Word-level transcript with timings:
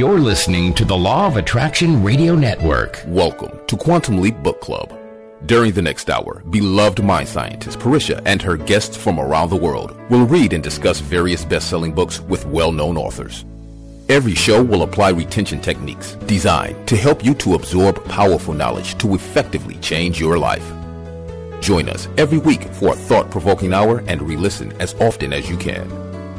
You're 0.00 0.18
listening 0.18 0.72
to 0.76 0.86
the 0.86 0.96
Law 0.96 1.26
of 1.26 1.36
Attraction 1.36 2.02
Radio 2.02 2.34
Network. 2.34 3.02
Welcome 3.06 3.60
to 3.66 3.76
Quantum 3.76 4.16
Leap 4.16 4.42
Book 4.42 4.58
Club. 4.62 4.98
During 5.44 5.72
the 5.72 5.82
next 5.82 6.08
hour, 6.08 6.42
beloved 6.48 7.04
mind 7.04 7.28
scientist 7.28 7.78
Pa'Ris'Ha 7.80 8.22
and 8.24 8.40
her 8.40 8.56
guests 8.56 8.96
from 8.96 9.20
around 9.20 9.50
the 9.50 9.56
world 9.56 9.94
will 10.08 10.24
read 10.24 10.54
and 10.54 10.64
discuss 10.64 11.00
various 11.00 11.44
best-selling 11.44 11.92
books 11.92 12.18
with 12.18 12.46
well-known 12.46 12.96
authors. 12.96 13.44
Every 14.08 14.34
show 14.34 14.62
will 14.62 14.84
apply 14.84 15.10
retention 15.10 15.60
techniques 15.60 16.14
designed 16.24 16.88
to 16.88 16.96
help 16.96 17.22
you 17.22 17.34
to 17.34 17.52
absorb 17.52 18.02
powerful 18.06 18.54
knowledge 18.54 18.96
to 19.00 19.14
effectively 19.14 19.74
change 19.82 20.18
your 20.18 20.38
life. 20.38 20.66
Join 21.60 21.90
us 21.90 22.08
every 22.16 22.38
week 22.38 22.62
for 22.72 22.94
a 22.94 22.96
thought-provoking 22.96 23.74
hour 23.74 24.02
and 24.06 24.22
re-listen 24.22 24.72
as 24.80 24.94
often 24.94 25.34
as 25.34 25.50
you 25.50 25.58
can. 25.58 25.86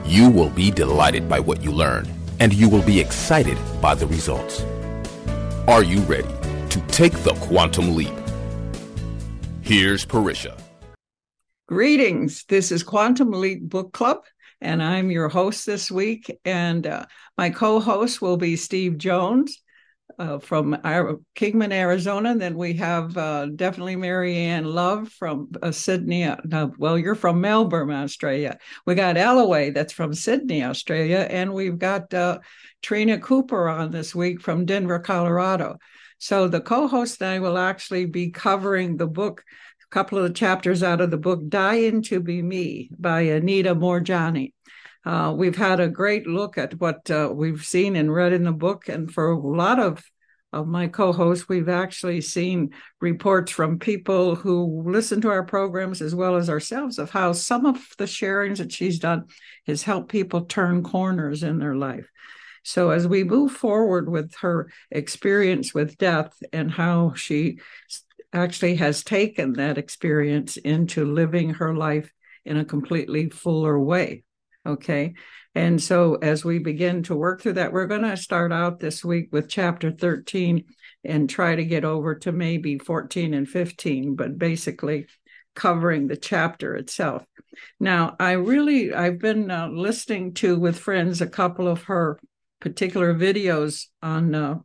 You 0.04 0.32
will 0.32 0.50
be 0.50 0.72
delighted 0.72 1.30
by 1.30 1.40
what 1.40 1.62
you 1.62 1.72
learn 1.72 2.08
and 2.42 2.56
you 2.56 2.68
will 2.68 2.82
be 2.82 3.00
excited 3.00 3.56
by 3.80 3.94
the 3.94 4.08
results. 4.08 4.64
Are 5.68 5.84
you 5.84 6.00
ready 6.02 6.28
to 6.70 6.82
take 6.88 7.14
the 7.20 7.36
quantum 7.36 7.96
leap? 7.96 8.12
Here's 9.62 10.08
Pa'Ris'Ha. 10.08 10.60
Greetings. 11.68 12.44
This 12.46 12.72
is 12.72 12.82
Quantum 12.82 13.30
Leap 13.32 13.62
Book 13.62 13.94
Club, 13.94 14.26
and 14.60 14.82
I'm 14.82 15.12
your 15.12 15.30
host 15.30 15.68
this 15.68 15.92
week. 15.92 16.36
And 16.44 16.88
uh, 16.88 17.06
my 17.38 17.52
co 17.52 17.80
host 17.80 18.24
will 18.24 18.38
be 18.38 18.56
Steve 18.56 18.98
Jones 18.98 19.61
uh, 20.20 20.40
from 20.40 20.78
Kingman, 21.36 21.72
Arizona. 21.72 22.36
Then 22.36 22.56
we 22.56 22.74
have 22.74 23.18
uh, 23.18 23.48
definitely 23.48 23.96
Marianne 23.96 24.66
Love 24.66 25.10
from 25.10 25.50
uh, 25.62 25.72
Sydney. 25.72 26.26
Uh, 26.26 26.68
well, 26.78 26.98
you're 26.98 27.16
from 27.16 27.42
Melbourne, 27.42 27.92
Australia. 27.92 28.58
We 28.86 28.96
got 28.96 29.18
Alloway 29.18 29.72
that's 29.72 29.94
from 29.94 30.14
Sydney, 30.14 30.64
Australia. 30.64 31.28
And 31.30 31.54
we've 31.54 31.80
got 31.80 32.14
uh, 32.14 32.40
Tryna 32.82 33.22
Cooper 33.22 33.70
on 33.70 33.92
this 33.92 34.16
week 34.16 34.42
from 34.42 34.66
Denver, 34.66 35.00
Colorado. 35.00 35.78
So 36.18 36.48
the 36.48 36.62
co-host 36.62 37.22
and 37.22 37.32
I 37.32 37.40
will 37.40 37.58
actually 37.58 38.06
be 38.06 38.30
covering 38.30 38.98
the 38.98 39.08
book, 39.08 39.44
a 39.84 39.90
couple 39.90 40.20
of 40.20 40.26
the 40.26 40.34
chapters 40.34 40.84
out 40.84 41.02
of 41.02 41.10
the 41.10 41.18
book 41.18 41.48
"Dying 41.50 42.04
to 42.04 42.20
Be 42.20 42.44
Me" 42.44 42.90
by 42.98 43.22
Anita 43.22 43.74
Moorjani. 43.74 44.54
Uh, 45.04 45.34
we've 45.36 45.58
had 45.58 45.80
a 45.80 45.90
great 45.90 46.28
look 46.28 46.58
at 46.58 46.80
what 46.80 47.10
uh, 47.10 47.30
we've 47.34 47.66
seen 47.66 47.96
and 47.96 48.14
read 48.14 48.34
in 48.34 48.44
the 48.44 48.52
book, 48.52 48.88
and 48.88 49.12
for 49.12 49.32
a 49.32 49.40
lot 49.40 49.80
of 49.80 50.04
of 50.54 50.68
my 50.68 50.88
co-hosts, 50.88 51.48
we've 51.48 51.70
actually 51.70 52.20
seen 52.20 52.72
reports 53.00 53.52
from 53.52 53.80
people 53.80 54.36
who 54.36 54.84
listen 54.86 55.22
to 55.22 55.30
our 55.30 55.44
programs 55.44 56.02
as 56.02 56.14
well 56.14 56.36
as 56.36 56.50
ourselves 56.50 57.00
of 57.00 57.10
how 57.10 57.32
some 57.32 57.66
of 57.66 57.88
the 57.98 58.04
sharings 58.06 58.58
that 58.58 58.72
she's 58.72 59.00
done 59.00 59.26
has 59.66 59.84
helped 59.84 60.10
people 60.10 60.42
turn 60.46 60.84
corners 60.84 61.44
in 61.44 61.58
their 61.58 61.76
life. 61.76 62.10
So, 62.64 62.92
as 62.92 63.08
we 63.08 63.24
move 63.24 63.54
forward 63.54 64.10
with 64.10 64.36
her 64.42 64.70
experience 64.92 65.74
with 65.74 65.98
death 65.98 66.38
and 66.52 66.70
how 66.70 67.14
she 67.16 67.60
actually 68.34 68.76
has 68.76 69.04
taken 69.04 69.54
that 69.54 69.78
experience 69.78 70.58
into 70.58 71.06
living 71.06 71.56
her 71.56 71.74
life 71.76 72.12
in 72.46 72.58
a 72.58 72.66
completely 72.66 73.30
fuller 73.30 73.80
way. 73.80 74.24
Okay. 74.66 75.14
And 75.56 75.82
so, 75.82 76.16
as 76.16 76.46
we 76.46 76.60
begin 76.60 77.04
to 77.04 77.16
work 77.16 77.42
through 77.42 77.54
that, 77.54 77.74
we're 77.74 77.88
going 77.88 78.04
to 78.04 78.16
start 78.16 78.54
out 78.54 78.80
this 78.80 79.04
week 79.04 79.30
with 79.32 79.50
chapter 79.50 79.92
13 79.92 80.66
and 81.04 81.30
try 81.30 81.56
to 81.56 81.66
get 81.66 81.84
over 81.84 82.16
to 82.16 82.32
maybe 82.32 82.78
14 82.78 83.34
and 83.34 83.50
15, 83.50 84.16
but 84.16 84.38
basically 84.38 85.08
covering 85.56 86.08
the 86.08 86.16
chapter 86.16 86.76
itself. 86.76 87.26
Now, 87.80 88.16
I 88.20 88.34
really, 88.34 88.94
I've 88.94 89.20
been 89.20 89.52
uh, 89.52 89.68
listening 89.68 90.36
to 90.36 90.58
with 90.58 90.80
friends 90.80 91.22
a 91.22 91.28
couple 91.28 91.68
of 91.68 91.84
her 91.84 92.20
particular 92.62 93.14
videos 93.14 93.88
on 94.02 94.34
uh, 94.36 94.60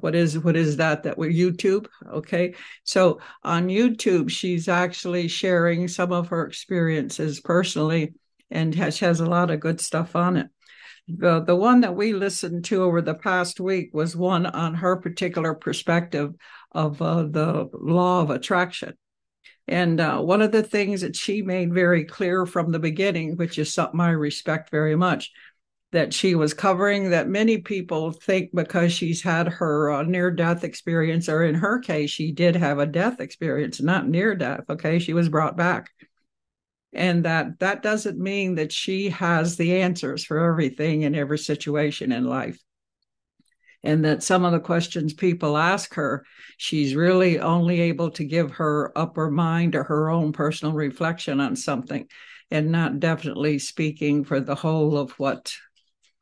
what 0.00 0.14
is 0.14 0.38
what 0.38 0.56
is 0.56 0.76
that 0.76 1.02
that 1.02 1.18
we're 1.18 1.30
youtube 1.30 1.86
okay 2.08 2.54
so 2.84 3.20
on 3.42 3.66
youtube 3.66 4.30
she's 4.30 4.68
actually 4.68 5.26
sharing 5.26 5.88
some 5.88 6.12
of 6.12 6.28
her 6.28 6.46
experiences 6.46 7.40
personally 7.40 8.14
and 8.50 8.74
has, 8.74 8.98
has 9.00 9.20
a 9.20 9.26
lot 9.26 9.50
of 9.50 9.60
good 9.60 9.80
stuff 9.80 10.16
on 10.16 10.36
it. 10.36 10.48
The, 11.08 11.40
the 11.40 11.56
one 11.56 11.80
that 11.80 11.96
we 11.96 12.12
listened 12.12 12.64
to 12.66 12.82
over 12.82 13.02
the 13.02 13.14
past 13.14 13.58
week 13.58 13.90
was 13.92 14.14
one 14.14 14.46
on 14.46 14.74
her 14.74 14.96
particular 14.96 15.54
perspective 15.54 16.34
of 16.72 17.00
uh, 17.02 17.22
the 17.22 17.68
law 17.72 18.22
of 18.22 18.30
attraction. 18.30 18.94
And 19.66 20.00
uh, 20.00 20.20
one 20.20 20.42
of 20.42 20.52
the 20.52 20.62
things 20.62 21.00
that 21.00 21.16
she 21.16 21.42
made 21.42 21.72
very 21.72 22.04
clear 22.04 22.44
from 22.44 22.70
the 22.72 22.78
beginning 22.78 23.36
which 23.36 23.58
is 23.58 23.72
something 23.72 24.00
i 24.00 24.10
respect 24.10 24.70
very 24.70 24.96
much 24.96 25.30
that 25.92 26.14
she 26.14 26.34
was 26.34 26.54
covering 26.54 27.10
that 27.10 27.28
many 27.28 27.58
people 27.58 28.12
think 28.12 28.50
because 28.54 28.92
she's 28.92 29.22
had 29.22 29.48
her 29.48 29.90
uh, 29.90 30.02
near 30.02 30.30
death 30.30 30.64
experience 30.64 31.28
or 31.28 31.44
in 31.44 31.54
her 31.54 31.78
case 31.78 32.10
she 32.10 32.32
did 32.32 32.56
have 32.56 32.78
a 32.78 32.86
death 32.86 33.20
experience 33.20 33.80
not 33.80 34.08
near 34.08 34.34
death 34.34 34.64
okay? 34.68 34.98
She 34.98 35.12
was 35.12 35.28
brought 35.28 35.56
back 35.56 35.90
and 36.92 37.24
that 37.24 37.58
that 37.60 37.82
doesn't 37.82 38.18
mean 38.18 38.56
that 38.56 38.72
she 38.72 39.10
has 39.10 39.56
the 39.56 39.80
answers 39.80 40.24
for 40.24 40.38
everything 40.38 41.02
in 41.02 41.14
every 41.14 41.38
situation 41.38 42.12
in 42.12 42.24
life. 42.24 42.58
And 43.82 44.04
that 44.04 44.22
some 44.22 44.44
of 44.44 44.52
the 44.52 44.60
questions 44.60 45.14
people 45.14 45.56
ask 45.56 45.94
her 45.94 46.26
she's 46.58 46.94
really 46.94 47.38
only 47.40 47.80
able 47.80 48.10
to 48.10 48.24
give 48.24 48.50
her 48.52 48.92
upper 48.96 49.30
mind 49.30 49.74
or 49.74 49.84
her 49.84 50.10
own 50.10 50.32
personal 50.32 50.74
reflection 50.74 51.40
on 51.40 51.56
something 51.56 52.06
and 52.50 52.70
not 52.70 53.00
definitely 53.00 53.58
speaking 53.58 54.24
for 54.24 54.40
the 54.40 54.54
whole 54.54 54.98
of 54.98 55.12
what 55.12 55.54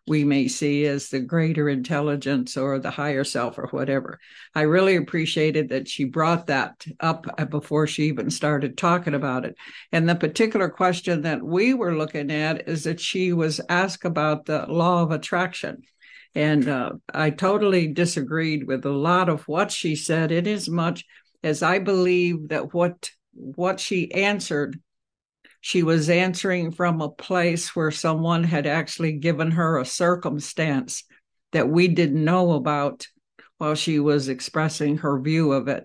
we 0.08 0.24
may 0.24 0.48
see 0.48 0.86
as 0.86 1.08
the 1.08 1.20
greater 1.20 1.68
intelligence 1.68 2.56
or 2.56 2.78
the 2.78 2.90
higher 2.90 3.24
self 3.24 3.58
or 3.58 3.68
whatever. 3.68 4.18
I 4.54 4.62
really 4.62 4.96
appreciated 4.96 5.68
that 5.68 5.88
she 5.88 6.04
brought 6.04 6.46
that 6.46 6.84
up 7.00 7.26
before 7.50 7.86
she 7.86 8.04
even 8.04 8.30
started 8.30 8.76
talking 8.76 9.14
about 9.14 9.44
it. 9.44 9.56
And 9.92 10.08
the 10.08 10.14
particular 10.14 10.68
question 10.68 11.22
that 11.22 11.42
we 11.42 11.74
were 11.74 11.96
looking 11.96 12.30
at 12.30 12.68
is 12.68 12.84
that 12.84 13.00
she 13.00 13.32
was 13.32 13.60
asked 13.68 14.04
about 14.04 14.46
the 14.46 14.66
law 14.66 15.02
of 15.02 15.10
attraction. 15.10 15.82
And 16.34 16.68
uh, 16.68 16.92
I 17.12 17.30
totally 17.30 17.88
disagreed 17.88 18.66
with 18.66 18.84
a 18.84 18.90
lot 18.90 19.28
of 19.28 19.46
what 19.48 19.70
she 19.70 19.96
said, 19.96 20.30
in 20.30 20.46
as 20.46 20.68
much 20.68 21.04
as 21.42 21.62
I 21.62 21.78
believe 21.78 22.48
that 22.48 22.74
what 22.74 23.10
what 23.32 23.78
she 23.78 24.12
answered 24.12 24.80
she 25.60 25.82
was 25.82 26.08
answering 26.08 26.70
from 26.70 27.00
a 27.00 27.10
place 27.10 27.74
where 27.74 27.90
someone 27.90 28.44
had 28.44 28.66
actually 28.66 29.12
given 29.12 29.50
her 29.52 29.78
a 29.78 29.84
circumstance 29.84 31.04
that 31.52 31.68
we 31.68 31.88
didn't 31.88 32.24
know 32.24 32.52
about 32.52 33.06
while 33.58 33.74
she 33.74 33.98
was 33.98 34.28
expressing 34.28 34.98
her 34.98 35.20
view 35.20 35.52
of 35.52 35.68
it. 35.68 35.84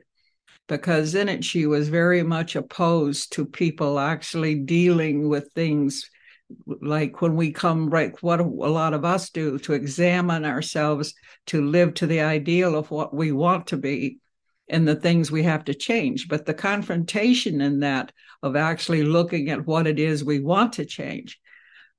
Because 0.67 1.15
in 1.15 1.27
it, 1.27 1.43
she 1.43 1.65
was 1.65 1.89
very 1.89 2.23
much 2.23 2.55
opposed 2.55 3.33
to 3.33 3.45
people 3.45 3.99
actually 3.99 4.55
dealing 4.55 5.27
with 5.27 5.51
things 5.53 6.09
like 6.67 7.21
when 7.21 7.35
we 7.35 7.51
come 7.51 7.89
right 7.89 8.21
what 8.21 8.39
a 8.39 8.43
lot 8.43 8.93
of 8.93 9.05
us 9.05 9.29
do 9.29 9.57
to 9.57 9.73
examine 9.73 10.45
ourselves 10.45 11.13
to 11.47 11.65
live 11.65 11.93
to 11.95 12.05
the 12.05 12.21
ideal 12.21 12.75
of 12.75 12.91
what 12.91 13.13
we 13.13 13.31
want 13.31 13.67
to 13.67 13.77
be 13.77 14.19
and 14.73 14.87
the 14.87 14.95
things 14.95 15.31
we 15.31 15.43
have 15.43 15.63
to 15.65 15.73
change. 15.73 16.27
But 16.27 16.45
the 16.45 16.53
confrontation 16.53 17.61
in 17.61 17.79
that 17.81 18.11
of 18.41 18.55
actually 18.55 19.03
looking 19.03 19.51
at 19.51 19.67
what 19.67 19.85
it 19.85 19.99
is 19.99 20.23
we 20.23 20.39
want 20.39 20.73
to 20.73 20.85
change. 20.85 21.39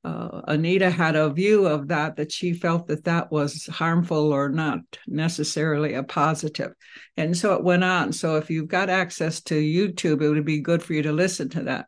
Uh, 0.03 0.43
Anita 0.49 0.91
had 0.91 1.17
a 1.17 1.31
view 1.31 1.67
of 1.67 1.89
that 1.89 2.17
that 2.17 2.33
she 2.33 2.53
felt 2.53 2.89
that 2.89 3.05
that 3.05 3.33
was 3.33 3.67
harmful 3.67 4.33
or 4.33 4.51
not 4.51 4.81
necessarily 5.07 5.95
a 5.95 6.03
positive. 6.03 6.73
And 7.17 7.35
so 7.35 7.55
it 7.55 7.65
went 7.65 7.85
on. 7.85 8.13
So 8.13 8.37
if 8.37 8.51
you've 8.51 8.69
got 8.69 8.91
access 8.91 9.41
to 9.43 9.55
YouTube, 9.55 10.21
it 10.21 10.29
would 10.29 10.45
be 10.45 10.61
good 10.61 10.83
for 10.83 10.93
you 10.93 11.03
to 11.03 11.13
listen 11.13 11.49
to 11.51 11.63
that. 11.63 11.87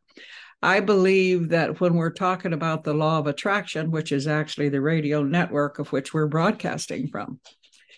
I 0.63 0.81
believe 0.81 1.51
that 1.51 1.81
when 1.81 1.95
we're 1.95 2.11
talking 2.11 2.55
about 2.55 2.85
the 2.85 2.95
law 2.95 3.19
of 3.19 3.27
attraction, 3.27 3.91
which 3.91 4.13
is 4.13 4.27
actually 4.27 4.71
the 4.71 4.81
radio 4.81 5.23
network 5.23 5.79
of 5.79 5.93
which 5.93 6.15
we're 6.15 6.29
broadcasting 6.29 7.09
from, 7.09 7.41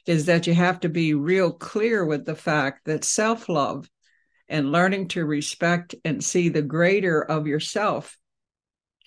is 0.09 0.25
that 0.25 0.47
you 0.47 0.55
have 0.55 0.81
to 0.81 0.89
be 0.89 1.13
real 1.13 1.53
clear 1.53 2.03
with 2.03 2.25
the 2.25 2.35
fact 2.35 2.87
that 2.87 3.05
self 3.05 3.47
love 3.47 3.91
and 4.49 4.73
learning 4.73 5.07
to 5.07 5.23
respect 5.23 5.95
and 6.03 6.25
see 6.25 6.49
the 6.49 6.63
greater 6.63 7.21
of 7.21 7.47
yourself 7.47 8.17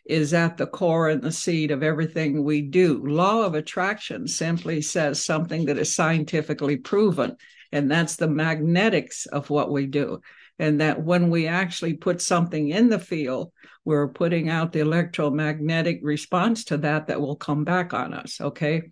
is 0.05 0.31
at 0.31 0.57
the 0.57 0.67
core 0.67 1.09
and 1.09 1.23
the 1.23 1.31
seed 1.31 1.71
of 1.71 1.81
everything 1.81 2.43
we 2.43 2.61
do. 2.61 3.03
Law 3.03 3.43
of 3.43 3.55
attraction 3.55 4.27
simply 4.27 4.79
says 4.79 5.25
something 5.25 5.65
that 5.65 5.79
is 5.79 5.91
scientifically 5.91 6.77
proven, 6.77 7.35
and 7.71 7.89
that's 7.89 8.17
the 8.17 8.27
magnetics 8.27 9.25
of 9.25 9.49
what 9.49 9.71
we 9.71 9.87
do. 9.87 10.21
And 10.59 10.81
that 10.81 11.03
when 11.03 11.31
we 11.31 11.47
actually 11.47 11.95
put 11.95 12.21
something 12.21 12.69
in 12.69 12.89
the 12.89 12.99
field, 12.99 13.51
we're 13.85 14.09
putting 14.09 14.49
out 14.49 14.71
the 14.71 14.81
electromagnetic 14.81 16.01
response 16.03 16.65
to 16.65 16.77
that 16.77 17.07
that 17.07 17.19
will 17.19 17.37
come 17.37 17.63
back 17.63 17.91
on 17.91 18.13
us. 18.13 18.39
Okay 18.39 18.83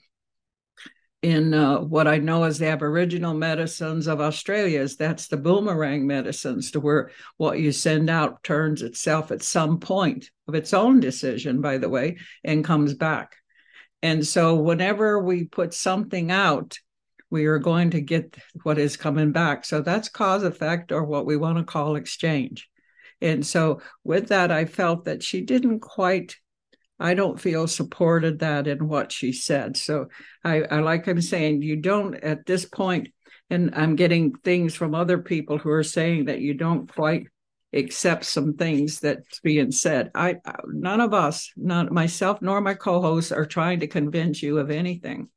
in 1.21 1.53
uh, 1.53 1.79
what 1.79 2.07
I 2.07 2.17
know 2.17 2.43
as 2.43 2.59
the 2.59 2.67
Aboriginal 2.67 3.33
medicines 3.33 4.07
of 4.07 4.21
Australia 4.21 4.79
is 4.79 4.95
that's 4.95 5.27
the 5.27 5.37
boomerang 5.37 6.07
medicines, 6.07 6.71
to 6.71 6.79
where 6.79 7.11
what 7.37 7.59
you 7.59 7.71
send 7.71 8.09
out 8.09 8.43
turns 8.43 8.81
itself 8.81 9.31
at 9.31 9.43
some 9.43 9.79
point 9.79 10.29
of 10.47 10.55
its 10.55 10.73
own 10.73 10.99
decision, 10.99 11.59
by 11.59 11.77
the 11.77 11.89
way, 11.89 12.17
and 12.43 12.63
comes 12.63 12.93
back. 12.93 13.35
And 14.01 14.25
so 14.25 14.55
whenever 14.55 15.19
we 15.19 15.43
put 15.43 15.73
something 15.73 16.31
out, 16.31 16.77
we 17.29 17.45
are 17.47 17.59
going 17.59 17.91
to 17.91 18.01
get 18.01 18.37
what 18.63 18.77
is 18.79 18.95
coming 18.97 19.31
back. 19.31 19.65
So 19.65 19.81
that's 19.81 20.07
cause 20.09 20.43
effect 20.43 20.91
or 20.91 21.03
what 21.03 21.25
we 21.25 21.35
want 21.35 21.57
to 21.57 21.63
call 21.65 21.95
exchange. 21.95 22.69
And 23.21 23.45
so 23.45 23.81
with 24.05 24.29
that, 24.29 24.51
I 24.51 24.63
felt 24.63 25.05
that 25.05 25.21
she 25.21 25.41
didn't 25.41 25.81
quite, 25.81 26.37
I 26.99 27.13
don't 27.13 27.39
feel 27.39 27.67
supported 27.67 28.39
that 28.39 28.67
in 28.67 28.87
what 28.87 29.11
she 29.11 29.31
said. 29.31 29.77
So 29.77 30.07
I, 30.43 30.63
I 30.63 30.79
like 30.79 31.07
I'm 31.07 31.21
saying, 31.21 31.61
you 31.61 31.77
don't 31.77 32.15
at 32.15 32.45
this 32.45 32.65
point, 32.65 33.09
and 33.49 33.73
I'm 33.73 33.95
getting 33.95 34.33
things 34.33 34.75
from 34.75 34.93
other 34.93 35.19
people 35.19 35.57
who 35.57 35.69
are 35.69 35.83
saying 35.83 36.25
that 36.25 36.41
you 36.41 36.53
don't 36.53 36.91
quite 36.91 37.27
accept 37.71 38.25
some 38.25 38.53
things 38.55 38.99
that's 38.99 39.39
being 39.39 39.71
said. 39.71 40.11
I 40.13 40.37
none 40.67 41.01
of 41.01 41.13
us, 41.13 41.51
not 41.55 41.91
myself 41.91 42.41
nor 42.41 42.59
my 42.61 42.73
co-hosts, 42.73 43.31
are 43.31 43.45
trying 43.45 43.79
to 43.81 43.87
convince 43.87 44.41
you 44.41 44.57
of 44.57 44.69
anything. 44.71 45.29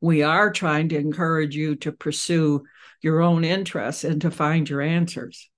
We 0.00 0.22
are 0.22 0.50
trying 0.50 0.88
to 0.90 0.98
encourage 0.98 1.54
you 1.54 1.76
to 1.76 1.92
pursue 1.92 2.62
your 3.02 3.20
own 3.20 3.44
interests 3.44 4.04
and 4.04 4.20
to 4.22 4.30
find 4.30 4.68
your 4.68 4.80
answers. 4.80 5.49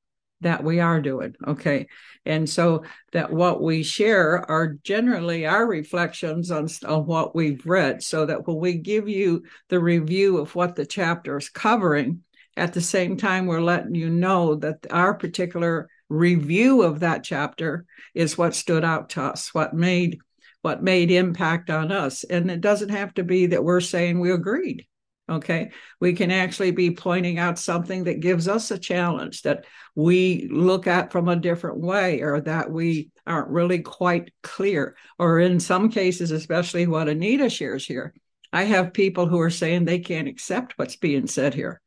That 0.42 0.62
we 0.62 0.80
are 0.80 1.00
doing. 1.00 1.34
Okay. 1.46 1.86
And 2.26 2.48
so 2.48 2.84
that 3.12 3.32
what 3.32 3.62
we 3.62 3.82
share 3.82 4.38
are 4.50 4.76
generally 4.84 5.46
our 5.46 5.66
reflections 5.66 6.50
on, 6.50 6.68
on 6.86 7.06
what 7.06 7.34
we've 7.34 7.64
read, 7.66 8.02
so 8.02 8.26
that 8.26 8.46
when 8.46 8.58
we 8.58 8.74
give 8.74 9.08
you 9.08 9.44
the 9.68 9.80
review 9.80 10.38
of 10.38 10.54
what 10.54 10.76
the 10.76 10.86
chapter 10.86 11.36
is 11.36 11.48
covering, 11.48 12.22
at 12.56 12.74
the 12.74 12.80
same 12.80 13.16
time, 13.16 13.46
we're 13.46 13.60
letting 13.60 13.94
you 13.94 14.10
know 14.10 14.56
that 14.56 14.86
our 14.90 15.14
particular 15.14 15.88
review 16.08 16.82
of 16.82 17.00
that 17.00 17.24
chapter 17.24 17.86
is 18.14 18.36
what 18.36 18.54
stood 18.54 18.84
out 18.84 19.10
to 19.10 19.22
us, 19.22 19.54
what 19.54 19.74
made 19.74 20.18
what 20.60 20.82
made 20.82 21.10
impact 21.10 21.70
on 21.70 21.90
us. 21.90 22.24
And 22.24 22.50
it 22.50 22.60
doesn't 22.60 22.90
have 22.90 23.14
to 23.14 23.24
be 23.24 23.46
that 23.46 23.64
we're 23.64 23.80
saying 23.80 24.20
we 24.20 24.30
agreed. 24.30 24.86
Okay. 25.30 25.70
We 26.00 26.14
can 26.14 26.30
actually 26.30 26.72
be 26.72 26.90
pointing 26.90 27.38
out 27.38 27.58
something 27.58 28.04
that 28.04 28.20
gives 28.20 28.48
us 28.48 28.70
a 28.70 28.78
challenge 28.78 29.42
that 29.42 29.64
we 29.94 30.48
look 30.50 30.86
at 30.86 31.12
from 31.12 31.28
a 31.28 31.36
different 31.36 31.78
way 31.78 32.20
or 32.20 32.40
that 32.40 32.70
we 32.70 33.10
aren't 33.26 33.48
really 33.48 33.78
quite 33.78 34.32
clear. 34.42 34.96
Or 35.18 35.38
in 35.38 35.60
some 35.60 35.90
cases, 35.90 36.32
especially 36.32 36.86
what 36.86 37.08
Anita 37.08 37.48
shares 37.48 37.86
here, 37.86 38.14
I 38.52 38.64
have 38.64 38.92
people 38.92 39.26
who 39.26 39.40
are 39.40 39.50
saying 39.50 39.84
they 39.84 40.00
can't 40.00 40.28
accept 40.28 40.74
what's 40.76 40.96
being 40.96 41.26
said 41.26 41.54
here. 41.54 41.80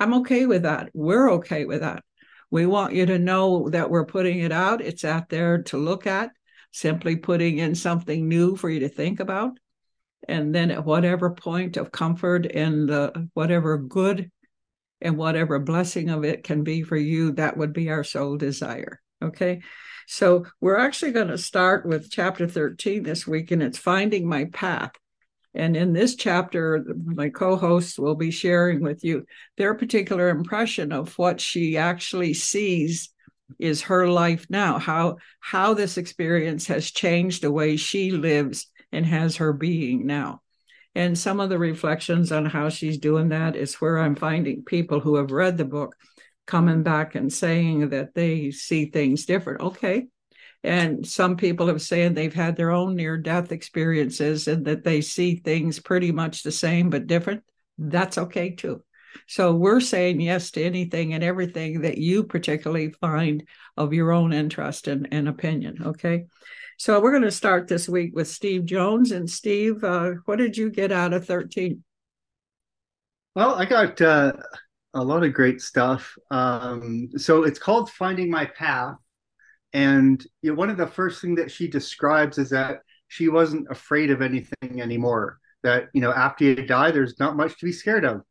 I'm 0.00 0.14
okay 0.14 0.46
with 0.46 0.62
that. 0.62 0.90
We're 0.94 1.30
okay 1.34 1.64
with 1.64 1.82
that. 1.82 2.02
We 2.50 2.66
want 2.66 2.94
you 2.94 3.06
to 3.06 3.18
know 3.18 3.68
that 3.68 3.90
we're 3.90 4.06
putting 4.06 4.40
it 4.40 4.50
out. 4.50 4.80
It's 4.80 5.04
out 5.04 5.28
there 5.28 5.62
to 5.64 5.76
look 5.76 6.06
at, 6.06 6.30
simply 6.72 7.16
putting 7.16 7.58
in 7.58 7.74
something 7.74 8.28
new 8.28 8.56
for 8.56 8.68
you 8.68 8.80
to 8.80 8.88
think 8.88 9.20
about. 9.20 9.58
And 10.28 10.54
then 10.54 10.70
at 10.70 10.84
whatever 10.84 11.30
point 11.30 11.76
of 11.76 11.92
comfort 11.92 12.46
and 12.46 12.88
the 12.88 13.28
whatever 13.34 13.76
good 13.78 14.30
and 15.00 15.16
whatever 15.16 15.58
blessing 15.58 16.10
of 16.10 16.24
it 16.24 16.44
can 16.44 16.62
be 16.62 16.82
for 16.82 16.96
you, 16.96 17.32
that 17.32 17.56
would 17.56 17.72
be 17.72 17.90
our 17.90 18.04
sole 18.04 18.36
desire. 18.36 19.00
Okay. 19.22 19.62
So 20.06 20.46
we're 20.60 20.78
actually 20.78 21.12
going 21.12 21.28
to 21.28 21.38
start 21.38 21.86
with 21.86 22.10
chapter 22.10 22.46
13 22.46 23.02
this 23.02 23.26
week, 23.26 23.50
and 23.50 23.62
it's 23.62 23.78
finding 23.78 24.28
my 24.28 24.46
path. 24.46 24.92
And 25.54 25.76
in 25.76 25.92
this 25.92 26.16
chapter, 26.16 26.84
my 27.04 27.28
co 27.28 27.56
hosts 27.56 27.98
will 27.98 28.14
be 28.14 28.30
sharing 28.30 28.80
with 28.80 29.04
you 29.04 29.26
their 29.56 29.74
particular 29.74 30.28
impression 30.28 30.92
of 30.92 31.16
what 31.18 31.40
she 31.40 31.76
actually 31.76 32.34
sees 32.34 33.10
is 33.58 33.82
her 33.82 34.08
life 34.08 34.46
now, 34.48 34.78
how, 34.78 35.18
how 35.40 35.74
this 35.74 35.98
experience 35.98 36.66
has 36.68 36.90
changed 36.90 37.42
the 37.42 37.52
way 37.52 37.76
she 37.76 38.10
lives 38.10 38.68
and 38.92 39.06
has 39.06 39.36
her 39.36 39.52
being 39.52 40.06
now. 40.06 40.42
And 40.94 41.18
some 41.18 41.40
of 41.40 41.48
the 41.48 41.58
reflections 41.58 42.32
on 42.32 42.44
how 42.44 42.68
she's 42.68 42.98
doing 42.98 43.30
that 43.30 43.56
is 43.56 43.74
where 43.76 43.98
I'm 43.98 44.14
finding 44.14 44.62
people 44.64 45.00
who 45.00 45.16
have 45.16 45.30
read 45.30 45.56
the 45.56 45.64
book 45.64 45.96
coming 46.46 46.82
back 46.82 47.14
and 47.14 47.32
saying 47.32 47.90
that 47.90 48.14
they 48.14 48.50
see 48.50 48.86
things 48.86 49.24
different. 49.24 49.62
Okay, 49.62 50.06
and 50.64 51.06
some 51.06 51.36
people 51.36 51.66
have 51.66 51.82
said 51.82 52.14
they've 52.14 52.32
had 52.32 52.56
their 52.56 52.70
own 52.70 52.94
near 52.94 53.16
death 53.16 53.50
experiences 53.50 54.46
and 54.46 54.64
that 54.66 54.84
they 54.84 55.00
see 55.00 55.36
things 55.36 55.80
pretty 55.80 56.12
much 56.12 56.42
the 56.42 56.52
same 56.52 56.88
but 56.90 57.06
different. 57.06 57.42
That's 57.78 58.18
okay 58.18 58.50
too. 58.50 58.82
So 59.26 59.54
we're 59.54 59.80
saying 59.80 60.20
yes 60.20 60.52
to 60.52 60.62
anything 60.62 61.14
and 61.14 61.24
everything 61.24 61.82
that 61.82 61.98
you 61.98 62.24
particularly 62.24 62.90
find 63.00 63.46
of 63.76 63.92
your 63.92 64.12
own 64.12 64.32
interest 64.32 64.88
and, 64.88 65.08
and 65.10 65.28
opinion. 65.28 65.78
Okay. 65.84 66.26
So 66.82 67.00
we're 67.00 67.12
going 67.12 67.22
to 67.22 67.30
start 67.30 67.68
this 67.68 67.88
week 67.88 68.10
with 68.12 68.26
Steve 68.26 68.64
Jones. 68.64 69.12
And 69.12 69.30
Steve, 69.30 69.84
uh, 69.84 70.14
what 70.24 70.38
did 70.38 70.56
you 70.56 70.68
get 70.68 70.90
out 70.90 71.12
of 71.12 71.24
13? 71.24 71.80
Well, 73.36 73.54
I 73.54 73.66
got 73.66 74.00
uh, 74.00 74.32
a 74.92 75.04
lot 75.04 75.22
of 75.22 75.32
great 75.32 75.60
stuff. 75.60 76.12
Um, 76.32 77.08
so 77.16 77.44
it's 77.44 77.60
called 77.60 77.88
Finding 77.90 78.28
My 78.28 78.46
Path. 78.46 78.96
And 79.72 80.26
you 80.42 80.50
know, 80.50 80.56
one 80.56 80.70
of 80.70 80.76
the 80.76 80.88
first 80.88 81.22
thing 81.22 81.36
that 81.36 81.52
she 81.52 81.68
describes 81.68 82.36
is 82.36 82.50
that 82.50 82.80
she 83.06 83.28
wasn't 83.28 83.70
afraid 83.70 84.10
of 84.10 84.20
anything 84.20 84.80
anymore. 84.82 85.38
That 85.62 85.84
you 85.94 86.00
know, 86.00 86.12
after 86.12 86.42
you 86.42 86.66
die, 86.66 86.90
there's 86.90 87.20
not 87.20 87.36
much 87.36 87.56
to 87.60 87.64
be 87.64 87.70
scared 87.70 88.04
of. 88.04 88.22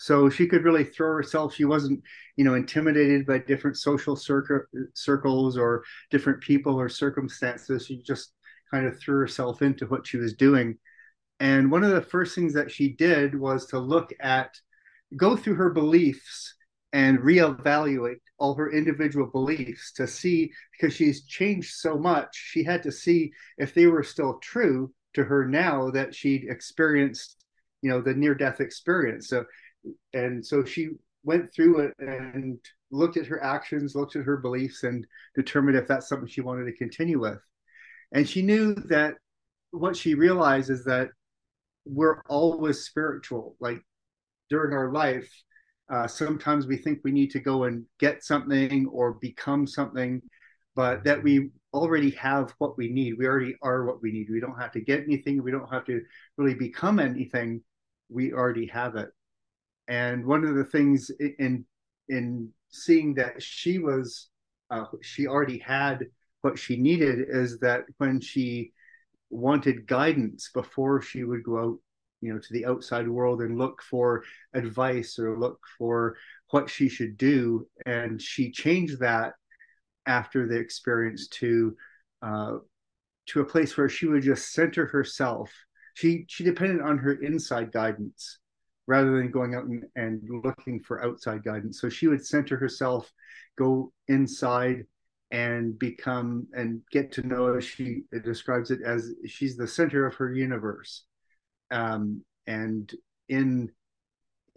So 0.00 0.30
she 0.30 0.46
could 0.46 0.64
really 0.64 0.84
throw 0.84 1.14
herself. 1.14 1.54
She 1.54 1.66
wasn't, 1.66 2.02
you 2.36 2.42
know, 2.42 2.54
intimidated 2.54 3.26
by 3.26 3.36
different 3.36 3.76
social 3.76 4.16
circle, 4.16 4.62
circles 4.94 5.58
or 5.58 5.84
different 6.10 6.40
people 6.40 6.80
or 6.80 6.88
circumstances. 6.88 7.84
She 7.84 8.00
just 8.00 8.32
kind 8.70 8.86
of 8.86 8.98
threw 8.98 9.18
herself 9.18 9.60
into 9.60 9.84
what 9.84 10.06
she 10.06 10.16
was 10.16 10.32
doing. 10.32 10.78
And 11.38 11.70
one 11.70 11.84
of 11.84 11.90
the 11.90 12.00
first 12.00 12.34
things 12.34 12.54
that 12.54 12.70
she 12.70 12.94
did 12.94 13.38
was 13.38 13.66
to 13.66 13.78
look 13.78 14.10
at, 14.20 14.58
go 15.18 15.36
through 15.36 15.56
her 15.56 15.68
beliefs 15.68 16.54
and 16.94 17.18
reevaluate 17.18 18.20
all 18.38 18.54
her 18.54 18.72
individual 18.72 19.26
beliefs 19.26 19.92
to 19.92 20.06
see 20.06 20.50
because 20.72 20.94
she's 20.94 21.26
changed 21.26 21.74
so 21.74 21.96
much 21.96 22.28
she 22.32 22.64
had 22.64 22.82
to 22.82 22.90
see 22.90 23.30
if 23.58 23.74
they 23.74 23.86
were 23.86 24.02
still 24.02 24.38
true 24.42 24.92
to 25.14 25.22
her 25.22 25.46
now 25.46 25.88
that 25.90 26.12
she'd 26.12 26.48
experienced 26.50 27.44
you 27.80 27.90
know 27.90 28.00
the 28.00 28.12
near 28.12 28.34
death 28.34 28.60
experience 28.60 29.28
so 29.28 29.44
and 30.14 30.44
so 30.44 30.64
she 30.64 30.90
went 31.22 31.52
through 31.52 31.80
it 31.80 31.94
and 31.98 32.58
looked 32.90 33.16
at 33.16 33.26
her 33.26 33.42
actions 33.42 33.94
looked 33.94 34.16
at 34.16 34.24
her 34.24 34.38
beliefs 34.38 34.82
and 34.84 35.06
determined 35.34 35.76
if 35.76 35.86
that's 35.86 36.08
something 36.08 36.28
she 36.28 36.40
wanted 36.40 36.64
to 36.64 36.76
continue 36.76 37.20
with 37.20 37.38
and 38.12 38.28
she 38.28 38.42
knew 38.42 38.74
that 38.74 39.14
what 39.70 39.96
she 39.96 40.14
realized 40.14 40.70
is 40.70 40.84
that 40.84 41.08
we're 41.84 42.22
always 42.28 42.80
spiritual 42.80 43.56
like 43.60 43.80
during 44.48 44.72
our 44.74 44.92
life 44.92 45.30
uh, 45.90 46.06
sometimes 46.06 46.66
we 46.66 46.76
think 46.76 47.00
we 47.02 47.10
need 47.10 47.30
to 47.32 47.40
go 47.40 47.64
and 47.64 47.84
get 47.98 48.22
something 48.22 48.86
or 48.86 49.14
become 49.14 49.66
something, 49.66 50.22
but 50.76 51.02
that 51.02 51.20
we 51.20 51.50
already 51.74 52.10
have 52.10 52.54
what 52.58 52.78
we 52.78 52.88
need. 52.88 53.14
We 53.18 53.26
already 53.26 53.56
are 53.62 53.84
what 53.84 54.00
we 54.00 54.12
need. 54.12 54.28
We 54.30 54.40
don't 54.40 54.58
have 54.58 54.70
to 54.72 54.80
get 54.80 55.02
anything. 55.02 55.42
We 55.42 55.50
don't 55.50 55.72
have 55.72 55.84
to 55.86 56.00
really 56.36 56.54
become 56.54 57.00
anything. 57.00 57.62
We 58.08 58.32
already 58.32 58.66
have 58.66 58.94
it. 58.94 59.08
And 59.90 60.24
one 60.24 60.44
of 60.44 60.54
the 60.54 60.64
things 60.64 61.10
in 61.38 61.64
in 62.08 62.48
seeing 62.70 63.12
that 63.14 63.42
she 63.42 63.80
was 63.80 64.28
uh, 64.70 64.84
she 65.02 65.26
already 65.26 65.58
had 65.58 66.06
what 66.42 66.58
she 66.58 66.76
needed 66.76 67.26
is 67.28 67.58
that 67.58 67.82
when 67.98 68.20
she 68.20 68.72
wanted 69.30 69.88
guidance 69.88 70.50
before 70.54 71.02
she 71.02 71.24
would 71.24 71.42
go 71.42 71.58
out 71.58 71.78
you 72.20 72.32
know 72.32 72.38
to 72.38 72.52
the 72.52 72.66
outside 72.66 73.08
world 73.08 73.42
and 73.42 73.58
look 73.58 73.82
for 73.82 74.22
advice 74.54 75.18
or 75.18 75.36
look 75.38 75.58
for 75.76 76.16
what 76.50 76.70
she 76.70 76.88
should 76.88 77.16
do. 77.16 77.66
And 77.84 78.22
she 78.22 78.52
changed 78.52 79.00
that 79.00 79.34
after 80.06 80.46
the 80.46 80.56
experience 80.56 81.26
to 81.28 81.76
uh, 82.22 82.58
to 83.26 83.40
a 83.40 83.44
place 83.44 83.76
where 83.76 83.88
she 83.88 84.06
would 84.06 84.22
just 84.22 84.52
center 84.52 84.86
herself. 84.86 85.50
She 85.94 86.26
she 86.28 86.44
depended 86.44 86.80
on 86.80 86.98
her 86.98 87.14
inside 87.14 87.72
guidance 87.72 88.38
rather 88.86 89.16
than 89.16 89.30
going 89.30 89.54
out 89.54 89.64
and, 89.64 89.84
and 89.96 90.22
looking 90.44 90.80
for 90.80 91.04
outside 91.04 91.44
guidance. 91.44 91.80
So 91.80 91.88
she 91.88 92.08
would 92.08 92.24
center 92.24 92.56
herself 92.56 93.10
go 93.56 93.92
inside 94.08 94.84
and 95.30 95.78
become 95.78 96.46
and 96.54 96.80
get 96.90 97.12
to 97.12 97.26
know 97.26 97.60
she 97.60 98.02
describes 98.24 98.70
it 98.70 98.80
as 98.84 99.12
she's 99.26 99.56
the 99.56 99.66
center 99.66 100.06
of 100.06 100.14
her 100.14 100.32
universe. 100.32 101.04
Um, 101.70 102.24
and 102.46 102.92
in 103.28 103.70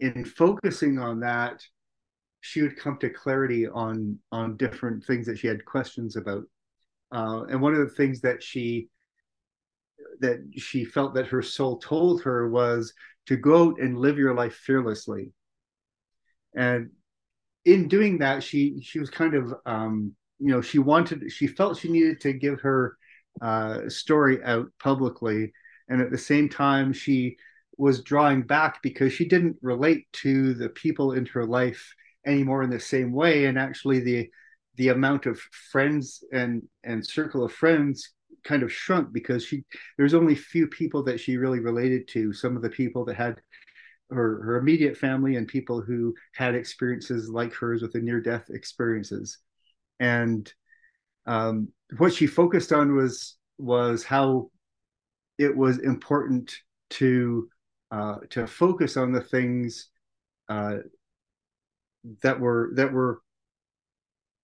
in 0.00 0.24
focusing 0.24 0.98
on 0.98 1.20
that 1.20 1.62
she 2.40 2.60
would 2.60 2.76
come 2.76 2.98
to 2.98 3.08
clarity 3.08 3.68
on 3.68 4.18
on 4.32 4.56
different 4.56 5.04
things 5.04 5.26
that 5.26 5.38
she 5.38 5.46
had 5.46 5.64
questions 5.64 6.16
about. 6.16 6.42
Uh, 7.12 7.44
and 7.44 7.60
one 7.60 7.72
of 7.72 7.78
the 7.78 7.94
things 7.94 8.20
that 8.20 8.42
she 8.42 8.88
that 10.20 10.38
she 10.56 10.84
felt 10.84 11.14
that 11.14 11.26
her 11.26 11.42
soul 11.42 11.78
told 11.78 12.22
her 12.22 12.48
was 12.48 12.92
to 13.26 13.36
go 13.36 13.68
out 13.68 13.80
and 13.80 13.98
live 13.98 14.18
your 14.18 14.34
life 14.34 14.54
fearlessly. 14.54 15.32
And 16.54 16.90
in 17.64 17.88
doing 17.88 18.18
that 18.18 18.42
she 18.42 18.80
she 18.82 18.98
was 18.98 19.10
kind 19.10 19.34
of 19.34 19.54
um 19.64 20.14
you 20.38 20.48
know 20.48 20.60
she 20.60 20.78
wanted 20.78 21.30
she 21.32 21.46
felt 21.46 21.78
she 21.78 21.90
needed 21.90 22.20
to 22.20 22.32
give 22.32 22.60
her 22.60 22.96
uh 23.40 23.88
story 23.88 24.42
out 24.44 24.66
publicly. 24.78 25.52
And 25.88 26.00
at 26.00 26.10
the 26.10 26.18
same 26.18 26.48
time 26.48 26.92
she 26.92 27.36
was 27.76 28.02
drawing 28.02 28.42
back 28.42 28.80
because 28.82 29.12
she 29.12 29.26
didn't 29.26 29.56
relate 29.60 30.06
to 30.12 30.54
the 30.54 30.68
people 30.68 31.12
in 31.12 31.26
her 31.26 31.44
life 31.44 31.92
anymore 32.24 32.62
in 32.62 32.70
the 32.70 32.80
same 32.80 33.12
way. 33.12 33.46
And 33.46 33.58
actually 33.58 34.00
the 34.00 34.30
the 34.76 34.88
amount 34.88 35.26
of 35.26 35.40
friends 35.70 36.22
and 36.32 36.62
and 36.82 37.04
circle 37.04 37.44
of 37.44 37.52
friends 37.52 38.10
kind 38.44 38.62
of 38.62 38.72
shrunk 38.72 39.12
because 39.12 39.44
she 39.44 39.64
there's 39.96 40.14
only 40.14 40.34
few 40.34 40.66
people 40.66 41.02
that 41.04 41.20
she 41.20 41.36
really 41.36 41.60
related 41.60 42.08
to 42.08 42.32
some 42.32 42.56
of 42.56 42.62
the 42.62 42.70
people 42.70 43.04
that 43.04 43.16
had 43.16 43.40
her, 44.10 44.42
her 44.42 44.56
immediate 44.56 44.96
family 44.96 45.36
and 45.36 45.48
people 45.48 45.80
who 45.80 46.14
had 46.34 46.54
experiences 46.54 47.28
like 47.28 47.52
hers 47.52 47.82
with 47.82 47.92
the 47.92 48.00
near 48.00 48.20
death 48.20 48.50
experiences 48.50 49.38
and 50.00 50.52
um, 51.26 51.68
what 51.96 52.12
she 52.12 52.26
focused 52.26 52.72
on 52.72 52.94
was 52.94 53.36
was 53.58 54.04
how 54.04 54.50
it 55.38 55.56
was 55.56 55.78
important 55.78 56.54
to 56.90 57.48
uh, 57.90 58.16
to 58.30 58.46
focus 58.46 58.96
on 58.96 59.12
the 59.12 59.20
things 59.20 59.88
uh, 60.48 60.78
that 62.22 62.38
were 62.38 62.72
that 62.74 62.92
were 62.92 63.20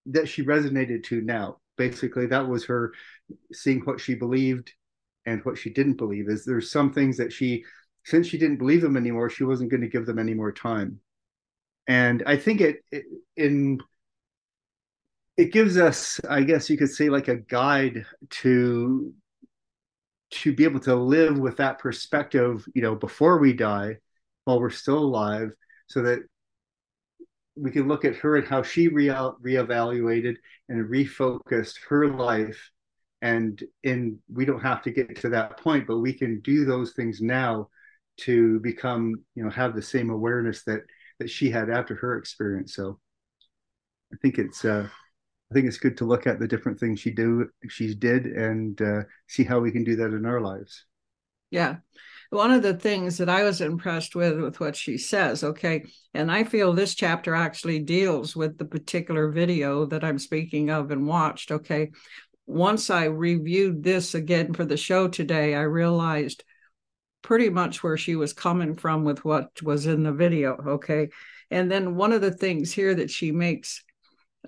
that 0.06 0.28
she 0.28 0.44
resonated 0.44 1.04
to 1.04 1.20
now. 1.20 1.58
Basically, 1.80 2.26
that 2.26 2.46
was 2.46 2.66
her 2.66 2.92
seeing 3.54 3.80
what 3.80 4.00
she 4.00 4.14
believed 4.14 4.70
and 5.24 5.42
what 5.46 5.56
she 5.56 5.70
didn't 5.70 5.96
believe. 5.96 6.28
Is 6.28 6.44
there's 6.44 6.70
some 6.70 6.92
things 6.92 7.16
that 7.16 7.32
she, 7.32 7.64
since 8.04 8.26
she 8.26 8.36
didn't 8.36 8.58
believe 8.58 8.82
them 8.82 8.98
anymore, 8.98 9.30
she 9.30 9.44
wasn't 9.44 9.70
going 9.70 9.80
to 9.80 9.88
give 9.88 10.04
them 10.04 10.18
any 10.18 10.34
more 10.34 10.52
time. 10.52 11.00
And 11.86 12.22
I 12.26 12.36
think 12.36 12.60
it, 12.60 12.84
it 12.92 13.04
in 13.34 13.80
it 15.38 15.52
gives 15.52 15.78
us, 15.78 16.20
I 16.28 16.42
guess 16.42 16.68
you 16.68 16.76
could 16.76 16.90
say, 16.90 17.08
like 17.08 17.28
a 17.28 17.36
guide 17.36 18.04
to 18.42 19.14
to 20.32 20.52
be 20.52 20.64
able 20.64 20.80
to 20.80 20.94
live 20.94 21.38
with 21.38 21.56
that 21.56 21.78
perspective, 21.78 22.62
you 22.74 22.82
know, 22.82 22.94
before 22.94 23.38
we 23.38 23.54
die, 23.54 23.96
while 24.44 24.60
we're 24.60 24.68
still 24.68 24.98
alive, 24.98 25.54
so 25.86 26.02
that 26.02 26.20
we 27.60 27.70
can 27.70 27.88
look 27.88 28.04
at 28.04 28.16
her 28.16 28.36
and 28.36 28.46
how 28.46 28.62
she 28.62 28.88
re- 28.88 29.08
reevaluated 29.08 30.36
and 30.68 30.88
refocused 30.88 31.78
her 31.88 32.08
life. 32.08 32.70
And 33.22 33.62
in 33.82 34.18
we 34.32 34.46
don't 34.46 34.62
have 34.62 34.82
to 34.82 34.90
get 34.90 35.16
to 35.20 35.28
that 35.30 35.58
point, 35.58 35.86
but 35.86 35.98
we 35.98 36.14
can 36.14 36.40
do 36.40 36.64
those 36.64 36.92
things 36.92 37.20
now 37.20 37.68
to 38.20 38.60
become, 38.60 39.16
you 39.34 39.44
know, 39.44 39.50
have 39.50 39.74
the 39.74 39.82
same 39.82 40.10
awareness 40.10 40.62
that 40.64 40.80
that 41.18 41.28
she 41.28 41.50
had 41.50 41.68
after 41.68 41.94
her 41.96 42.16
experience. 42.16 42.74
So 42.74 42.98
I 44.12 44.16
think 44.22 44.38
it's 44.38 44.64
uh 44.64 44.88
I 45.50 45.54
think 45.54 45.66
it's 45.66 45.78
good 45.78 45.96
to 45.98 46.04
look 46.04 46.26
at 46.26 46.38
the 46.38 46.48
different 46.48 46.78
things 46.78 47.00
she 47.00 47.10
do 47.10 47.48
she's 47.68 47.94
did 47.94 48.26
and 48.26 48.80
uh, 48.80 49.02
see 49.26 49.42
how 49.42 49.58
we 49.58 49.72
can 49.72 49.84
do 49.84 49.96
that 49.96 50.14
in 50.14 50.24
our 50.24 50.40
lives. 50.40 50.86
Yeah. 51.50 51.76
One 52.30 52.52
of 52.52 52.62
the 52.62 52.74
things 52.74 53.18
that 53.18 53.28
I 53.28 53.42
was 53.42 53.60
impressed 53.60 54.14
with 54.14 54.40
with 54.40 54.60
what 54.60 54.76
she 54.76 54.98
says, 54.98 55.42
okay, 55.42 55.84
and 56.14 56.30
I 56.30 56.44
feel 56.44 56.72
this 56.72 56.94
chapter 56.94 57.34
actually 57.34 57.80
deals 57.80 58.36
with 58.36 58.56
the 58.56 58.64
particular 58.64 59.30
video 59.32 59.84
that 59.86 60.04
I'm 60.04 60.18
speaking 60.18 60.70
of 60.70 60.92
and 60.92 61.08
watched, 61.08 61.50
okay. 61.50 61.90
Once 62.46 62.88
I 62.88 63.04
reviewed 63.06 63.82
this 63.82 64.14
again 64.14 64.52
for 64.52 64.64
the 64.64 64.76
show 64.76 65.08
today, 65.08 65.56
I 65.56 65.62
realized 65.62 66.44
pretty 67.22 67.50
much 67.50 67.82
where 67.82 67.96
she 67.96 68.14
was 68.14 68.32
coming 68.32 68.76
from 68.76 69.04
with 69.04 69.24
what 69.24 69.60
was 69.62 69.86
in 69.86 70.04
the 70.04 70.12
video, 70.12 70.56
okay. 70.68 71.08
And 71.50 71.70
then 71.70 71.96
one 71.96 72.12
of 72.12 72.20
the 72.20 72.32
things 72.32 72.72
here 72.72 72.94
that 72.94 73.10
she 73.10 73.32
makes 73.32 73.82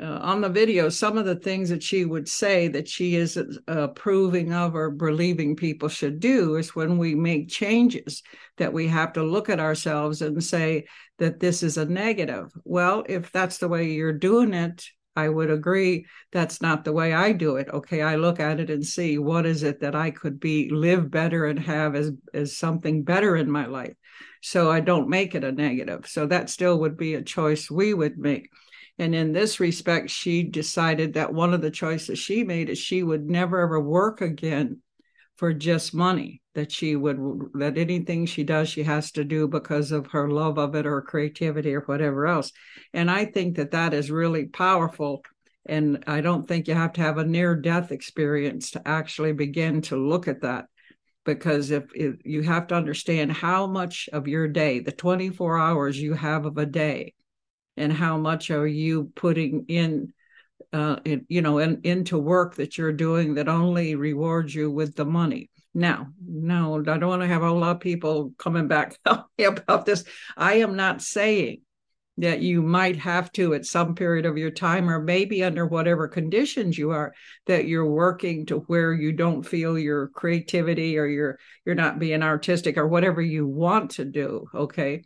uh, 0.00 0.18
on 0.22 0.40
the 0.40 0.48
video 0.48 0.88
some 0.88 1.18
of 1.18 1.26
the 1.26 1.36
things 1.36 1.68
that 1.68 1.82
she 1.82 2.04
would 2.04 2.28
say 2.28 2.68
that 2.68 2.88
she 2.88 3.14
is 3.14 3.36
uh, 3.36 3.50
approving 3.66 4.52
of 4.52 4.74
or 4.74 4.90
believing 4.90 5.54
people 5.54 5.88
should 5.88 6.18
do 6.18 6.56
is 6.56 6.74
when 6.74 6.96
we 6.96 7.14
make 7.14 7.48
changes 7.48 8.22
that 8.56 8.72
we 8.72 8.86
have 8.88 9.12
to 9.12 9.22
look 9.22 9.50
at 9.50 9.60
ourselves 9.60 10.22
and 10.22 10.42
say 10.42 10.84
that 11.18 11.40
this 11.40 11.62
is 11.62 11.76
a 11.76 11.84
negative. 11.84 12.50
Well 12.64 13.04
if 13.08 13.30
that's 13.32 13.58
the 13.58 13.68
way 13.68 13.90
you're 13.90 14.12
doing 14.12 14.54
it 14.54 14.84
i 15.14 15.28
would 15.28 15.50
agree. 15.50 16.06
That's 16.30 16.62
not 16.62 16.84
the 16.84 16.92
way 16.92 17.12
i 17.12 17.32
do 17.32 17.56
it. 17.56 17.68
Okay 17.68 18.00
i 18.00 18.16
look 18.16 18.40
at 18.40 18.60
it 18.60 18.70
and 18.70 18.84
see 18.84 19.18
what 19.18 19.44
is 19.44 19.62
it 19.62 19.80
that 19.80 19.94
i 19.94 20.10
could 20.10 20.40
be 20.40 20.70
live 20.70 21.10
better 21.10 21.44
and 21.44 21.58
have 21.58 21.94
as 21.94 22.12
as 22.32 22.56
something 22.56 23.02
better 23.02 23.36
in 23.36 23.50
my 23.50 23.66
life. 23.66 23.94
So 24.40 24.70
i 24.70 24.80
don't 24.80 25.10
make 25.10 25.34
it 25.34 25.44
a 25.44 25.52
negative. 25.52 26.06
So 26.06 26.26
that 26.28 26.48
still 26.48 26.78
would 26.78 26.96
be 26.96 27.14
a 27.14 27.22
choice 27.22 27.70
we 27.70 27.92
would 27.92 28.16
make 28.16 28.48
and 28.98 29.14
in 29.14 29.32
this 29.32 29.58
respect, 29.58 30.10
she 30.10 30.42
decided 30.42 31.14
that 31.14 31.32
one 31.32 31.54
of 31.54 31.62
the 31.62 31.70
choices 31.70 32.18
she 32.18 32.44
made 32.44 32.68
is 32.68 32.78
she 32.78 33.02
would 33.02 33.28
never 33.28 33.60
ever 33.60 33.80
work 33.80 34.20
again 34.20 34.80
for 35.36 35.52
just 35.52 35.94
money 35.94 36.42
that 36.54 36.70
she 36.70 36.94
would 36.94 37.18
that 37.54 37.78
anything 37.78 38.26
she 38.26 38.44
does 38.44 38.68
she 38.68 38.82
has 38.82 39.10
to 39.12 39.24
do 39.24 39.48
because 39.48 39.90
of 39.90 40.08
her 40.08 40.28
love 40.28 40.58
of 40.58 40.74
it 40.74 40.86
or 40.86 41.00
creativity 41.00 41.74
or 41.74 41.80
whatever 41.80 42.26
else. 42.26 42.52
And 42.92 43.10
i 43.10 43.24
think 43.24 43.56
that 43.56 43.70
that 43.70 43.94
is 43.94 44.10
really 44.10 44.46
powerful. 44.46 45.24
And 45.64 46.04
i 46.06 46.20
don't 46.20 46.46
think 46.46 46.68
you 46.68 46.74
have 46.74 46.92
to 46.94 47.00
have 47.00 47.18
a 47.18 47.24
near 47.24 47.56
death 47.56 47.92
experience 47.92 48.72
to 48.72 48.86
actually 48.86 49.32
begin 49.32 49.80
to 49.82 49.96
look 49.96 50.28
at 50.28 50.42
that. 50.42 50.66
Because 51.24 51.70
if, 51.70 51.84
if 51.94 52.16
you 52.24 52.42
have 52.42 52.66
to 52.66 52.74
understand 52.74 53.32
how 53.32 53.66
much 53.66 54.08
of 54.12 54.28
your 54.28 54.48
day 54.48 54.80
the 54.80 54.92
24 54.92 55.58
hours 55.58 56.00
you 56.00 56.12
have 56.12 56.44
of 56.44 56.58
a 56.58 56.66
day 56.66 57.14
and 57.76 57.92
how 57.92 58.16
much 58.16 58.50
are 58.50 58.66
you 58.66 59.10
putting 59.14 59.66
in 59.68 60.12
uh, 60.72 60.96
in, 61.04 61.26
you 61.28 61.42
know 61.42 61.58
in, 61.58 61.80
into 61.84 62.18
work 62.18 62.54
that 62.56 62.78
you're 62.78 62.92
doing 62.92 63.34
that 63.34 63.48
only 63.48 63.94
rewards 63.94 64.54
you 64.54 64.70
with 64.70 64.94
the 64.94 65.04
money? 65.04 65.50
Now 65.74 66.08
no 66.26 66.80
i 66.80 66.82
don't 66.82 67.08
want 67.08 67.22
to 67.22 67.28
have 67.28 67.42
a 67.42 67.50
lot 67.50 67.76
of 67.76 67.80
people 67.80 68.32
coming 68.38 68.68
back 68.68 68.96
about 69.38 69.86
this. 69.86 70.04
I 70.36 70.54
am 70.54 70.76
not 70.76 71.02
saying 71.02 71.62
that 72.18 72.42
you 72.42 72.62
might 72.62 72.96
have 72.96 73.32
to 73.32 73.54
at 73.54 73.64
some 73.64 73.94
period 73.94 74.26
of 74.26 74.36
your 74.36 74.50
time 74.50 74.90
or 74.90 75.00
maybe 75.00 75.42
under 75.42 75.66
whatever 75.66 76.06
conditions 76.06 76.76
you 76.76 76.90
are 76.90 77.14
that 77.46 77.66
you're 77.66 77.90
working 77.90 78.44
to 78.46 78.58
where 78.66 78.92
you 78.92 79.12
don't 79.12 79.42
feel 79.44 79.78
your 79.78 80.08
creativity 80.08 80.98
or 80.98 81.06
you're 81.06 81.38
you're 81.64 81.74
not 81.74 81.98
being 81.98 82.22
artistic 82.22 82.76
or 82.76 82.86
whatever 82.86 83.22
you 83.22 83.46
want 83.46 83.92
to 83.92 84.04
do 84.04 84.44
okay 84.54 85.02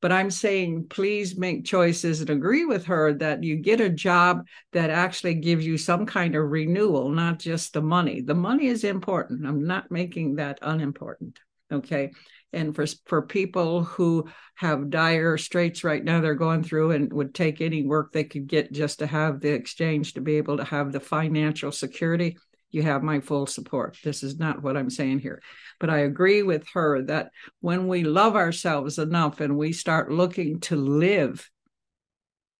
but 0.00 0.12
I'm 0.12 0.30
saying, 0.30 0.86
please 0.88 1.36
make 1.36 1.64
choices 1.64 2.20
and 2.20 2.30
agree 2.30 2.64
with 2.64 2.84
her 2.86 3.12
that 3.14 3.42
you 3.42 3.56
get 3.56 3.80
a 3.80 3.88
job 3.88 4.46
that 4.72 4.90
actually 4.90 5.34
gives 5.34 5.66
you 5.66 5.76
some 5.76 6.06
kind 6.06 6.36
of 6.36 6.50
renewal, 6.50 7.08
not 7.08 7.38
just 7.38 7.72
the 7.72 7.82
money. 7.82 8.20
The 8.20 8.34
money 8.34 8.66
is 8.66 8.84
important. 8.84 9.46
I'm 9.46 9.66
not 9.66 9.90
making 9.90 10.36
that 10.36 10.58
unimportant. 10.62 11.38
Okay. 11.72 12.12
And 12.52 12.74
for, 12.74 12.86
for 13.06 13.22
people 13.22 13.84
who 13.84 14.28
have 14.54 14.88
dire 14.88 15.36
straits 15.36 15.84
right 15.84 16.02
now, 16.02 16.20
they're 16.20 16.34
going 16.34 16.62
through 16.62 16.92
and 16.92 17.12
would 17.12 17.34
take 17.34 17.60
any 17.60 17.82
work 17.82 18.12
they 18.12 18.24
could 18.24 18.46
get 18.46 18.72
just 18.72 19.00
to 19.00 19.06
have 19.06 19.40
the 19.40 19.50
exchange 19.50 20.14
to 20.14 20.20
be 20.20 20.36
able 20.36 20.56
to 20.56 20.64
have 20.64 20.92
the 20.92 21.00
financial 21.00 21.72
security 21.72 22.38
you 22.70 22.82
have 22.82 23.02
my 23.02 23.20
full 23.20 23.46
support. 23.46 23.96
This 24.02 24.22
is 24.22 24.38
not 24.38 24.62
what 24.62 24.76
I'm 24.76 24.90
saying 24.90 25.20
here. 25.20 25.42
But 25.80 25.90
I 25.90 25.98
agree 25.98 26.42
with 26.42 26.66
her 26.74 27.02
that 27.02 27.30
when 27.60 27.88
we 27.88 28.04
love 28.04 28.36
ourselves 28.36 28.98
enough 28.98 29.40
and 29.40 29.56
we 29.56 29.72
start 29.72 30.10
looking 30.10 30.60
to 30.60 30.76
live, 30.76 31.48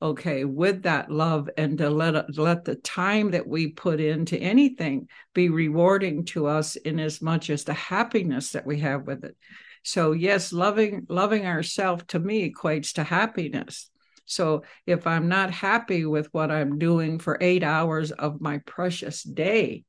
okay, 0.00 0.45
with 0.45 0.83
that 0.85 1.11
love 1.11 1.50
and 1.57 1.77
to 1.79 1.91
let, 1.91 2.38
let 2.38 2.65
the 2.65 2.77
time 2.77 3.33
that 3.33 3.47
we 3.47 3.69
put 3.69 4.00
into 4.00 4.38
anything 4.38 5.09
be 5.35 5.49
rewarding 5.49 6.25
to 6.27 6.47
us 6.47 6.77
in 6.77 7.00
as 7.00 7.21
much 7.21 7.50
as 7.50 7.65
the 7.65 7.75
happiness 7.75 8.53
that 8.53 8.67
we 8.67 8.81
have 8.81 9.07
with 9.07 9.25
it. 9.25 9.37
So 9.83 10.12
yes, 10.12 10.53
loving 10.53 11.07
loving 11.09 11.47
ourselves 11.47 12.05
to 12.09 12.19
me 12.19 12.53
equates 12.53 12.93
to 12.95 13.05
happiness. 13.05 13.91
So 14.27 14.65
if 14.87 15.07
I'm 15.07 15.29
not 15.29 15.50
happy 15.50 16.05
with 16.05 16.29
what 16.33 16.50
I'm 16.50 16.79
doing 16.79 17.19
for 17.19 17.38
eight 17.41 17.62
hours 17.62 18.12
of 18.12 18.41
my 18.41 18.59
precious 18.67 19.23
day, 19.23 19.85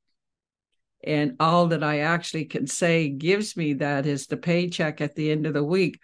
and 1.03 1.35
all 1.39 1.67
that 1.67 1.83
I 1.83 1.99
actually 1.99 2.45
can 2.45 2.67
say 2.67 3.09
gives 3.09 3.55
me 3.55 3.73
that 3.75 4.05
is 4.05 4.27
the 4.27 4.37
paycheck 4.37 5.01
at 5.01 5.15
the 5.15 5.31
end 5.31 5.45
of 5.45 5.53
the 5.53 5.63
week. 5.63 5.99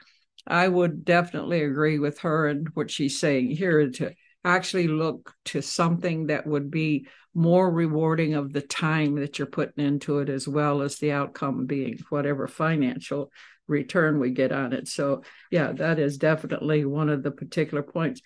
I 0.48 0.68
would 0.68 1.04
definitely 1.04 1.64
agree 1.64 2.00
with 2.00 2.20
her 2.20 2.48
and 2.48 2.68
what 2.76 2.92
she's 2.92 3.20
saying 3.20 3.52
here 3.52 3.90
to 3.90 4.14
actually 4.44 4.88
look 4.88 5.34
to 5.46 5.62
something 5.62 6.28
that 6.28 6.46
would 6.46 6.70
be 6.70 7.08
more 7.34 7.70
rewarding 7.70 8.36
of 8.36 8.54
the 8.54 8.62
time 8.62 9.16
that 9.16 9.38
you're 9.38 9.48
putting 9.48 9.84
into 9.84 10.20
it 10.20 10.30
as 10.30 10.48
well 10.48 10.82
as 10.82 10.98
the 10.98 11.12
outcome 11.12 11.66
being 11.66 11.98
whatever 12.10 12.48
financial 12.48 13.32
return 13.68 14.20
we 14.20 14.30
get 14.30 14.52
on 14.52 14.72
it. 14.72 14.88
So, 14.88 15.24
yeah, 15.52 15.72
that 15.74 16.00
is 16.00 16.18
definitely 16.18 16.86
one 16.86 17.10
of 17.10 17.24
the 17.24 17.32
particular 17.32 17.84
points. 17.84 18.22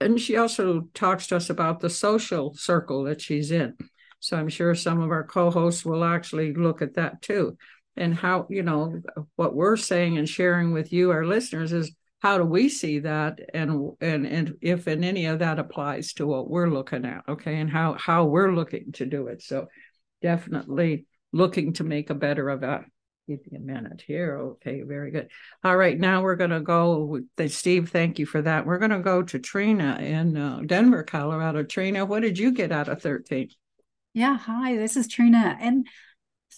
And 0.00 0.20
she 0.20 0.36
also 0.36 0.88
talks 0.94 1.28
to 1.28 1.36
us 1.36 1.48
about 1.48 1.80
the 1.80 1.90
social 1.90 2.54
circle 2.54 3.04
that 3.04 3.20
she's 3.20 3.50
in. 3.50 3.76
So 4.20 4.36
I'm 4.36 4.48
sure 4.48 4.74
some 4.74 5.00
of 5.00 5.10
our 5.10 5.24
co-hosts 5.24 5.84
will 5.84 6.04
actually 6.04 6.54
look 6.54 6.82
at 6.82 6.94
that 6.94 7.22
too. 7.22 7.56
And 7.96 8.14
how, 8.14 8.46
you 8.48 8.62
know, 8.62 9.00
what 9.36 9.54
we're 9.54 9.76
saying 9.76 10.16
and 10.16 10.28
sharing 10.28 10.72
with 10.72 10.92
you, 10.92 11.10
our 11.10 11.24
listeners, 11.24 11.72
is 11.72 11.94
how 12.20 12.38
do 12.38 12.44
we 12.44 12.68
see 12.68 13.00
that 13.00 13.40
and 13.54 13.92
and 14.00 14.26
and 14.26 14.54
if 14.60 14.86
and 14.86 15.04
any 15.04 15.26
of 15.26 15.38
that 15.38 15.58
applies 15.58 16.12
to 16.14 16.26
what 16.26 16.48
we're 16.48 16.68
looking 16.68 17.04
at, 17.04 17.24
okay, 17.28 17.56
and 17.56 17.70
how 17.70 17.94
how 17.94 18.26
we're 18.26 18.54
looking 18.54 18.92
to 18.92 19.06
do 19.06 19.26
it. 19.26 19.42
So 19.42 19.68
definitely 20.22 21.06
looking 21.32 21.72
to 21.74 21.84
make 21.84 22.10
a 22.10 22.14
better 22.14 22.48
of 22.48 22.60
that 22.60 22.84
give 23.30 23.40
you 23.50 23.58
a 23.58 23.60
minute 23.60 24.02
here. 24.06 24.36
Okay, 24.38 24.82
very 24.82 25.10
good. 25.10 25.28
All 25.62 25.76
right, 25.76 25.98
now 25.98 26.22
we're 26.22 26.36
going 26.36 26.50
to 26.50 26.60
go. 26.60 27.20
Steve, 27.46 27.90
thank 27.90 28.18
you 28.18 28.26
for 28.26 28.42
that. 28.42 28.66
We're 28.66 28.78
going 28.78 28.90
to 28.90 29.00
go 29.00 29.22
to 29.22 29.38
Tryna 29.38 30.00
in 30.00 30.36
uh, 30.36 30.60
Denver, 30.66 31.04
Colorado. 31.04 31.62
Tryna, 31.62 32.08
what 32.08 32.20
did 32.20 32.38
you 32.38 32.52
get 32.52 32.72
out 32.72 32.88
of 32.88 33.00
13? 33.02 33.50
Yeah, 34.12 34.36
hi, 34.36 34.76
this 34.76 34.96
is 34.96 35.06
Tryna. 35.06 35.56
And 35.60 35.86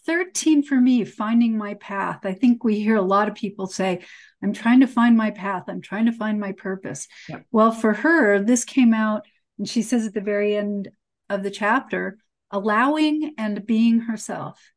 13 0.06 0.62
for 0.62 0.80
me, 0.80 1.04
finding 1.04 1.58
my 1.58 1.74
path. 1.74 2.20
I 2.24 2.32
think 2.32 2.64
we 2.64 2.80
hear 2.80 2.96
a 2.96 3.02
lot 3.02 3.28
of 3.28 3.34
people 3.34 3.66
say, 3.66 4.00
I'm 4.42 4.54
trying 4.54 4.80
to 4.80 4.86
find 4.86 5.18
my 5.18 5.30
path. 5.30 5.64
I'm 5.68 5.82
trying 5.82 6.06
to 6.06 6.12
find 6.12 6.40
my 6.40 6.52
purpose. 6.52 7.08
Yeah. 7.28 7.40
Well, 7.50 7.70
for 7.70 7.92
her, 7.92 8.42
this 8.42 8.64
came 8.64 8.94
out, 8.94 9.26
and 9.58 9.68
she 9.68 9.82
says 9.82 10.06
at 10.06 10.14
the 10.14 10.22
very 10.22 10.56
end 10.56 10.88
of 11.28 11.42
the 11.42 11.50
chapter, 11.50 12.16
allowing 12.50 13.34
and 13.36 13.66
being 13.66 14.00
herself. 14.00 14.72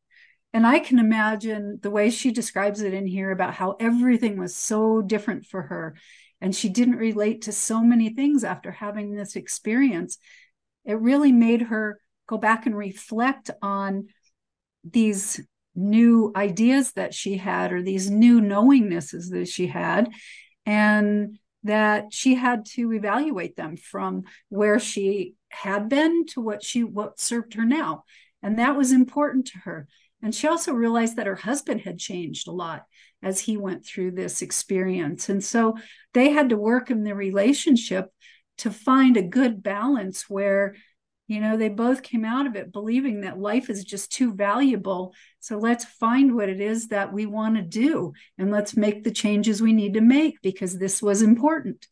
And 0.54 0.68
I 0.68 0.80
can 0.80 1.00
imagine 1.00 1.80
the 1.82 1.90
way 1.90 2.10
she 2.10 2.32
describes 2.32 2.82
it 2.82 2.94
in 2.94 3.08
here 3.08 3.32
about 3.32 3.54
how 3.54 3.78
everything 3.80 4.38
was 4.38 4.56
so 4.56 5.02
different 5.02 5.46
for 5.46 5.62
her. 5.62 5.96
And 6.42 6.54
she 6.54 6.68
didn't 6.68 6.98
relate 6.98 7.44
to 7.44 7.54
so 7.54 7.82
many 7.82 8.10
things 8.10 8.44
after 8.44 8.72
having 8.72 9.16
this 9.16 9.38
experience. 9.38 10.18
It 10.84 11.00
really 11.00 11.32
made 11.32 11.64
her 11.64 12.00
go 12.28 12.38
back 12.38 12.66
and 12.66 12.76
reflect 12.76 13.50
on 13.62 14.08
these 14.84 15.42
new 15.76 16.32
ideas 16.36 16.94
that 16.94 17.14
she 17.14 17.38
had 17.38 17.74
or 17.74 17.82
these 17.82 18.10
new 18.10 18.42
knowingnesses 18.42 19.30
that 19.32 19.48
she 19.48 19.68
had. 19.68 20.10
And 20.66 21.38
that 21.64 22.14
she 22.14 22.36
had 22.36 22.64
to 22.64 22.94
evaluate 22.94 23.56
them 23.56 23.76
from 23.76 24.24
where 24.50 24.80
she 24.80 25.34
had 25.50 25.90
been 25.90 26.26
to 26.28 26.40
what 26.40 26.64
she 26.64 26.84
what 26.84 27.20
served 27.20 27.56
her 27.56 27.66
now 27.66 28.04
and 28.44 28.60
that 28.60 28.76
was 28.76 28.92
important 28.92 29.48
to 29.48 29.58
her 29.60 29.88
and 30.26 30.34
she 30.34 30.48
also 30.48 30.74
realized 30.74 31.18
that 31.18 31.28
her 31.28 31.36
husband 31.36 31.82
had 31.82 32.00
changed 32.00 32.48
a 32.48 32.52
lot 32.52 32.86
as 33.22 33.42
he 33.42 33.58
went 33.58 33.86
through 33.86 34.12
this 34.12 34.42
experience. 34.42 35.30
And 35.30 35.44
so 35.44 35.78
they 36.16 36.30
had 36.30 36.50
to 36.50 36.58
work 36.58 36.90
in 36.90 37.04
their 37.04 37.14
relationship 37.14 38.10
to 38.60 38.72
find 38.72 39.18
a 39.18 39.22
good 39.22 39.62
balance 39.62 40.28
where, 40.28 40.76
you 41.28 41.42
know, 41.42 41.58
they 41.58 41.70
both 41.70 42.04
came 42.04 42.24
out 42.24 42.46
of 42.46 42.56
it 42.56 42.72
believing 42.72 43.22
that 43.22 43.40
life 43.40 43.70
is 43.70 43.84
just 43.84 44.12
too 44.12 44.34
valuable. 44.34 45.14
So 45.40 45.58
let's 45.58 45.86
find 45.86 46.36
what 46.36 46.50
it 46.50 46.62
is 46.62 46.90
that 46.90 47.12
we 47.12 47.26
want 47.26 47.56
to 47.56 47.62
do 47.62 48.14
and 48.38 48.52
let's 48.52 48.78
make 48.78 49.04
the 49.04 49.12
changes 49.12 49.62
we 49.62 49.74
need 49.74 49.96
to 49.96 50.02
make 50.02 50.42
because 50.42 50.78
this 50.78 51.02
was 51.02 51.22
important. 51.22 51.88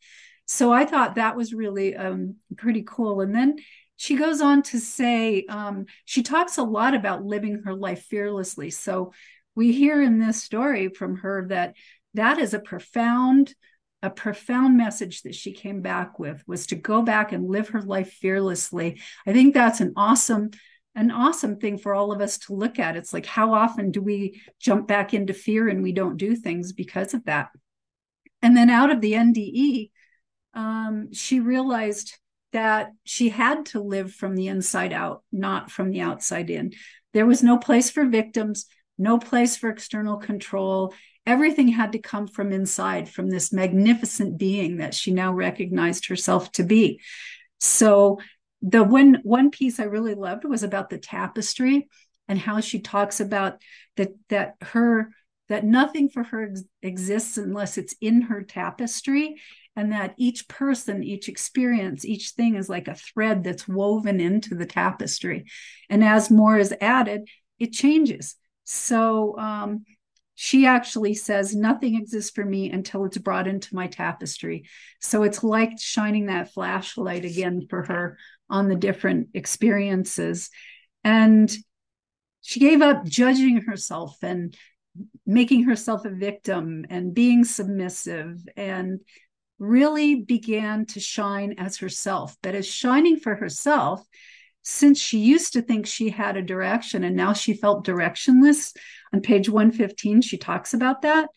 So 0.46 0.72
I 0.72 0.84
thought 0.84 1.16
that 1.16 1.36
was 1.36 1.52
really 1.52 1.96
um, 1.96 2.36
pretty 2.56 2.84
cool. 2.86 3.22
And 3.22 3.34
then 3.34 3.56
she 3.96 4.16
goes 4.16 4.40
on 4.40 4.62
to 4.62 4.78
say 4.78 5.44
um, 5.48 5.86
she 6.04 6.22
talks 6.22 6.58
a 6.58 6.62
lot 6.62 6.94
about 6.94 7.24
living 7.24 7.62
her 7.64 7.74
life 7.74 8.02
fearlessly 8.02 8.70
so 8.70 9.12
we 9.54 9.72
hear 9.72 10.02
in 10.02 10.18
this 10.18 10.42
story 10.42 10.88
from 10.88 11.16
her 11.18 11.46
that 11.48 11.74
that 12.14 12.38
is 12.38 12.54
a 12.54 12.58
profound 12.58 13.54
a 14.04 14.10
profound 14.10 14.76
message 14.76 15.22
that 15.22 15.34
she 15.34 15.52
came 15.52 15.80
back 15.80 16.18
with 16.18 16.42
was 16.46 16.66
to 16.66 16.74
go 16.76 17.02
back 17.02 17.32
and 17.32 17.48
live 17.48 17.68
her 17.68 17.82
life 17.82 18.12
fearlessly 18.12 19.00
i 19.26 19.32
think 19.32 19.54
that's 19.54 19.80
an 19.80 19.92
awesome 19.96 20.50
an 20.96 21.10
awesome 21.10 21.56
thing 21.56 21.76
for 21.76 21.94
all 21.94 22.12
of 22.12 22.20
us 22.20 22.38
to 22.38 22.54
look 22.54 22.78
at 22.78 22.96
it's 22.96 23.12
like 23.12 23.26
how 23.26 23.52
often 23.54 23.90
do 23.90 24.00
we 24.00 24.40
jump 24.60 24.86
back 24.86 25.14
into 25.14 25.32
fear 25.32 25.68
and 25.68 25.82
we 25.82 25.92
don't 25.92 26.16
do 26.16 26.36
things 26.36 26.72
because 26.72 27.14
of 27.14 27.24
that 27.24 27.48
and 28.42 28.56
then 28.56 28.70
out 28.70 28.90
of 28.90 29.00
the 29.00 29.12
nde 29.12 29.90
um, 30.54 31.12
she 31.12 31.40
realized 31.40 32.16
that 32.52 32.92
she 33.02 33.30
had 33.30 33.66
to 33.66 33.80
live 33.80 34.12
from 34.12 34.36
the 34.36 34.46
inside 34.46 34.92
out, 34.92 35.24
not 35.32 35.70
from 35.70 35.90
the 35.90 36.00
outside 36.00 36.48
in. 36.50 36.72
There 37.12 37.26
was 37.26 37.42
no 37.42 37.58
place 37.58 37.90
for 37.90 38.04
victims, 38.04 38.66
no 38.96 39.18
place 39.18 39.56
for 39.56 39.68
external 39.68 40.18
control. 40.18 40.94
Everything 41.26 41.68
had 41.68 41.92
to 41.92 41.98
come 41.98 42.26
from 42.26 42.52
inside, 42.52 43.08
from 43.08 43.30
this 43.30 43.52
magnificent 43.52 44.38
being 44.38 44.78
that 44.78 44.94
she 44.94 45.12
now 45.12 45.32
recognized 45.32 46.06
herself 46.06 46.52
to 46.52 46.62
be. 46.62 47.00
So, 47.60 48.18
the 48.62 48.82
one 48.82 49.20
one 49.22 49.50
piece 49.50 49.78
I 49.78 49.84
really 49.84 50.14
loved 50.14 50.44
was 50.44 50.62
about 50.62 50.88
the 50.88 50.98
tapestry 50.98 51.88
and 52.28 52.38
how 52.38 52.60
she 52.60 52.80
talks 52.80 53.20
about 53.20 53.60
that 53.96 54.10
that 54.28 54.54
her 54.62 55.10
that 55.48 55.64
nothing 55.64 56.08
for 56.08 56.22
her 56.22 56.48
ex- 56.50 56.62
exists 56.82 57.36
unless 57.36 57.76
it's 57.76 57.94
in 58.00 58.22
her 58.22 58.42
tapestry 58.42 59.36
and 59.76 59.92
that 59.92 60.14
each 60.16 60.48
person, 60.48 61.02
each 61.02 61.28
experience, 61.28 62.04
each 62.04 62.30
thing 62.30 62.54
is 62.54 62.68
like 62.68 62.88
a 62.88 62.94
thread 62.94 63.42
that's 63.42 63.68
woven 63.68 64.20
into 64.20 64.54
the 64.54 64.66
tapestry. 64.66 65.44
And 65.90 66.04
as 66.04 66.30
more 66.30 66.56
is 66.58 66.74
added, 66.80 67.28
it 67.58 67.72
changes. 67.72 68.36
So 68.64 69.36
um, 69.38 69.84
she 70.34 70.66
actually 70.66 71.14
says, 71.14 71.54
Nothing 71.54 71.94
exists 71.94 72.30
for 72.30 72.44
me 72.44 72.70
until 72.70 73.04
it's 73.04 73.18
brought 73.18 73.46
into 73.46 73.74
my 73.74 73.86
tapestry. 73.86 74.68
So 75.00 75.22
it's 75.22 75.44
like 75.44 75.78
shining 75.78 76.26
that 76.26 76.52
flashlight 76.52 77.24
again 77.24 77.66
for 77.68 77.84
her 77.84 78.18
on 78.50 78.68
the 78.68 78.76
different 78.76 79.28
experiences. 79.34 80.50
And 81.02 81.54
she 82.40 82.60
gave 82.60 82.82
up 82.82 83.04
judging 83.04 83.62
herself 83.62 84.16
and 84.22 84.56
making 85.26 85.64
herself 85.64 86.04
a 86.04 86.10
victim 86.10 86.84
and 86.90 87.14
being 87.14 87.44
submissive 87.44 88.38
and 88.56 89.00
really 89.58 90.16
began 90.16 90.86
to 90.86 91.00
shine 91.00 91.54
as 91.58 91.78
herself. 91.78 92.36
But 92.42 92.54
as 92.54 92.66
shining 92.66 93.18
for 93.18 93.34
herself, 93.34 94.06
since 94.62 94.98
she 94.98 95.18
used 95.18 95.52
to 95.52 95.62
think 95.62 95.86
she 95.86 96.08
had 96.08 96.36
a 96.36 96.42
direction 96.42 97.04
and 97.04 97.14
now 97.14 97.34
she 97.34 97.54
felt 97.54 97.86
directionless, 97.86 98.74
on 99.14 99.20
page 99.20 99.48
115, 99.48 100.22
she 100.22 100.36
talks 100.36 100.74
about 100.74 101.02
that. 101.02 101.28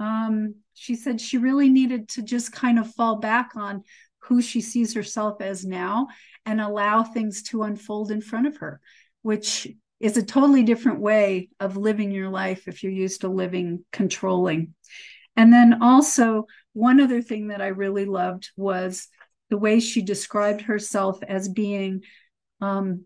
Um, 0.00 0.54
she 0.72 0.94
said 0.94 1.20
she 1.20 1.36
really 1.36 1.68
needed 1.68 2.08
to 2.10 2.22
just 2.22 2.52
kind 2.52 2.78
of 2.78 2.94
fall 2.94 3.16
back 3.16 3.50
on 3.54 3.82
who 4.20 4.40
she 4.40 4.62
sees 4.62 4.94
herself 4.94 5.42
as 5.42 5.66
now 5.66 6.08
and 6.46 6.58
allow 6.58 7.02
things 7.02 7.42
to 7.42 7.64
unfold 7.64 8.10
in 8.10 8.22
front 8.22 8.46
of 8.46 8.56
her, 8.56 8.80
which 9.20 9.68
is 10.00 10.16
a 10.16 10.22
totally 10.22 10.62
different 10.62 11.00
way 11.00 11.50
of 11.60 11.76
living 11.76 12.10
your 12.10 12.30
life 12.30 12.66
if 12.66 12.82
you're 12.82 12.90
used 12.90 13.20
to 13.20 13.28
living 13.28 13.84
controlling. 13.92 14.72
And 15.36 15.52
then 15.52 15.82
also, 15.82 16.46
one 16.72 16.98
other 16.98 17.20
thing 17.20 17.48
that 17.48 17.60
I 17.60 17.68
really 17.68 18.06
loved 18.06 18.50
was 18.56 19.08
the 19.50 19.58
way 19.58 19.80
she 19.80 20.00
described 20.00 20.62
herself 20.62 21.22
as 21.22 21.46
being 21.46 22.04
um, 22.62 23.04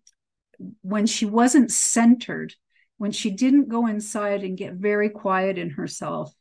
when 0.83 1.07
she 1.07 1.27
wasn't 1.27 1.73
centered, 1.73 2.55
when 2.99 3.13
she 3.13 3.31
didn't 3.31 3.69
go 3.69 3.87
inside 3.87 4.43
and 4.43 4.57
get 4.57 4.75
very 4.75 5.11
quiet 5.11 5.59
in 5.59 5.71
herself, 5.71 6.33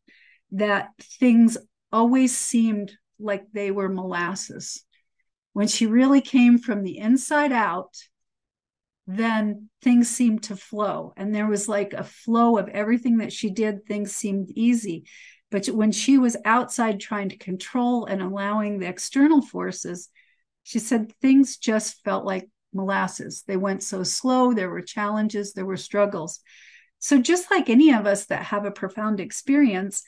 that 0.51 0.89
things 1.19 1.57
always 1.91 2.35
seemed 2.35 2.93
like 3.19 3.51
they 3.51 3.71
were 3.71 3.89
molasses. 3.89 4.83
When 5.53 5.67
she 5.67 5.85
really 5.85 6.21
came 6.21 6.57
from 6.57 6.83
the 6.83 6.97
inside 6.97 7.51
out, 7.51 7.95
then 9.07 9.69
things 9.81 10.09
seemed 10.09 10.43
to 10.43 10.55
flow. 10.55 11.13
And 11.15 11.33
there 11.33 11.47
was 11.47 11.69
like 11.69 11.93
a 11.93 12.03
flow 12.03 12.57
of 12.57 12.69
everything 12.69 13.17
that 13.17 13.31
she 13.31 13.49
did, 13.49 13.85
things 13.85 14.15
seemed 14.15 14.49
easy. 14.55 15.05
But 15.51 15.67
when 15.67 15.91
she 15.91 16.17
was 16.17 16.35
outside 16.43 16.99
trying 16.99 17.29
to 17.29 17.37
control 17.37 18.05
and 18.05 18.21
allowing 18.21 18.79
the 18.79 18.87
external 18.87 19.41
forces, 19.41 20.09
she 20.63 20.79
said 20.79 21.13
things 21.21 21.57
just 21.57 22.03
felt 22.03 22.25
like 22.25 22.49
molasses. 22.75 23.43
They 23.47 23.57
went 23.57 23.81
so 23.81 24.03
slow, 24.03 24.53
there 24.53 24.69
were 24.69 24.81
challenges, 24.81 25.53
there 25.53 25.65
were 25.65 25.77
struggles. 25.77 26.39
So, 26.99 27.21
just 27.21 27.49
like 27.49 27.69
any 27.69 27.91
of 27.93 28.05
us 28.05 28.25
that 28.27 28.43
have 28.43 28.65
a 28.65 28.71
profound 28.71 29.19
experience, 29.19 30.03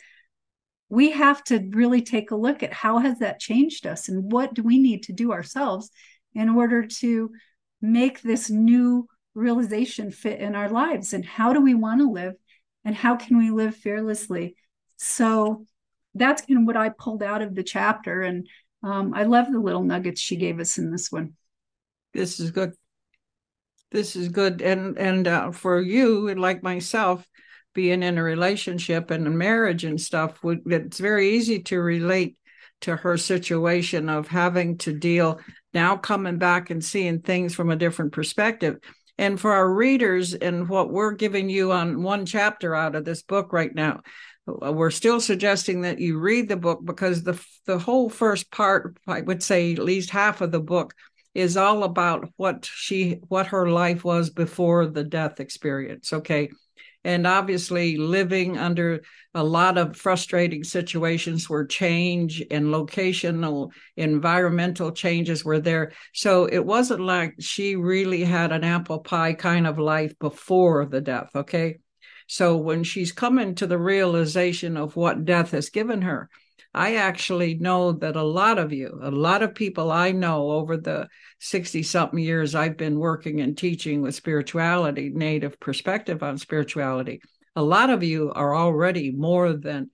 we 0.90 1.12
have 1.12 1.44
to 1.46 1.68
really 1.72 2.02
take 2.02 2.32
a 2.32 2.36
look 2.36 2.64
at 2.64 2.74
how 2.74 3.00
has 3.00 3.20
that 3.20 3.40
changed 3.40 3.86
us 3.86 4.10
and 4.10 4.32
what 4.32 4.54
do 4.54 4.64
we 4.64 4.80
need 4.80 5.04
to 5.04 5.14
do 5.14 5.32
ourselves 5.32 5.90
in 6.34 6.50
order 6.50 6.86
to 6.86 7.32
make 7.82 8.22
this 8.22 8.50
new 8.50 9.08
realization 9.34 10.12
fit 10.12 10.40
in 10.40 10.56
our 10.56 10.70
lives 10.70 11.14
and 11.14 11.26
how 11.26 11.54
do 11.54 11.62
we 11.62 11.74
want 11.74 12.02
to 12.02 12.10
live 12.10 12.34
and 12.86 12.96
how 12.96 13.16
can 13.16 13.38
we 13.38 13.52
live 13.52 13.76
fearlessly 13.76 14.56
so 14.98 15.66
that's 16.18 16.42
kind 16.42 16.60
of 16.60 16.66
what 16.66 16.78
I 16.78 16.90
pulled 16.90 17.24
out 17.24 17.42
of 17.42 17.56
the 17.56 17.64
chapter. 17.64 18.22
And 18.22 18.48
um, 18.84 19.14
I 19.14 19.24
love 19.24 19.52
the 19.52 19.60
little 19.60 19.84
nuggets 19.84 20.20
she 20.20 20.36
gave 20.36 20.60
us 20.60 20.78
in 20.78 20.92
this 20.92 21.12
one. 21.12 21.34
This 22.14 22.40
is 22.40 22.52
good. 22.52 22.74
This 23.92 24.16
is 24.16 24.30
good. 24.30 24.62
And 24.62 24.98
and 24.98 25.28
uh, 25.28 25.52
for 25.52 25.80
you, 25.82 26.34
like 26.36 26.64
myself, 26.64 27.26
being 27.74 28.04
in 28.04 28.18
a 28.18 28.24
relationship 28.24 29.12
and 29.12 29.28
a 29.28 29.30
marriage 29.30 29.84
and 29.84 30.00
stuff, 30.00 30.40
it's 30.44 31.00
very 31.00 31.32
easy 31.32 31.60
to 31.64 31.80
relate 31.80 32.38
to 32.82 32.96
her 32.96 33.18
situation 33.18 34.10
of 34.10 34.28
having 34.28 34.78
to 34.78 34.94
deal 34.94 35.40
now 35.74 35.98
coming 35.98 36.38
back 36.38 36.70
and 36.70 36.84
seeing 36.84 37.22
things 37.22 37.56
from 37.56 37.70
a 37.70 37.76
different 37.76 38.12
perspective. 38.12 38.78
And 39.18 39.40
for 39.40 39.52
our 39.52 39.72
readers 39.72 40.34
and 40.36 40.70
what 40.70 40.92
we're 40.92 41.14
giving 41.14 41.50
you 41.50 41.72
on 41.72 42.04
one 42.04 42.26
chapter 42.26 42.76
out 42.76 42.96
of 42.96 43.04
this 43.04 43.24
book 43.24 43.52
right 43.52 43.74
now, 43.74 44.02
uh, 44.48 44.72
we're 44.72 44.92
still 44.92 45.20
suggesting 45.20 45.82
that 45.82 46.00
you 46.00 46.20
read 46.20 46.48
the 46.48 46.58
book 46.58 46.84
because 46.84 47.24
the 47.24 47.40
the 47.66 47.78
whole 47.78 48.10
first 48.10 48.50
part 48.50 48.98
i 49.08 49.20
would 49.20 49.44
say 49.44 49.74
at 49.74 49.80
least 49.80 50.10
half 50.10 50.42
of 50.42 50.52
the 50.52 50.60
book 50.60 50.94
is 51.38 51.56
all 51.56 51.84
about 51.84 52.28
what 52.36 52.66
she 52.66 53.20
what 53.28 53.46
her 53.46 53.70
life 53.70 54.04
was 54.04 54.32
before 54.32 54.88
the 54.88 55.04
death 55.04 55.40
experience 55.40 56.12
okay? 56.12 56.50
And 57.04 57.28
obviously 57.28 57.96
living 57.96 58.58
under 58.58 59.02
a 59.36 59.44
lot 59.44 59.78
of 59.78 59.96
frustrating 59.96 60.64
situations 60.64 61.48
where 61.48 61.64
change 61.64 62.44
and 62.50 62.66
locational 62.66 63.70
environmental 63.96 64.92
changes 64.92 65.46
were 65.46 65.60
there. 65.60 65.94
So 66.12 66.46
it 66.46 66.66
wasn't 66.66 67.02
like 67.02 67.36
she 67.40 67.76
really 67.76 68.24
had 68.24 68.52
an 68.52 68.64
apple 68.64 69.00
pie 69.00 69.34
kind 69.34 69.68
of 69.68 69.78
life 69.78 70.18
before 70.18 70.88
the 70.88 71.02
death 71.02 71.30
okay? 71.36 71.78
So 72.26 72.58
when 72.58 72.84
she's 72.84 73.12
coming 73.12 73.54
to 73.56 73.68
the 73.68 73.78
realization 73.78 74.76
of 74.76 74.96
what 74.96 75.24
death 75.24 75.52
has 75.52 75.70
given 75.70 76.02
her 76.02 76.30
I 76.78 76.98
actually 76.98 77.56
know 77.56 77.92
that 77.94 78.16
a 78.16 78.24
lot 78.24 78.60
of 78.60 78.72
you, 78.72 79.00
a 79.02 79.10
lot 79.10 79.42
of 79.42 79.56
people 79.56 79.92
I 79.92 80.12
know 80.12 80.52
over 80.52 80.78
the 80.78 81.08
60 81.40 81.82
something 81.82 82.20
years 82.20 82.54
I've 82.54 82.78
been 82.78 83.00
working 83.00 83.42
and 83.42 83.58
teaching 83.58 84.02
with 84.02 84.14
spirituality, 84.14 85.10
native 85.10 85.60
perspective 85.60 86.22
on 86.22 86.38
spirituality, 86.38 87.22
a 87.56 87.64
lot 87.64 87.90
of 87.90 88.04
you 88.04 88.32
are 88.34 88.56
already 88.56 89.12
more 89.12 89.54
than 89.54 89.90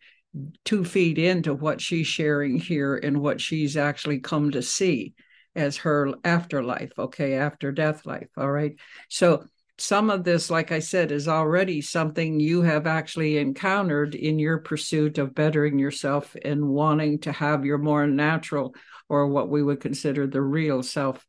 two 0.66 0.84
feet 0.84 1.18
into 1.18 1.54
what 1.54 1.80
she's 1.80 2.08
sharing 2.08 2.58
here 2.58 2.98
and 2.98 3.22
what 3.22 3.40
she's 3.40 3.78
actually 3.78 4.20
come 4.20 4.52
to 4.52 4.62
see 4.62 5.14
as 5.56 5.78
her 5.78 6.14
afterlife, 6.26 6.92
okay, 7.00 7.36
after 7.36 7.72
death 7.72 8.06
life. 8.06 8.28
All 8.36 8.52
right. 8.52 8.76
So 9.08 9.46
some 9.78 10.10
of 10.10 10.24
this, 10.24 10.50
like 10.50 10.72
I 10.72 10.80
said, 10.80 11.12
is 11.12 11.28
already 11.28 11.82
something 11.82 12.40
you 12.40 12.62
have 12.62 12.86
actually 12.86 13.38
encountered 13.38 14.14
in 14.14 14.38
your 14.38 14.60
pursuit 14.60 15.18
of 15.18 15.34
bettering 15.34 15.80
yourself 15.80 16.36
and 16.46 16.70
wanting 16.70 17.20
to 17.20 17.32
have 17.32 17.66
your 17.66 17.80
more 17.80 18.06
natural 18.06 18.76
or 19.10 19.28
what 19.28 19.50
we 19.50 19.64
would 19.64 19.80
consider 19.80 20.28
the 20.28 20.42
real 20.42 20.84
self 20.84 21.26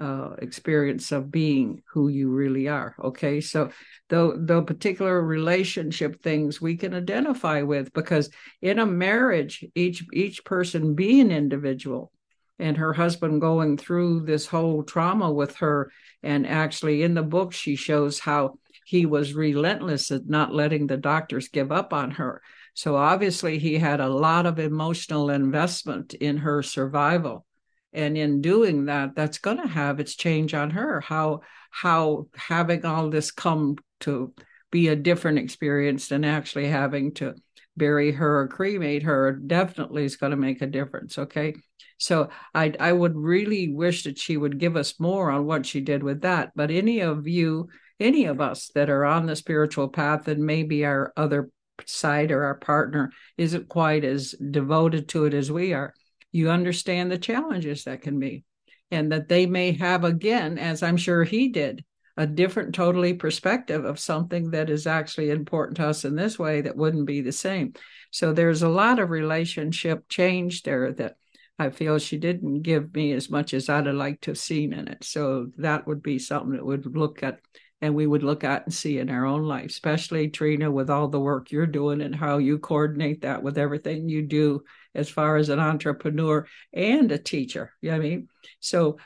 uh, 0.00 0.30
experience 0.38 1.10
of 1.10 1.30
being 1.30 1.82
who 1.92 2.08
you 2.08 2.30
really 2.30 2.68
are. 2.68 2.94
Okay, 3.02 3.40
so 3.40 3.70
the 4.08 4.38
the 4.38 4.62
particular 4.62 5.20
relationship 5.20 6.22
things 6.22 6.60
we 6.60 6.76
can 6.76 6.94
identify 6.94 7.62
with 7.62 7.92
because 7.92 8.30
in 8.62 8.78
a 8.78 8.86
marriage, 8.86 9.64
each 9.74 10.04
each 10.12 10.44
person 10.44 10.94
be 10.94 11.20
an 11.20 11.32
individual 11.32 12.12
and 12.58 12.76
her 12.76 12.92
husband 12.92 13.40
going 13.40 13.76
through 13.76 14.20
this 14.20 14.46
whole 14.46 14.82
trauma 14.82 15.32
with 15.32 15.56
her. 15.56 15.90
And 16.22 16.46
actually, 16.46 17.02
in 17.02 17.14
the 17.14 17.22
book, 17.22 17.52
she 17.52 17.76
shows 17.76 18.18
how 18.18 18.58
he 18.84 19.06
was 19.06 19.34
relentless 19.34 20.10
at 20.10 20.28
not 20.28 20.54
letting 20.54 20.86
the 20.86 20.96
doctors 20.96 21.48
give 21.48 21.70
up 21.70 21.92
on 21.92 22.12
her. 22.12 22.42
So 22.74 22.96
obviously, 22.96 23.58
he 23.58 23.78
had 23.78 24.00
a 24.00 24.08
lot 24.08 24.46
of 24.46 24.58
emotional 24.58 25.30
investment 25.30 26.14
in 26.14 26.38
her 26.38 26.62
survival. 26.62 27.44
And 27.92 28.16
in 28.16 28.40
doing 28.40 28.86
that, 28.86 29.14
that's 29.14 29.38
going 29.38 29.56
to 29.58 29.66
have 29.66 30.00
its 30.00 30.14
change 30.14 30.54
on 30.54 30.70
her. 30.70 31.00
How 31.00 31.40
how 31.70 32.28
having 32.34 32.84
all 32.84 33.10
this 33.10 33.30
come 33.30 33.76
to 34.00 34.32
be 34.70 34.88
a 34.88 34.96
different 34.96 35.38
experience 35.38 36.08
than 36.08 36.24
actually 36.24 36.66
having 36.66 37.14
to 37.14 37.34
bury 37.78 38.12
her 38.12 38.40
or 38.40 38.48
cremate 38.48 39.04
her 39.04 39.32
definitely 39.32 40.04
is 40.04 40.16
going 40.16 40.30
to 40.30 40.36
make 40.36 40.60
a 40.60 40.66
difference. 40.66 41.18
Okay. 41.18 41.54
So 41.98 42.28
I 42.54 42.74
I 42.78 42.92
would 42.92 43.16
really 43.16 43.68
wish 43.68 44.04
that 44.04 44.18
she 44.18 44.36
would 44.36 44.58
give 44.58 44.76
us 44.76 45.00
more 45.00 45.30
on 45.30 45.46
what 45.46 45.66
she 45.66 45.80
did 45.80 46.02
with 46.02 46.22
that. 46.22 46.52
But 46.54 46.70
any 46.70 47.00
of 47.00 47.26
you, 47.26 47.68
any 47.98 48.26
of 48.26 48.40
us 48.40 48.70
that 48.74 48.90
are 48.90 49.04
on 49.04 49.26
the 49.26 49.36
spiritual 49.36 49.88
path 49.88 50.28
and 50.28 50.44
maybe 50.44 50.84
our 50.84 51.12
other 51.16 51.50
side 51.86 52.30
or 52.30 52.44
our 52.44 52.56
partner 52.56 53.10
isn't 53.36 53.68
quite 53.68 54.04
as 54.04 54.32
devoted 54.32 55.08
to 55.08 55.24
it 55.24 55.34
as 55.34 55.50
we 55.50 55.72
are, 55.72 55.94
you 56.32 56.50
understand 56.50 57.10
the 57.10 57.18
challenges 57.18 57.84
that 57.84 58.02
can 58.02 58.18
be. 58.18 58.44
And 58.90 59.12
that 59.12 59.28
they 59.28 59.44
may 59.46 59.72
have 59.72 60.04
again, 60.04 60.56
as 60.56 60.82
I'm 60.82 60.96
sure 60.96 61.22
he 61.22 61.48
did, 61.48 61.84
a 62.18 62.26
different 62.26 62.74
totally 62.74 63.14
perspective 63.14 63.84
of 63.84 63.98
something 63.98 64.50
that 64.50 64.68
is 64.68 64.88
actually 64.88 65.30
important 65.30 65.76
to 65.76 65.86
us 65.86 66.04
in 66.04 66.16
this 66.16 66.36
way 66.36 66.60
that 66.60 66.76
wouldn't 66.76 67.06
be 67.06 67.20
the 67.20 67.30
same. 67.30 67.72
So 68.10 68.32
there's 68.32 68.62
a 68.62 68.68
lot 68.68 68.98
of 68.98 69.10
relationship 69.10 70.08
change 70.08 70.64
there 70.64 70.92
that 70.94 71.16
I 71.60 71.70
feel 71.70 71.96
she 71.98 72.18
didn't 72.18 72.62
give 72.62 72.92
me 72.92 73.12
as 73.12 73.30
much 73.30 73.54
as 73.54 73.68
I'd 73.68 73.86
have 73.86 73.94
liked 73.94 74.22
to 74.24 74.32
have 74.32 74.38
seen 74.38 74.72
in 74.72 74.88
it. 74.88 75.04
So 75.04 75.52
that 75.58 75.86
would 75.86 76.02
be 76.02 76.18
something 76.18 76.52
that 76.52 76.66
would 76.66 76.96
look 76.96 77.22
at 77.22 77.38
and 77.80 77.94
we 77.94 78.08
would 78.08 78.24
look 78.24 78.42
at 78.42 78.64
and 78.64 78.74
see 78.74 78.98
in 78.98 79.08
our 79.08 79.24
own 79.24 79.44
life, 79.44 79.70
especially 79.70 80.28
Tryna, 80.28 80.72
with 80.72 80.90
all 80.90 81.06
the 81.06 81.20
work 81.20 81.52
you're 81.52 81.66
doing 81.66 82.00
and 82.00 82.16
how 82.16 82.38
you 82.38 82.58
coordinate 82.58 83.20
that 83.20 83.44
with 83.44 83.56
everything 83.56 84.08
you 84.08 84.22
do 84.22 84.64
as 84.96 85.08
far 85.08 85.36
as 85.36 85.48
an 85.48 85.60
entrepreneur 85.60 86.44
and 86.72 87.12
a 87.12 87.18
teacher. 87.18 87.72
You 87.80 87.90
know 87.92 87.96
I 87.96 88.00
mean? 88.00 88.28
So 88.58 88.98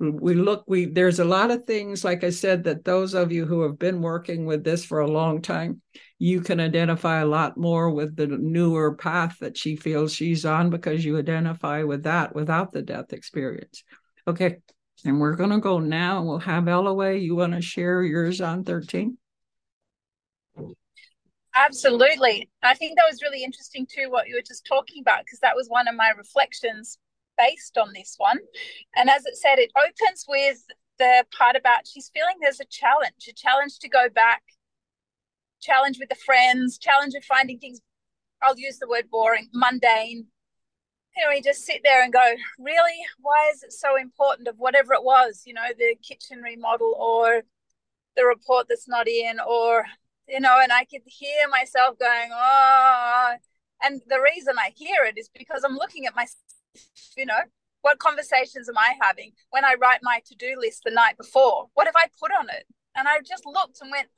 we 0.00 0.34
look 0.34 0.64
we 0.68 0.86
there's 0.86 1.18
a 1.18 1.24
lot 1.24 1.50
of 1.50 1.64
things 1.64 2.04
like 2.04 2.22
i 2.22 2.30
said 2.30 2.62
that 2.64 2.84
those 2.84 3.14
of 3.14 3.32
you 3.32 3.44
who 3.44 3.62
have 3.62 3.78
been 3.78 4.00
working 4.00 4.46
with 4.46 4.62
this 4.62 4.84
for 4.84 5.00
a 5.00 5.10
long 5.10 5.42
time 5.42 5.80
you 6.20 6.40
can 6.40 6.60
identify 6.60 7.18
a 7.18 7.26
lot 7.26 7.56
more 7.56 7.90
with 7.90 8.14
the 8.14 8.26
newer 8.26 8.94
path 8.94 9.36
that 9.40 9.56
she 9.56 9.74
feels 9.74 10.12
she's 10.12 10.44
on 10.44 10.70
because 10.70 11.04
you 11.04 11.18
identify 11.18 11.82
with 11.82 12.04
that 12.04 12.32
without 12.34 12.70
the 12.70 12.82
death 12.82 13.12
experience 13.12 13.82
okay 14.26 14.58
and 15.04 15.20
we're 15.20 15.36
going 15.36 15.50
to 15.50 15.58
go 15.58 15.78
now 15.78 16.18
and 16.18 16.26
we'll 16.26 16.38
have 16.38 16.64
Elaway. 16.64 17.22
You 17.22 17.36
want 17.36 17.54
to 17.54 17.62
share 17.62 18.02
yours 18.02 18.40
on 18.40 18.64
13? 18.64 19.16
Absolutely. 21.56 22.48
I 22.62 22.74
think 22.74 22.96
that 22.96 23.06
was 23.10 23.22
really 23.22 23.42
interesting 23.42 23.86
too, 23.86 24.10
what 24.10 24.28
you 24.28 24.34
were 24.34 24.42
just 24.46 24.66
talking 24.66 25.02
about, 25.02 25.24
because 25.24 25.40
that 25.40 25.56
was 25.56 25.68
one 25.68 25.88
of 25.88 25.94
my 25.94 26.10
reflections 26.16 26.98
based 27.38 27.78
on 27.78 27.92
this 27.94 28.14
one. 28.18 28.38
And 28.96 29.08
as 29.08 29.24
it 29.24 29.36
said, 29.36 29.58
it 29.58 29.70
opens 29.76 30.24
with 30.28 30.58
the 30.98 31.24
part 31.36 31.56
about 31.56 31.86
she's 31.86 32.10
feeling 32.12 32.36
there's 32.40 32.60
a 32.60 32.66
challenge, 32.66 33.28
a 33.28 33.32
challenge 33.32 33.78
to 33.78 33.88
go 33.88 34.08
back, 34.08 34.42
challenge 35.60 35.98
with 35.98 36.08
the 36.08 36.16
friends, 36.16 36.78
challenge 36.78 37.14
of 37.14 37.24
finding 37.24 37.58
things, 37.58 37.80
I'll 38.42 38.58
use 38.58 38.78
the 38.78 38.88
word 38.88 39.10
boring, 39.10 39.48
mundane. 39.52 40.26
Know, 41.16 41.32
you 41.32 41.42
just 41.42 41.64
sit 41.64 41.80
there 41.82 42.04
and 42.04 42.12
go, 42.12 42.34
really? 42.60 42.98
Why 43.20 43.50
is 43.52 43.64
it 43.64 43.72
so 43.72 43.96
important 43.96 44.46
of 44.46 44.54
whatever 44.58 44.94
it 44.94 45.02
was, 45.02 45.42
you 45.46 45.52
know, 45.52 45.66
the 45.76 45.96
kitchen 46.00 46.42
remodel 46.42 46.94
or 46.96 47.42
the 48.16 48.24
report 48.24 48.66
that's 48.68 48.86
not 48.86 49.08
in 49.08 49.38
or, 49.40 49.84
you 50.28 50.38
know, 50.38 50.60
and 50.62 50.72
I 50.72 50.84
could 50.84 51.02
hear 51.06 51.48
myself 51.50 51.98
going, 51.98 52.30
oh, 52.32 53.32
and 53.82 54.00
the 54.08 54.20
reason 54.20 54.54
I 54.58 54.72
hear 54.76 55.04
it 55.06 55.18
is 55.18 55.28
because 55.36 55.64
I'm 55.64 55.74
looking 55.74 56.06
at 56.06 56.14
my 56.14 56.26
you 57.16 57.26
know, 57.26 57.40
what 57.82 57.98
conversations 57.98 58.68
am 58.68 58.76
I 58.76 58.94
having 59.00 59.32
when 59.50 59.64
I 59.64 59.76
write 59.80 60.00
my 60.02 60.20
to 60.26 60.34
do 60.34 60.56
list 60.58 60.82
the 60.84 60.90
night 60.90 61.16
before? 61.16 61.66
What 61.74 61.86
have 61.86 61.96
I 61.96 62.06
put 62.18 62.30
on 62.38 62.48
it? 62.50 62.66
And 62.96 63.06
I 63.06 63.18
just 63.26 63.46
looked 63.46 63.78
and 63.80 63.90
went, 63.90 64.08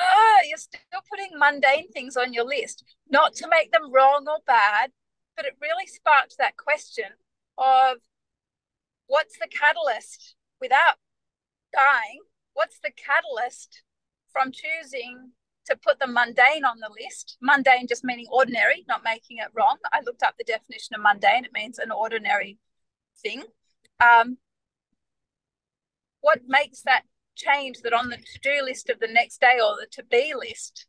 oh, 0.00 0.38
you're 0.46 0.58
still 0.58 0.80
putting 1.10 1.38
mundane 1.38 1.90
things 1.90 2.16
on 2.16 2.32
your 2.32 2.44
list, 2.44 2.84
not 3.08 3.34
to 3.36 3.48
make 3.48 3.72
them 3.72 3.92
wrong 3.92 4.26
or 4.28 4.38
bad, 4.46 4.90
but 5.36 5.46
it 5.46 5.54
really 5.60 5.86
sparked 5.86 6.36
that 6.38 6.56
question 6.56 7.06
of 7.58 7.96
what's 9.06 9.38
the 9.38 9.48
catalyst 9.48 10.34
without 10.60 10.96
dying? 11.72 12.20
What's 12.54 12.78
the 12.78 12.90
catalyst 12.90 13.82
from 14.32 14.52
choosing 14.52 15.32
to 15.66 15.76
put 15.76 15.98
the 15.98 16.06
mundane 16.06 16.64
on 16.64 16.78
the 16.80 16.90
list. 17.00 17.36
Mundane 17.40 17.86
just 17.86 18.04
meaning 18.04 18.26
ordinary, 18.30 18.84
not 18.88 19.04
making 19.04 19.38
it 19.38 19.48
wrong. 19.54 19.78
I 19.92 20.00
looked 20.04 20.22
up 20.22 20.34
the 20.38 20.44
definition 20.44 20.94
of 20.94 21.02
mundane. 21.02 21.44
It 21.44 21.52
means 21.52 21.78
an 21.78 21.90
ordinary 21.90 22.58
thing. 23.22 23.42
Um, 24.00 24.38
what 26.20 26.40
makes 26.46 26.82
that 26.82 27.02
change 27.34 27.78
that 27.82 27.92
on 27.92 28.08
the 28.08 28.16
to-do 28.16 28.62
list 28.64 28.88
of 28.90 28.98
the 28.98 29.08
next 29.08 29.40
day 29.40 29.58
or 29.62 29.76
the 29.76 29.86
to-be 29.90 30.34
list, 30.34 30.86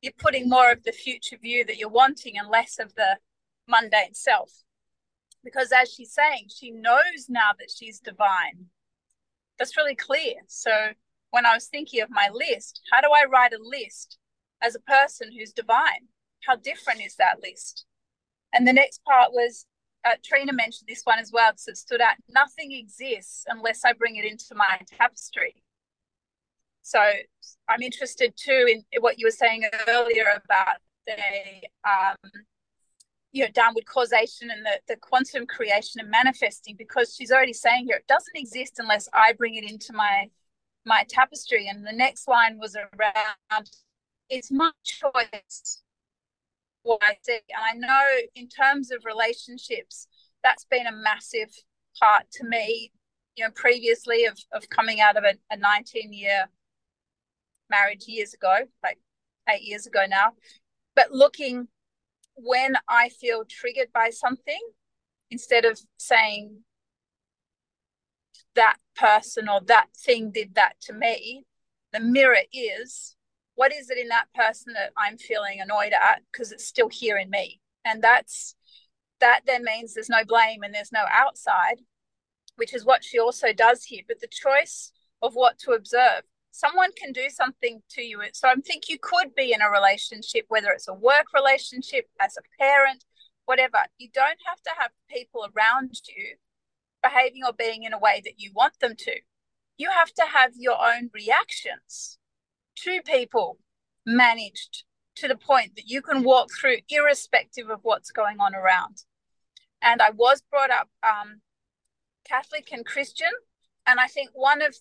you're 0.00 0.12
putting 0.18 0.48
more 0.48 0.70
of 0.72 0.84
the 0.84 0.92
future 0.92 1.36
view 1.40 1.64
that 1.64 1.78
you're 1.78 1.88
wanting 1.88 2.36
and 2.38 2.48
less 2.48 2.78
of 2.78 2.94
the 2.94 3.18
mundane 3.68 4.14
self. 4.14 4.50
Because 5.44 5.70
as 5.72 5.92
she's 5.92 6.12
saying, 6.12 6.48
she 6.54 6.70
knows 6.70 7.28
now 7.28 7.50
that 7.58 7.70
she's 7.70 8.00
divine. 8.00 8.66
That's 9.58 9.76
really 9.76 9.94
clear. 9.94 10.34
So 10.48 10.70
when 11.30 11.46
I 11.46 11.54
was 11.54 11.66
thinking 11.66 12.00
of 12.00 12.10
my 12.10 12.28
list, 12.32 12.80
how 12.92 13.00
do 13.00 13.08
I 13.08 13.24
write 13.30 13.52
a 13.52 13.58
list 13.60 14.18
as 14.62 14.74
a 14.74 14.80
person 14.80 15.32
who's 15.32 15.52
divine? 15.52 16.08
How 16.46 16.56
different 16.56 17.04
is 17.04 17.16
that 17.16 17.42
list? 17.42 17.84
And 18.52 18.66
the 18.66 18.72
next 18.72 19.02
part 19.04 19.32
was 19.32 19.66
uh, 20.04 20.14
Tryna 20.22 20.54
mentioned 20.54 20.88
this 20.88 21.02
one 21.04 21.18
as 21.18 21.32
well 21.32 21.52
because 21.52 21.68
it 21.68 21.76
stood 21.76 22.00
out. 22.00 22.14
Nothing 22.28 22.72
exists 22.72 23.44
unless 23.48 23.84
I 23.84 23.92
bring 23.92 24.16
it 24.16 24.24
into 24.24 24.54
my 24.54 24.80
tapestry. 24.98 25.62
So 26.82 27.00
I'm 27.68 27.82
interested 27.82 28.34
too 28.36 28.66
in 28.68 29.02
what 29.02 29.18
you 29.18 29.26
were 29.26 29.32
saying 29.32 29.64
earlier 29.88 30.26
about 30.44 30.76
the 31.06 31.88
um, 31.88 32.30
you 33.32 33.44
know 33.44 33.50
downward 33.52 33.86
causation 33.86 34.50
and 34.50 34.64
the, 34.64 34.78
the 34.88 34.96
quantum 34.96 35.46
creation 35.46 36.00
and 36.00 36.10
manifesting 36.10 36.76
because 36.76 37.14
she's 37.14 37.32
already 37.32 37.52
saying 37.52 37.86
here 37.86 37.96
it 37.96 38.06
doesn't 38.06 38.36
exist 38.36 38.74
unless 38.78 39.08
I 39.12 39.32
bring 39.32 39.56
it 39.56 39.68
into 39.68 39.92
my 39.92 40.30
my 40.86 41.04
tapestry. 41.08 41.68
And 41.68 41.86
the 41.86 41.92
next 41.92 42.28
line 42.28 42.58
was 42.58 42.76
around 42.76 43.70
it's 44.28 44.50
my 44.50 44.70
choice 44.84 45.82
what 46.82 47.02
I 47.02 47.16
see. 47.22 47.40
And 47.50 47.84
I 47.84 47.86
know 47.86 48.04
in 48.34 48.48
terms 48.48 48.90
of 48.90 49.04
relationships, 49.04 50.06
that's 50.42 50.64
been 50.64 50.86
a 50.86 50.92
massive 50.92 51.50
part 52.00 52.24
to 52.32 52.44
me, 52.46 52.92
you 53.36 53.44
know, 53.44 53.50
previously 53.50 54.24
of, 54.24 54.38
of 54.52 54.68
coming 54.68 55.00
out 55.00 55.16
of 55.16 55.24
a, 55.24 55.34
a 55.50 55.56
19 55.56 56.12
year 56.12 56.48
marriage 57.68 58.04
years 58.06 58.32
ago, 58.34 58.54
like 58.82 58.98
eight 59.48 59.62
years 59.62 59.86
ago 59.86 60.04
now. 60.08 60.32
But 60.94 61.10
looking 61.10 61.68
when 62.36 62.74
I 62.88 63.08
feel 63.08 63.44
triggered 63.48 63.92
by 63.92 64.10
something, 64.10 64.60
instead 65.30 65.64
of 65.64 65.80
saying 65.96 66.58
that 68.56 68.76
person 68.96 69.48
or 69.48 69.60
that 69.66 69.86
thing 69.96 70.30
did 70.30 70.54
that 70.54 70.74
to 70.82 70.92
me, 70.92 71.44
the 71.92 72.00
mirror 72.00 72.42
is 72.52 73.16
what 73.54 73.72
is 73.72 73.88
it 73.88 73.98
in 73.98 74.08
that 74.08 74.26
person 74.34 74.74
that 74.74 74.92
I'm 74.96 75.16
feeling 75.16 75.60
annoyed 75.60 75.92
at 75.92 76.20
because 76.30 76.52
it's 76.52 76.66
still 76.66 76.88
here 76.88 77.16
in 77.16 77.30
me. 77.30 77.60
And 77.84 78.02
that's 78.02 78.54
that 79.20 79.40
then 79.46 79.64
means 79.64 79.94
there's 79.94 80.10
no 80.10 80.24
blame 80.24 80.62
and 80.62 80.74
there's 80.74 80.92
no 80.92 81.04
outside, 81.10 81.80
which 82.56 82.74
is 82.74 82.84
what 82.84 83.02
she 83.02 83.18
also 83.18 83.52
does 83.52 83.84
here. 83.84 84.02
But 84.06 84.20
the 84.20 84.28
choice 84.28 84.92
of 85.22 85.34
what 85.34 85.58
to 85.60 85.70
observe. 85.72 86.22
Someone 86.50 86.90
can 86.92 87.12
do 87.12 87.28
something 87.28 87.82
to 87.90 88.02
you. 88.02 88.20
So 88.32 88.48
I 88.48 88.54
think 88.54 88.88
you 88.88 88.98
could 88.98 89.34
be 89.34 89.52
in 89.52 89.60
a 89.60 89.70
relationship, 89.70 90.46
whether 90.48 90.70
it's 90.70 90.88
a 90.88 90.94
work 90.94 91.26
relationship, 91.34 92.06
as 92.20 92.36
a 92.36 92.62
parent, 92.62 93.04
whatever. 93.44 93.78
You 93.98 94.08
don't 94.12 94.40
have 94.46 94.62
to 94.62 94.70
have 94.78 94.90
people 95.08 95.46
around 95.54 96.00
you 96.08 96.36
behaving 97.08 97.42
or 97.44 97.52
being 97.52 97.84
in 97.84 97.92
a 97.92 97.98
way 97.98 98.20
that 98.24 98.38
you 98.38 98.50
want 98.54 98.78
them 98.80 98.94
to. 98.96 99.12
You 99.76 99.90
have 99.90 100.12
to 100.14 100.22
have 100.22 100.52
your 100.56 100.76
own 100.80 101.10
reactions 101.12 102.18
to 102.76 103.02
people 103.02 103.58
managed 104.04 104.84
to 105.16 105.28
the 105.28 105.36
point 105.36 105.76
that 105.76 105.88
you 105.88 106.02
can 106.02 106.22
walk 106.22 106.50
through 106.52 106.78
irrespective 106.88 107.70
of 107.70 107.80
what's 107.82 108.10
going 108.10 108.38
on 108.40 108.54
around. 108.54 109.04
And 109.82 110.00
I 110.00 110.10
was 110.10 110.42
brought 110.50 110.70
up 110.70 110.88
um, 111.02 111.40
Catholic 112.24 112.68
and 112.72 112.84
Christian, 112.84 113.30
and 113.86 114.00
I 114.00 114.06
think 114.06 114.30
one 114.32 114.62
of 114.62 114.76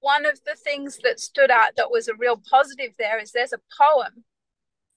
one 0.00 0.26
of 0.26 0.40
the 0.44 0.54
things 0.54 0.98
that 1.02 1.18
stood 1.18 1.50
out 1.50 1.74
that 1.76 1.90
was 1.90 2.06
a 2.06 2.14
real 2.14 2.40
positive 2.50 2.92
there 2.98 3.18
is 3.18 3.32
there's 3.32 3.52
a 3.52 3.60
poem, 3.76 4.24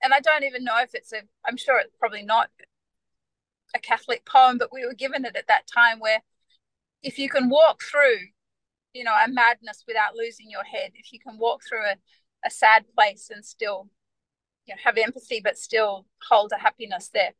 and 0.03 0.13
I 0.13 0.19
don't 0.19 0.43
even 0.43 0.63
know 0.63 0.79
if 0.81 0.93
it's 0.93 1.13
a. 1.13 1.21
I'm 1.45 1.57
sure 1.57 1.79
it's 1.79 1.95
probably 1.99 2.23
not 2.23 2.49
a 3.75 3.79
Catholic 3.79 4.25
poem, 4.25 4.57
but 4.57 4.73
we 4.73 4.85
were 4.85 4.93
given 4.93 5.25
it 5.25 5.35
at 5.35 5.47
that 5.47 5.67
time 5.73 5.99
where 5.99 6.21
if 7.03 7.17
you 7.17 7.29
can 7.29 7.49
walk 7.49 7.81
through, 7.81 8.17
you 8.93 9.03
know, 9.03 9.13
a 9.13 9.29
madness 9.29 9.83
without 9.87 10.15
losing 10.15 10.49
your 10.49 10.63
head, 10.63 10.91
if 10.95 11.13
you 11.13 11.19
can 11.19 11.37
walk 11.37 11.61
through 11.67 11.85
a, 11.85 11.95
a 12.45 12.49
sad 12.49 12.85
place 12.95 13.29
and 13.33 13.45
still 13.45 13.87
you 14.65 14.73
know, 14.73 14.79
have 14.83 14.97
empathy 14.97 15.41
but 15.43 15.57
still 15.57 16.05
hold 16.29 16.51
a 16.51 16.59
happiness 16.59 17.09
there. 17.13 17.31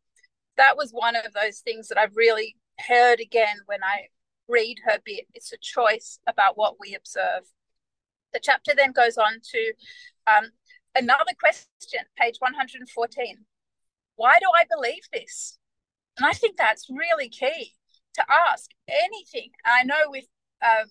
That 0.58 0.78
was 0.78 0.92
one 0.92 1.16
of 1.16 1.34
those 1.34 1.60
things 1.60 1.88
that 1.88 1.98
I've 1.98 2.16
really 2.16 2.56
heard 2.88 3.20
again 3.20 3.58
when 3.66 3.84
I 3.84 4.08
read 4.48 4.78
her 4.86 5.00
bit. 5.06 5.26
It's 5.34 5.54
a 5.54 5.58
choice 5.58 6.20
about 6.28 6.58
what 6.58 6.76
we 6.80 6.96
observe. 6.96 7.44
The 8.34 8.40
chapter 8.42 8.74
then 8.76 8.92
goes 8.92 9.18
on 9.18 9.40
to 9.52 9.74
um, 10.28 10.50
another 10.96 11.32
question, 11.40 12.02
page 12.18 12.36
114. 12.40 13.38
Why 14.16 14.38
do 14.40 14.46
I 14.56 14.66
believe 14.70 15.04
this? 15.14 15.58
And 16.18 16.28
I 16.28 16.34
think 16.34 16.58
that's 16.58 16.90
really 16.90 17.30
key 17.30 17.76
to 18.16 18.24
ask 18.52 18.70
anything. 18.88 19.52
I 19.66 19.84
know 19.84 20.08
with 20.08 20.26
uh, 20.62 20.86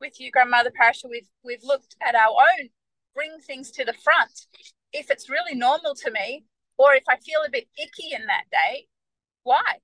with 0.00 0.20
you, 0.20 0.30
grandmother 0.30 0.70
Pa'Ris'Ha, 0.70 1.10
we've 1.10 1.28
we've 1.44 1.64
looked 1.64 1.96
at 2.06 2.14
our 2.14 2.30
own 2.30 2.68
bring 3.14 3.38
things 3.40 3.70
to 3.72 3.84
the 3.84 3.94
front. 3.94 4.46
If 4.92 5.10
it's 5.10 5.28
really 5.28 5.54
normal 5.54 5.94
to 5.96 6.10
me, 6.10 6.44
or 6.76 6.94
if 6.94 7.02
I 7.08 7.16
feel 7.16 7.40
a 7.46 7.50
bit 7.50 7.68
icky 7.76 8.14
in 8.14 8.26
that 8.26 8.44
day, 8.50 8.86
why? 9.42 9.80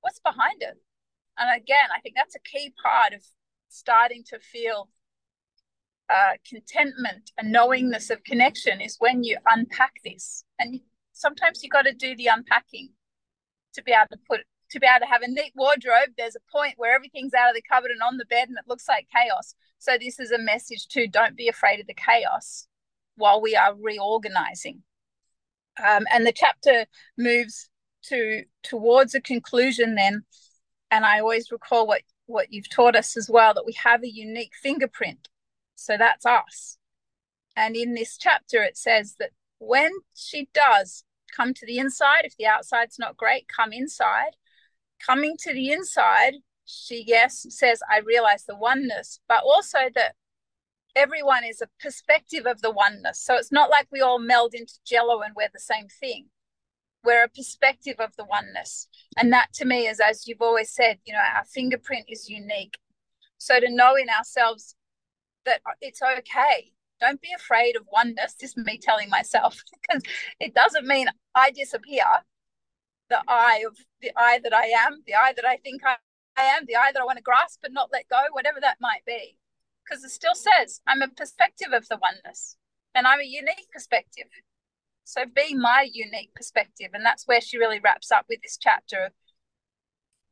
What's 0.00 0.20
behind 0.20 0.60
it? 0.60 0.76
And 1.38 1.62
again, 1.62 1.88
I 1.94 2.00
think 2.00 2.14
that's 2.14 2.34
a 2.34 2.40
key 2.40 2.74
part 2.82 3.14
of 3.14 3.22
starting 3.68 4.22
to 4.28 4.38
feel 4.38 4.90
uh, 6.10 6.32
contentment 6.48 7.30
and 7.38 7.52
knowingness 7.52 8.10
of 8.10 8.24
connection 8.24 8.80
is 8.80 8.96
when 8.98 9.24
you 9.24 9.38
unpack 9.46 9.94
this. 10.04 10.44
And 10.58 10.80
sometimes 11.12 11.62
you 11.62 11.70
got 11.70 11.82
to 11.82 11.92
do 11.92 12.16
the 12.16 12.26
unpacking 12.26 12.90
to 13.74 13.82
be 13.82 13.92
able 13.92 14.08
to 14.12 14.18
put 14.28 14.40
to 14.70 14.80
be 14.80 14.86
able 14.86 15.04
to 15.04 15.10
have 15.10 15.22
a 15.22 15.28
neat 15.28 15.52
wardrobe. 15.54 16.10
There's 16.16 16.36
a 16.36 16.52
point 16.52 16.74
where 16.76 16.94
everything's 16.94 17.34
out 17.34 17.48
of 17.48 17.54
the 17.54 17.62
cupboard 17.62 17.90
and 17.90 18.02
on 18.02 18.16
the 18.16 18.26
bed, 18.26 18.48
and 18.48 18.58
it 18.58 18.68
looks 18.68 18.88
like 18.88 19.08
chaos. 19.14 19.54
So 19.78 19.96
this 19.98 20.18
is 20.18 20.30
a 20.30 20.38
message 20.38 20.88
too. 20.88 21.06
Don't 21.06 21.36
be 21.36 21.48
afraid 21.48 21.80
of 21.80 21.86
the 21.86 21.94
chaos 21.94 22.66
while 23.16 23.40
we 23.40 23.56
are 23.56 23.74
reorganizing. 23.74 24.82
Um, 25.84 26.06
and 26.12 26.26
the 26.26 26.32
chapter 26.32 26.86
moves 27.16 27.70
to 28.04 28.44
towards 28.62 29.14
a 29.14 29.20
conclusion 29.20 29.96
then 29.96 30.24
and 30.90 31.04
I 31.04 31.20
always 31.20 31.50
recall 31.50 31.86
what 31.86 32.02
what 32.26 32.52
you've 32.52 32.68
taught 32.68 32.94
us 32.94 33.16
as 33.16 33.30
well 33.30 33.54
that 33.54 33.64
we 33.64 33.72
have 33.72 34.02
a 34.02 34.12
unique 34.12 34.52
fingerprint. 34.62 35.28
So 35.76 35.96
that's 35.96 36.26
us. 36.26 36.76
And 37.56 37.74
in 37.74 37.94
this 37.94 38.18
chapter, 38.18 38.62
it 38.62 38.76
says 38.76 39.16
that 39.18 39.30
when 39.58 39.90
she 40.14 40.48
does 40.52 41.04
come 41.34 41.54
to 41.54 41.64
the 41.64 41.78
inside, 41.78 42.24
if 42.24 42.36
the 42.36 42.46
outside's 42.46 42.98
not 42.98 43.16
great, 43.16 43.48
come 43.48 43.72
inside. 43.72 44.36
Coming 45.04 45.36
to 45.40 45.52
the 45.52 45.70
inside, 45.70 46.34
she, 46.64 47.04
yes, 47.06 47.46
says, 47.50 47.80
I 47.90 48.00
realize 48.00 48.44
the 48.44 48.56
oneness, 48.56 49.20
but 49.28 49.42
also 49.42 49.78
that 49.94 50.14
everyone 50.96 51.44
is 51.44 51.60
a 51.62 51.68
perspective 51.80 52.46
of 52.46 52.60
the 52.62 52.70
oneness. 52.70 53.20
So 53.20 53.36
it's 53.36 53.52
not 53.52 53.70
like 53.70 53.86
we 53.90 54.00
all 54.00 54.18
meld 54.18 54.54
into 54.54 54.74
jello 54.84 55.20
and 55.20 55.34
we're 55.36 55.50
the 55.52 55.60
same 55.60 55.88
thing 55.88 56.30
we're 57.04 57.24
a 57.24 57.28
perspective 57.28 57.96
of 57.98 58.14
the 58.16 58.24
oneness. 58.24 58.88
And 59.16 59.32
that 59.32 59.52
to 59.54 59.64
me 59.64 59.86
is, 59.86 60.00
as 60.00 60.26
you've 60.26 60.42
always 60.42 60.70
said, 60.70 60.98
you 61.04 61.12
know, 61.12 61.20
our 61.36 61.44
fingerprint 61.44 62.06
is 62.08 62.28
unique. 62.28 62.78
So 63.38 63.60
to 63.60 63.70
know 63.70 63.94
in 63.96 64.08
ourselves 64.10 64.74
that 65.44 65.60
uh, 65.66 65.72
it's 65.80 66.02
okay. 66.02 66.72
Don't 67.00 67.20
be 67.20 67.32
afraid 67.34 67.76
of 67.76 67.86
oneness. 67.92 68.34
This 68.34 68.50
is 68.50 68.56
me 68.56 68.78
telling 68.78 69.08
myself 69.08 69.62
because 69.80 70.02
it 70.40 70.54
doesn't 70.54 70.86
mean 70.86 71.08
I 71.34 71.50
disappear. 71.50 72.04
The 73.10 73.22
I 73.26 73.64
of 73.66 73.76
the 74.02 74.10
I 74.16 74.38
that 74.42 74.54
I 74.54 74.66
am, 74.66 75.02
the 75.06 75.14
I 75.14 75.32
that 75.34 75.44
I 75.44 75.56
think 75.56 75.82
I, 75.84 75.96
I 76.36 76.44
am, 76.44 76.64
the 76.66 76.76
I 76.76 76.92
that 76.92 77.00
I 77.00 77.04
want 77.04 77.16
to 77.18 77.22
grasp 77.22 77.60
but 77.62 77.72
not 77.72 77.90
let 77.92 78.08
go, 78.08 78.20
whatever 78.32 78.60
that 78.60 78.76
might 78.80 79.04
be. 79.06 79.36
Because 79.84 80.04
it 80.04 80.10
still 80.10 80.34
says 80.34 80.80
I'm 80.86 81.02
a 81.02 81.08
perspective 81.08 81.72
of 81.72 81.88
the 81.88 81.98
oneness 82.00 82.56
and 82.94 83.06
I'm 83.06 83.20
a 83.20 83.24
unique 83.24 83.70
perspective. 83.72 84.28
So 85.04 85.24
be 85.24 85.54
my 85.54 85.88
unique 85.90 86.34
perspective. 86.34 86.88
And 86.92 87.04
that's 87.04 87.26
where 87.26 87.40
she 87.40 87.56
really 87.56 87.80
wraps 87.80 88.10
up 88.12 88.26
with 88.28 88.42
this 88.42 88.58
chapter. 88.60 89.12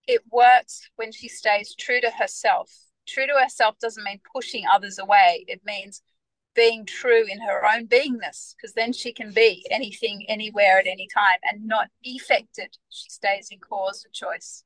It 0.06 0.20
works 0.30 0.90
when 0.96 1.12
she 1.12 1.28
stays 1.28 1.74
true 1.74 2.00
to 2.02 2.10
herself. 2.10 2.70
True 3.08 3.26
to 3.26 3.40
herself 3.40 3.78
doesn't 3.78 4.04
mean 4.04 4.20
pushing 4.34 4.64
others 4.70 4.98
away. 4.98 5.46
It 5.48 5.62
means 5.64 6.02
being 6.56 6.86
true 6.86 7.24
in 7.30 7.40
her 7.40 7.64
own 7.64 7.86
beingness, 7.86 8.54
because 8.56 8.74
then 8.74 8.92
she 8.92 9.12
can 9.12 9.32
be 9.32 9.64
anything, 9.70 10.24
anywhere, 10.28 10.78
at 10.78 10.86
any 10.86 11.06
time, 11.14 11.38
and 11.44 11.66
not 11.66 11.88
be 12.02 12.20
affected. 12.20 12.76
She 12.88 13.10
stays 13.10 13.48
in 13.50 13.58
cause 13.58 14.04
of 14.04 14.12
choice. 14.12 14.64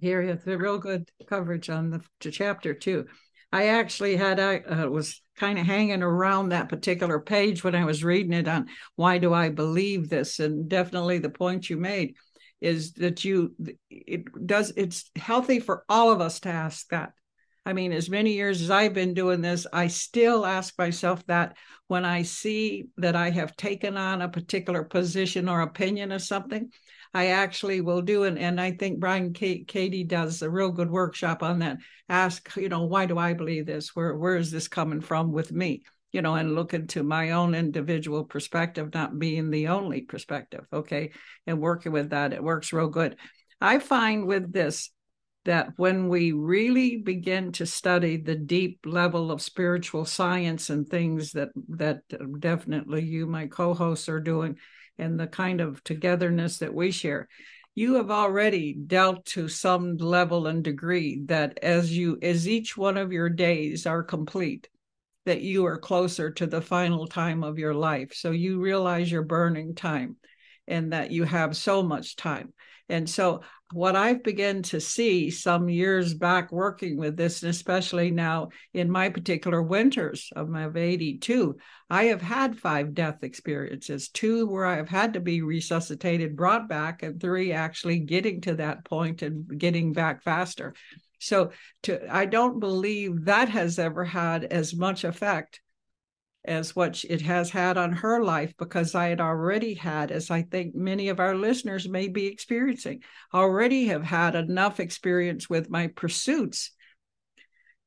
Here, 0.00 0.22
it's 0.22 0.46
a 0.46 0.56
real 0.56 0.78
good 0.78 1.10
coverage 1.26 1.68
on 1.68 1.90
the, 1.90 2.00
the 2.20 2.30
chapter 2.30 2.72
too. 2.72 3.06
I 3.52 3.66
actually 3.68 4.16
had 4.16 4.40
I 4.40 4.60
uh, 4.60 4.88
was 4.88 5.20
kind 5.36 5.58
of 5.58 5.66
hanging 5.66 6.02
around 6.02 6.48
that 6.48 6.70
particular 6.70 7.20
page 7.20 7.62
when 7.62 7.74
I 7.74 7.84
was 7.84 8.02
reading 8.02 8.32
it 8.32 8.48
on 8.48 8.68
why 8.96 9.18
do 9.18 9.34
I 9.34 9.50
believe 9.50 10.08
this, 10.08 10.40
and 10.40 10.68
definitely 10.68 11.18
the 11.18 11.28
point 11.28 11.68
you 11.68 11.76
made 11.76 12.14
is 12.62 12.92
that 12.94 13.24
you 13.24 13.54
it 13.90 14.24
does 14.46 14.72
it's 14.76 15.10
healthy 15.16 15.60
for 15.60 15.84
all 15.88 16.10
of 16.10 16.22
us 16.22 16.40
to 16.40 16.48
ask 16.48 16.88
that. 16.88 17.12
I 17.64 17.72
mean, 17.72 17.92
as 17.92 18.10
many 18.10 18.32
years 18.32 18.60
as 18.60 18.70
I've 18.70 18.94
been 18.94 19.14
doing 19.14 19.40
this, 19.40 19.66
I 19.72 19.86
still 19.86 20.44
ask 20.44 20.76
myself 20.78 21.24
that 21.26 21.56
when 21.86 22.04
I 22.04 22.22
see 22.22 22.86
that 22.96 23.14
I 23.14 23.30
have 23.30 23.56
taken 23.56 23.96
on 23.96 24.20
a 24.20 24.28
particular 24.28 24.82
position 24.82 25.48
or 25.48 25.60
opinion 25.60 26.10
of 26.10 26.22
something, 26.22 26.72
I 27.14 27.26
actually 27.26 27.80
will 27.80 28.02
do 28.02 28.24
it. 28.24 28.36
And 28.36 28.60
I 28.60 28.72
think 28.72 28.98
Byron 28.98 29.32
K- 29.32 29.64
Katie 29.64 30.02
does 30.02 30.42
a 30.42 30.50
real 30.50 30.70
good 30.70 30.90
workshop 30.90 31.42
on 31.42 31.60
that. 31.60 31.78
Ask, 32.08 32.56
you 32.56 32.68
know, 32.68 32.84
why 32.84 33.06
do 33.06 33.18
I 33.18 33.34
believe 33.34 33.66
this? 33.66 33.94
Where 33.94 34.16
where 34.16 34.36
is 34.36 34.50
this 34.50 34.66
coming 34.66 35.00
from 35.00 35.30
with 35.30 35.52
me? 35.52 35.84
You 36.10 36.20
know, 36.22 36.34
and 36.34 36.54
look 36.54 36.74
into 36.74 37.02
my 37.02 37.30
own 37.30 37.54
individual 37.54 38.24
perspective, 38.24 38.92
not 38.92 39.18
being 39.18 39.50
the 39.50 39.68
only 39.68 40.02
perspective. 40.02 40.66
Okay. 40.72 41.12
And 41.46 41.60
working 41.60 41.92
with 41.92 42.10
that, 42.10 42.32
it 42.32 42.42
works 42.42 42.72
real 42.72 42.88
good. 42.88 43.16
I 43.60 43.78
find 43.78 44.26
with 44.26 44.52
this 44.52 44.90
that 45.44 45.70
when 45.76 46.08
we 46.08 46.32
really 46.32 46.96
begin 46.96 47.52
to 47.52 47.66
study 47.66 48.16
the 48.16 48.36
deep 48.36 48.80
level 48.84 49.30
of 49.30 49.42
spiritual 49.42 50.04
science 50.04 50.70
and 50.70 50.88
things 50.88 51.32
that 51.32 51.50
that 51.68 52.02
definitely 52.40 53.02
you 53.02 53.26
my 53.26 53.46
co-hosts 53.46 54.08
are 54.08 54.20
doing 54.20 54.56
and 54.98 55.18
the 55.18 55.26
kind 55.26 55.60
of 55.60 55.82
togetherness 55.84 56.58
that 56.58 56.74
we 56.74 56.90
share 56.90 57.28
you 57.74 57.94
have 57.94 58.10
already 58.10 58.74
dealt 58.74 59.24
to 59.24 59.48
some 59.48 59.96
level 59.96 60.46
and 60.46 60.62
degree 60.62 61.22
that 61.24 61.58
as 61.62 61.96
you 61.96 62.18
as 62.22 62.46
each 62.46 62.76
one 62.76 62.96
of 62.96 63.12
your 63.12 63.28
days 63.28 63.86
are 63.86 64.02
complete 64.02 64.68
that 65.24 65.40
you 65.40 65.66
are 65.66 65.78
closer 65.78 66.30
to 66.30 66.46
the 66.46 66.60
final 66.60 67.06
time 67.06 67.44
of 67.44 67.58
your 67.58 67.74
life. 67.74 68.12
So 68.14 68.30
you 68.30 68.60
realize 68.60 69.10
your 69.10 69.22
burning 69.22 69.74
time 69.74 70.16
and 70.66 70.92
that 70.92 71.10
you 71.10 71.24
have 71.24 71.56
so 71.56 71.82
much 71.82 72.16
time. 72.16 72.52
And 72.88 73.08
so 73.08 73.42
what 73.72 73.96
I've 73.96 74.22
begun 74.22 74.62
to 74.64 74.80
see 74.80 75.30
some 75.30 75.68
years 75.68 76.14
back 76.14 76.52
working 76.52 76.96
with 76.96 77.16
this, 77.16 77.42
and 77.42 77.50
especially 77.50 78.10
now 78.10 78.48
in 78.74 78.90
my 78.90 79.08
particular 79.08 79.62
winters 79.62 80.30
of 80.34 80.48
my 80.48 80.68
82, 80.74 81.56
I 81.90 82.04
have 82.04 82.22
had 82.22 82.58
five 82.58 82.94
death 82.94 83.22
experiences, 83.22 84.08
two 84.08 84.46
where 84.46 84.66
I've 84.66 84.88
had 84.88 85.14
to 85.14 85.20
be 85.20 85.42
resuscitated, 85.42 86.36
brought 86.36 86.68
back, 86.68 87.02
and 87.02 87.20
three 87.20 87.52
actually 87.52 88.00
getting 88.00 88.40
to 88.42 88.54
that 88.56 88.84
point 88.84 89.22
and 89.22 89.58
getting 89.58 89.92
back 89.92 90.22
faster. 90.22 90.74
So 91.18 91.52
to 91.84 92.12
I 92.12 92.26
don't 92.26 92.58
believe 92.58 93.26
that 93.26 93.48
has 93.48 93.78
ever 93.78 94.04
had 94.04 94.44
as 94.44 94.74
much 94.74 95.04
effect 95.04 95.60
as 96.44 96.74
what 96.74 97.04
it 97.04 97.20
has 97.22 97.50
had 97.50 97.76
on 97.76 97.92
her 97.92 98.22
life 98.22 98.54
because 98.56 98.94
I 98.94 99.08
had 99.08 99.20
already 99.20 99.74
had, 99.74 100.10
as 100.10 100.30
I 100.30 100.42
think 100.42 100.74
many 100.74 101.08
of 101.08 101.20
our 101.20 101.34
listeners 101.34 101.88
may 101.88 102.08
be 102.08 102.26
experiencing, 102.26 103.02
already 103.32 103.86
have 103.86 104.02
had 104.02 104.34
enough 104.34 104.80
experience 104.80 105.48
with 105.48 105.70
my 105.70 105.88
pursuits 105.88 106.72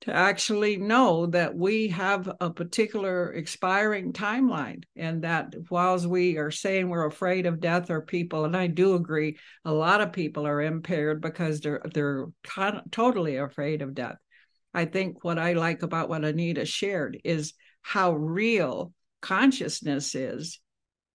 to 0.02 0.13
actually 0.13 0.78
know 0.78 1.26
that 1.28 1.56
we 1.56 1.88
have 1.88 2.32
a 2.39 2.50
particular 2.50 3.34
expiring 3.34 4.13
timeline 4.13 4.84
and 4.96 5.24
that 5.24 5.54
whilst 5.70 6.06
we 6.06 6.38
are 6.38 6.52
saying 6.52 6.89
we're 6.89 7.08
afraid 7.08 7.46
of 7.46 7.60
death 7.60 7.89
or 7.89 8.02
people 8.02 8.46
and 8.46 8.56
i 8.56 8.68
do 8.68 8.96
agree 8.96 9.38
a 9.63 9.72
lot 9.72 10.02
of 10.02 10.12
people 10.13 10.46
are 10.46 10.62
impaired 10.62 11.22
because 11.22 11.60
they're 11.60 11.82
they're 11.94 12.28
totally 12.91 13.38
afraid 13.38 13.82
of 13.82 13.96
death. 13.96 14.18
I 14.74 14.86
think 14.86 15.24
what 15.24 15.39
i 15.39 15.54
like 15.54 15.82
about 15.82 16.10
what 16.10 16.26
anita 16.26 16.65
shared 16.65 17.20
is 17.24 17.54
how 17.86 18.13
real 18.13 18.91
consciousness 19.21 20.15
is. 20.15 20.60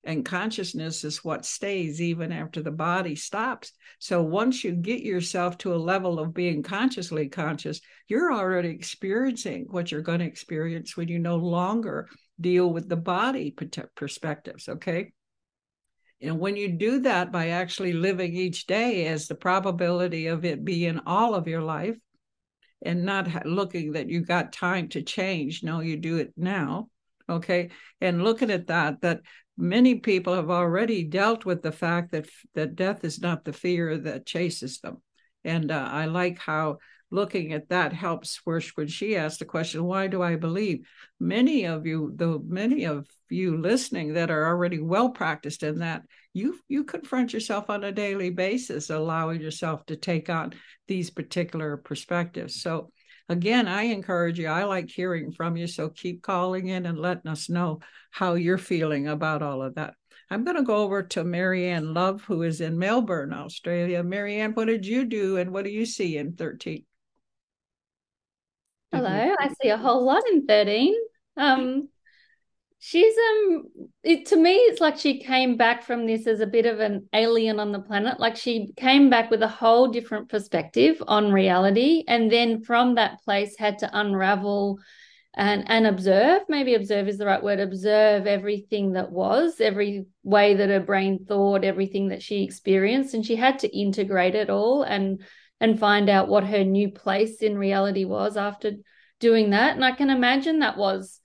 And 0.04 0.24
consciousness 0.24 1.02
is 1.02 1.24
what 1.24 1.44
stays 1.44 2.00
even 2.00 2.30
after 2.30 2.62
the 2.62 2.70
body 2.70 3.16
stops. 3.16 3.72
So 3.98 4.22
once 4.22 4.62
you 4.62 4.72
get 4.72 5.00
yourself 5.00 5.58
to 5.58 5.74
a 5.74 5.84
level 5.92 6.20
of 6.20 6.32
being 6.32 6.62
consciously 6.62 7.28
conscious, 7.28 7.80
you're 8.06 8.32
already 8.32 8.68
experiencing 8.68 9.66
what 9.68 9.90
you're 9.90 10.00
going 10.00 10.20
to 10.20 10.26
experience 10.26 10.96
when 10.96 11.08
you 11.08 11.18
no 11.18 11.36
longer 11.36 12.08
deal 12.40 12.72
with 12.72 12.88
the 12.88 12.96
body 12.96 13.52
perspectives. 13.96 14.68
Okay. 14.68 15.12
And 16.22 16.38
when 16.38 16.54
you 16.54 16.68
do 16.68 17.00
that 17.00 17.32
by 17.32 17.48
actually 17.48 17.94
living 17.94 18.36
each 18.36 18.68
day 18.68 19.06
as 19.08 19.26
the 19.26 19.34
probability 19.34 20.28
of 20.28 20.44
it 20.44 20.64
being 20.64 21.00
all 21.04 21.34
of 21.34 21.48
your 21.48 21.62
life, 21.62 21.96
and 22.82 23.04
not 23.04 23.46
looking 23.46 23.92
that 23.92 24.08
you 24.08 24.20
got 24.20 24.52
time 24.52 24.88
to 24.88 25.02
change. 25.02 25.62
No, 25.62 25.80
you 25.80 25.96
do 25.96 26.18
it 26.18 26.32
now. 26.36 26.88
Okay. 27.28 27.70
And 28.00 28.24
looking 28.24 28.50
at 28.50 28.68
that, 28.68 29.00
that 29.02 29.20
many 29.56 29.96
people 29.96 30.34
have 30.34 30.50
already 30.50 31.04
dealt 31.04 31.44
with 31.44 31.62
the 31.62 31.72
fact 31.72 32.12
that 32.12 32.28
that 32.54 32.74
death 32.74 33.04
is 33.04 33.20
not 33.20 33.44
the 33.44 33.52
fear 33.52 33.96
that 33.98 34.26
chases 34.26 34.80
them. 34.80 35.02
And 35.44 35.70
uh, 35.70 35.88
I 35.90 36.06
like 36.06 36.38
how 36.38 36.78
looking 37.10 37.52
at 37.52 37.68
that 37.68 37.92
helps 37.92 38.40
where 38.44 38.60
when 38.74 38.86
she 38.86 39.16
asked 39.16 39.40
the 39.40 39.44
question, 39.44 39.84
why 39.84 40.06
do 40.06 40.22
I 40.22 40.36
believe? 40.36 40.86
Many 41.18 41.64
of 41.66 41.86
you, 41.86 42.12
the 42.14 42.40
many 42.44 42.84
of 42.84 43.06
you 43.28 43.58
listening 43.58 44.14
that 44.14 44.30
are 44.30 44.46
already 44.46 44.80
well 44.80 45.10
practiced 45.10 45.62
in 45.62 45.80
that, 45.80 46.02
you 46.32 46.58
you 46.68 46.84
confront 46.84 47.32
yourself 47.32 47.70
on 47.70 47.84
a 47.84 47.92
daily 47.92 48.30
basis, 48.30 48.90
allowing 48.90 49.40
yourself 49.40 49.84
to 49.86 49.96
take 49.96 50.30
on 50.30 50.52
these 50.86 51.10
particular 51.10 51.76
perspectives. 51.76 52.62
So 52.62 52.90
again, 53.28 53.68
I 53.68 53.82
encourage 53.84 54.38
you. 54.38 54.46
I 54.46 54.64
like 54.64 54.88
hearing 54.90 55.32
from 55.32 55.56
you. 55.56 55.66
So 55.66 55.88
keep 55.88 56.22
calling 56.22 56.68
in 56.68 56.86
and 56.86 56.98
letting 56.98 57.30
us 57.30 57.48
know 57.48 57.80
how 58.10 58.34
you're 58.34 58.58
feeling 58.58 59.08
about 59.08 59.42
all 59.42 59.62
of 59.62 59.74
that. 59.74 59.94
I'm 60.32 60.44
going 60.44 60.56
to 60.56 60.62
go 60.62 60.76
over 60.76 61.02
to 61.02 61.24
Marianne 61.24 61.92
Love, 61.92 62.22
who 62.22 62.42
is 62.42 62.60
in 62.60 62.78
Melbourne, 62.78 63.32
Australia. 63.32 64.02
Marianne, 64.04 64.52
what 64.52 64.66
did 64.66 64.86
you 64.86 65.04
do 65.04 65.38
and 65.38 65.52
what 65.52 65.64
do 65.64 65.70
you 65.70 65.84
see 65.84 66.16
in 66.16 66.34
13? 66.34 66.84
Hello, 68.92 69.34
I 69.40 69.48
see 69.60 69.70
a 69.70 69.76
whole 69.76 70.04
lot 70.04 70.22
in 70.32 70.46
13. 70.46 70.94
Um, 71.36 71.88
she's 72.82 73.14
um 73.30 73.64
it 74.02 74.24
to 74.26 74.36
me 74.36 74.52
it's 74.52 74.80
like 74.80 74.98
she 74.98 75.20
came 75.20 75.58
back 75.58 75.84
from 75.84 76.06
this 76.06 76.26
as 76.26 76.40
a 76.40 76.46
bit 76.46 76.64
of 76.64 76.80
an 76.80 77.06
alien 77.12 77.60
on 77.60 77.72
the 77.72 77.78
planet. 77.78 78.18
Like 78.18 78.36
she 78.36 78.72
came 78.76 79.10
back 79.10 79.30
with 79.30 79.42
a 79.42 79.48
whole 79.48 79.88
different 79.88 80.30
perspective 80.30 80.96
on 81.06 81.30
reality 81.30 82.04
and 82.08 82.32
then 82.32 82.62
from 82.62 82.94
that 82.94 83.22
place 83.22 83.54
had 83.58 83.78
to 83.78 83.90
unravel 83.92 84.78
and 85.34 85.70
and 85.70 85.86
observe. 85.86 86.40
Maybe 86.48 86.72
observe 86.74 87.06
is 87.06 87.18
the 87.18 87.26
right 87.26 87.42
word 87.42 87.60
observe 87.60 88.26
everything 88.26 88.92
that 88.92 89.12
was 89.12 89.60
every 89.60 90.06
way 90.22 90.54
that 90.54 90.70
her 90.70 90.80
brain 90.80 91.26
thought 91.28 91.64
everything 91.64 92.08
that 92.08 92.22
she 92.22 92.42
experienced. 92.42 93.12
And 93.12 93.24
she 93.24 93.36
had 93.36 93.58
to 93.58 93.78
integrate 93.78 94.34
it 94.34 94.48
all 94.48 94.84
and 94.84 95.20
and 95.60 95.78
find 95.78 96.08
out 96.08 96.28
what 96.28 96.44
her 96.44 96.64
new 96.64 96.90
place 96.90 97.42
in 97.42 97.58
reality 97.58 98.06
was 98.06 98.38
after 98.38 98.72
doing 99.18 99.50
that. 99.50 99.74
And 99.74 99.84
i 99.84 99.92
can 99.92 100.08
imagine 100.08 100.60
that 100.60 100.78
was 100.78 101.19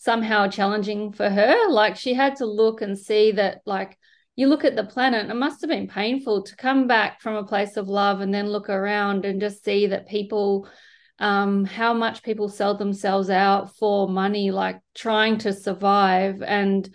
somehow 0.00 0.48
challenging 0.48 1.12
for 1.12 1.28
her. 1.28 1.68
Like 1.68 1.94
she 1.94 2.14
had 2.14 2.36
to 2.36 2.46
look 2.46 2.80
and 2.80 2.98
see 2.98 3.32
that, 3.32 3.60
like, 3.66 3.98
you 4.34 4.46
look 4.46 4.64
at 4.64 4.74
the 4.74 4.84
planet, 4.84 5.28
it 5.28 5.34
must 5.34 5.60
have 5.60 5.68
been 5.68 5.88
painful 5.88 6.44
to 6.44 6.56
come 6.56 6.86
back 6.86 7.20
from 7.20 7.34
a 7.34 7.44
place 7.44 7.76
of 7.76 7.88
love 7.88 8.22
and 8.22 8.32
then 8.32 8.48
look 8.48 8.70
around 8.70 9.26
and 9.26 9.42
just 9.42 9.62
see 9.62 9.88
that 9.88 10.08
people, 10.08 10.66
um, 11.18 11.66
how 11.66 11.92
much 11.92 12.22
people 12.22 12.48
sell 12.48 12.74
themselves 12.74 13.28
out 13.28 13.76
for 13.76 14.08
money, 14.08 14.50
like 14.50 14.80
trying 14.94 15.36
to 15.38 15.52
survive 15.52 16.42
and 16.42 16.88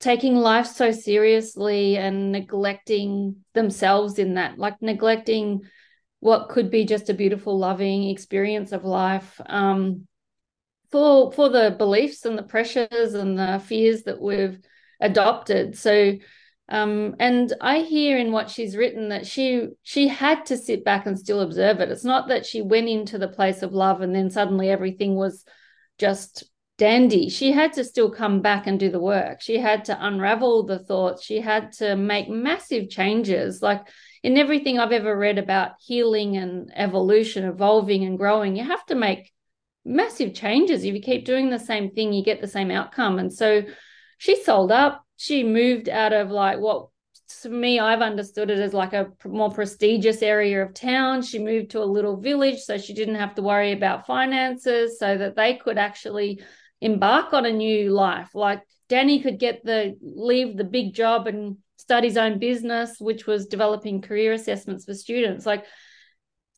taking 0.00 0.34
life 0.34 0.66
so 0.66 0.90
seriously 0.90 1.96
and 1.96 2.32
neglecting 2.32 3.36
themselves 3.54 4.18
in 4.18 4.34
that, 4.34 4.58
like 4.58 4.74
neglecting 4.80 5.60
what 6.18 6.48
could 6.48 6.68
be 6.68 6.84
just 6.84 7.10
a 7.10 7.14
beautiful, 7.14 7.56
loving 7.56 8.08
experience 8.08 8.72
of 8.72 8.84
life. 8.84 9.40
Um, 9.46 10.08
for 10.90 11.32
for 11.32 11.48
the 11.48 11.74
beliefs 11.76 12.24
and 12.24 12.36
the 12.36 12.42
pressures 12.42 13.14
and 13.14 13.38
the 13.38 13.62
fears 13.64 14.04
that 14.04 14.20
we've 14.20 14.58
adopted. 15.00 15.76
So 15.78 16.16
um, 16.68 17.16
and 17.18 17.52
i 17.60 17.80
hear 17.80 18.16
in 18.16 18.30
what 18.30 18.48
she's 18.48 18.76
written 18.76 19.08
that 19.08 19.26
she 19.26 19.70
she 19.82 20.06
had 20.06 20.46
to 20.46 20.56
sit 20.56 20.84
back 20.84 21.06
and 21.06 21.18
still 21.18 21.40
observe 21.40 21.80
it. 21.80 21.90
It's 21.90 22.04
not 22.04 22.28
that 22.28 22.46
she 22.46 22.62
went 22.62 22.88
into 22.88 23.18
the 23.18 23.28
place 23.28 23.62
of 23.62 23.72
love 23.72 24.00
and 24.02 24.14
then 24.14 24.30
suddenly 24.30 24.70
everything 24.70 25.16
was 25.16 25.44
just 25.98 26.44
dandy. 26.78 27.28
She 27.28 27.52
had 27.52 27.74
to 27.74 27.84
still 27.84 28.10
come 28.10 28.40
back 28.40 28.66
and 28.66 28.78
do 28.78 28.90
the 28.90 29.00
work. 29.00 29.42
She 29.42 29.58
had 29.58 29.84
to 29.86 30.06
unravel 30.06 30.64
the 30.64 30.78
thoughts. 30.78 31.24
She 31.24 31.40
had 31.40 31.72
to 31.72 31.94
make 31.96 32.28
massive 32.28 32.88
changes. 32.88 33.60
Like 33.60 33.86
in 34.22 34.36
everything 34.36 34.78
i've 34.78 34.92
ever 34.92 35.16
read 35.16 35.38
about 35.38 35.72
healing 35.80 36.36
and 36.36 36.70
evolution 36.74 37.44
evolving 37.44 38.04
and 38.04 38.18
growing 38.18 38.56
you 38.56 38.64
have 38.64 38.84
to 38.86 38.94
make 38.94 39.32
massive 39.84 40.34
changes. 40.34 40.84
If 40.84 40.94
you 40.94 41.00
keep 41.00 41.24
doing 41.24 41.50
the 41.50 41.58
same 41.58 41.90
thing, 41.90 42.12
you 42.12 42.24
get 42.24 42.40
the 42.40 42.48
same 42.48 42.70
outcome. 42.70 43.18
And 43.18 43.32
so 43.32 43.62
she 44.18 44.42
sold 44.42 44.72
up. 44.72 45.04
She 45.16 45.44
moved 45.44 45.88
out 45.88 46.12
of 46.12 46.30
like 46.30 46.58
what 46.58 46.88
to 47.42 47.48
me, 47.48 47.78
I've 47.78 48.02
understood 48.02 48.50
it 48.50 48.58
as 48.58 48.74
like 48.74 48.92
a 48.92 49.12
more 49.24 49.50
prestigious 49.50 50.22
area 50.22 50.62
of 50.62 50.74
town. 50.74 51.22
She 51.22 51.38
moved 51.38 51.70
to 51.70 51.82
a 51.82 51.84
little 51.84 52.16
village 52.16 52.58
so 52.58 52.76
she 52.76 52.92
didn't 52.92 53.14
have 53.16 53.34
to 53.36 53.42
worry 53.42 53.72
about 53.72 54.06
finances 54.06 54.98
so 54.98 55.16
that 55.16 55.36
they 55.36 55.54
could 55.54 55.78
actually 55.78 56.42
embark 56.80 57.32
on 57.32 57.46
a 57.46 57.52
new 57.52 57.90
life. 57.90 58.30
Like 58.34 58.62
Danny 58.88 59.20
could 59.20 59.38
get 59.38 59.64
the 59.64 59.96
leave 60.02 60.56
the 60.56 60.64
big 60.64 60.94
job 60.94 61.26
and 61.26 61.58
start 61.76 62.04
his 62.04 62.16
own 62.16 62.38
business, 62.38 62.96
which 62.98 63.26
was 63.26 63.46
developing 63.46 64.02
career 64.02 64.32
assessments 64.32 64.84
for 64.84 64.94
students. 64.94 65.46
Like 65.46 65.64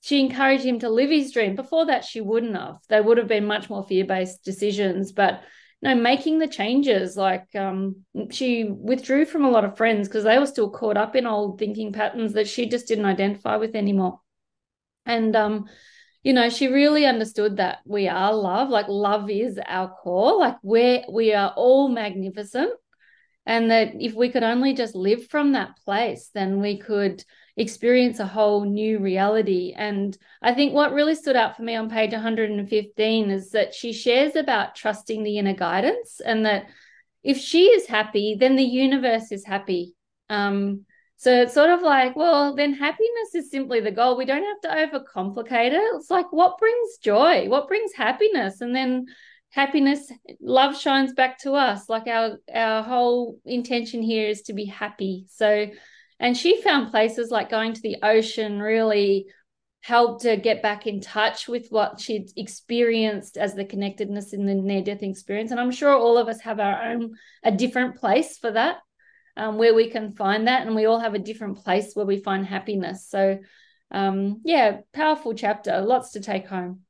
she 0.03 0.19
encouraged 0.19 0.65
him 0.65 0.81
to 0.81 0.91
live 0.91 1.11
his 1.11 1.31
dream. 1.31 1.55
Before 1.55 1.87
that, 1.87 2.05
she 2.05 2.21
wouldn't 2.21 2.57
have. 2.57 2.79
They 2.88 3.01
would 3.01 3.19
have 3.19 3.29
been 3.29 3.47
much 3.47 3.71
more 3.71 3.85
fear 3.85 4.05
based 4.05 4.45
decisions. 4.45 5.12
But 5.12 5.43
no, 5.81 5.95
making 5.95 6.41
the 6.41 6.49
changes, 6.49 7.17
like 7.17 7.55
um, 7.55 8.05
she 8.31 8.65
withdrew 8.65 9.27
from 9.27 9.45
a 9.45 9.51
lot 9.51 9.65
of 9.65 9.77
friends 9.77 10.09
because 10.09 10.25
they 10.25 10.41
were 10.41 10.47
still 10.47 10.71
caught 10.71 10.97
up 10.97 11.15
in 11.15 11.25
old 11.25 11.61
thinking 11.61 11.93
patterns 11.93 12.33
that 12.33 12.49
she 12.49 12.69
just 12.69 12.88
didn't 12.88 13.05
identify 13.05 13.57
with 13.57 13.77
anymore. 13.77 14.19
And 15.07 15.37
um, 15.37 15.67
you 16.25 16.33
know, 16.33 16.49
she 16.49 16.67
really 16.67 17.07
understood 17.07 17.59
that 17.59 17.79
we 17.87 18.09
are 18.09 18.35
love. 18.35 18.71
Like 18.71 18.88
love 18.88 19.31
is 19.31 19.57
our 19.65 19.88
core. 19.88 20.37
Like 20.37 20.57
we're 20.65 21.05
we 21.09 21.33
are 21.33 21.53
all 21.55 21.88
magnificent, 21.88 22.73
and 23.46 23.71
that 23.71 23.92
if 24.00 24.15
we 24.15 24.31
could 24.31 24.42
only 24.42 24.75
just 24.75 24.96
live 24.96 25.29
from 25.29 25.53
that 25.53 25.77
place, 25.85 26.29
then 26.35 26.61
we 26.61 26.79
could 26.79 27.23
experience 27.57 28.19
a 28.19 28.27
whole 28.27 28.65
new 28.65 28.98
reality. 28.98 29.75
And 29.77 30.17
I 30.40 30.55
think 30.55 30.73
what 30.73 30.92
really 30.92 31.15
stood 31.15 31.37
out 31.37 31.57
for 31.57 31.63
me 31.63 31.75
on 31.75 31.90
page 31.90 32.13
115 32.13 33.31
is 33.31 33.50
that 33.50 33.75
she 33.75 33.92
shares 33.92 34.37
about 34.37 34.75
trusting 34.75 35.23
the 35.23 35.38
inner 35.38 35.55
guidance 35.55 36.21
and 36.25 36.46
that 36.46 36.67
if 37.23 37.38
she 37.38 37.67
is 37.67 37.87
happy, 37.87 38.37
then 38.38 38.57
the 38.57 38.65
universe 38.65 39.31
is 39.31 39.44
happy. 39.44 39.94
Um, 40.29 40.87
so 41.17 41.42
it's 41.42 41.55
sort 41.55 41.71
of 41.71 41.83
like, 41.83 42.17
well, 42.17 42.57
then 42.57 42.75
happiness 42.75 43.35
is 43.35 43.50
simply 43.50 43.81
the 43.81 43.92
goal. 43.92 44.17
We 44.17 44.25
don't 44.25 44.42
have 44.42 44.61
to 44.63 44.98
overcomplicate 44.98 45.73
it. 45.73 45.94
It's 45.94 46.11
like 46.11 46.33
what 46.33 46.59
brings 46.59 46.96
joy, 47.00 47.48
what 47.48 47.69
brings 47.69 47.92
happiness, 47.92 48.61
and 48.61 48.75
then 48.75 49.07
happiness, 49.50 50.11
love 50.40 50.77
shines 50.77 51.13
back 51.13 51.38
to 51.40 51.53
us. 51.53 51.88
Like 51.88 52.09
our 52.09 52.38
our 52.53 52.83
whole 52.83 53.38
intention 53.44 54.03
here 54.03 54.29
is 54.29 54.42
to 54.42 54.53
be 54.53 54.65
happy. 54.65 55.27
So 55.29 55.69
And 56.23 56.37
she 56.37 56.62
found 56.62 56.92
places 56.92 57.31
like 57.33 57.50
going 57.50 57.75
to 57.75 57.83
the 57.83 57.96
ocean 58.02 58.60
really 58.60 59.27
helped 59.81 60.23
her 60.23 60.37
get 60.37 60.62
back 60.62 60.87
in 60.87 61.00
touch 61.00 61.48
with 61.48 61.66
what 61.70 62.00
she'd 62.00 62.31
experienced 62.37 63.37
as 63.37 63.54
the 63.54 63.64
connectedness 63.64 64.33
in 64.33 64.46
the 64.46 64.54
near 64.54 64.83
death 64.83 65.02
experience. 65.02 65.50
And 65.50 65.58
I'm 65.58 65.73
sure 65.73 65.92
all 65.92 66.16
of 66.16 66.29
us 66.29 66.40
have 66.42 66.60
our 66.60 66.81
own, 66.85 67.16
a 67.42 67.50
different 67.50 67.96
place 67.96 68.38
for 68.38 68.52
that, 68.52 68.77
um, 69.37 69.58
where 69.58 69.75
we 69.75 69.90
can 69.90 70.12
find 70.12 70.46
that. 70.46 70.64
And 70.64 70.77
we 70.77 70.87
all 70.87 71.00
have 71.00 71.14
a 71.14 71.18
different 71.18 71.58
place 71.64 71.90
where 71.94 72.06
we 72.06 72.23
find 72.23 72.46
happiness. 72.46 73.08
So, 73.08 73.40
um, 73.90 74.40
yeah, 74.44 74.79
powerful 74.92 75.35
chapter, 75.35 75.81
lots 75.81 76.12
to 76.12 76.20
take 76.20 76.46
home. 76.46 76.83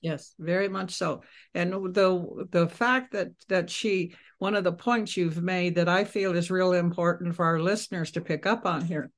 Yes, 0.00 0.34
very 0.38 0.68
much 0.68 0.94
so. 0.94 1.22
And 1.54 1.72
the 1.72 2.46
the 2.50 2.68
fact 2.68 3.12
that 3.14 3.30
that 3.48 3.68
she 3.68 4.14
one 4.38 4.54
of 4.54 4.64
the 4.64 4.72
points 4.72 5.16
you've 5.16 5.42
made 5.42 5.74
that 5.76 5.88
I 5.88 6.04
feel 6.04 6.36
is 6.36 6.50
real 6.50 6.72
important 6.72 7.34
for 7.34 7.44
our 7.44 7.60
listeners 7.60 8.12
to 8.12 8.20
pick 8.20 8.46
up 8.46 8.66
on 8.66 8.84
here. 8.84 9.10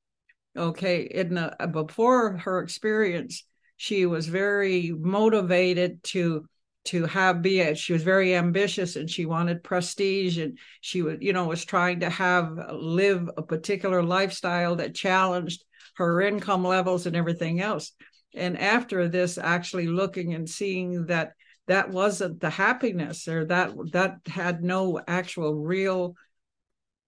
Okay, 0.56 1.02
in 1.02 1.34
the 1.34 1.54
before 1.72 2.38
her 2.38 2.60
experience, 2.60 3.44
she 3.76 4.06
was 4.06 4.26
very 4.26 4.92
motivated 4.92 6.02
to 6.04 6.46
to 6.86 7.04
have 7.04 7.42
be 7.42 7.60
it. 7.60 7.78
She 7.78 7.92
was 7.92 8.02
very 8.02 8.34
ambitious 8.34 8.96
and 8.96 9.08
she 9.08 9.26
wanted 9.26 9.62
prestige 9.62 10.38
and 10.38 10.58
she 10.80 11.02
was 11.02 11.18
you 11.20 11.32
know 11.32 11.46
was 11.46 11.64
trying 11.64 12.00
to 12.00 12.10
have 12.10 12.58
live 12.72 13.30
a 13.36 13.42
particular 13.42 14.02
lifestyle 14.02 14.76
that 14.76 14.94
challenged 14.94 15.64
her 15.96 16.20
income 16.22 16.64
levels 16.64 17.06
and 17.06 17.14
everything 17.14 17.60
else 17.60 17.92
and 18.34 18.58
after 18.58 19.08
this 19.08 19.38
actually 19.38 19.86
looking 19.86 20.34
and 20.34 20.48
seeing 20.48 21.06
that 21.06 21.32
that 21.70 21.88
wasn't 21.88 22.40
the 22.40 22.50
happiness 22.50 23.28
or 23.28 23.44
that 23.44 23.70
that 23.92 24.18
had 24.26 24.60
no 24.60 25.00
actual 25.06 25.54
real 25.54 26.16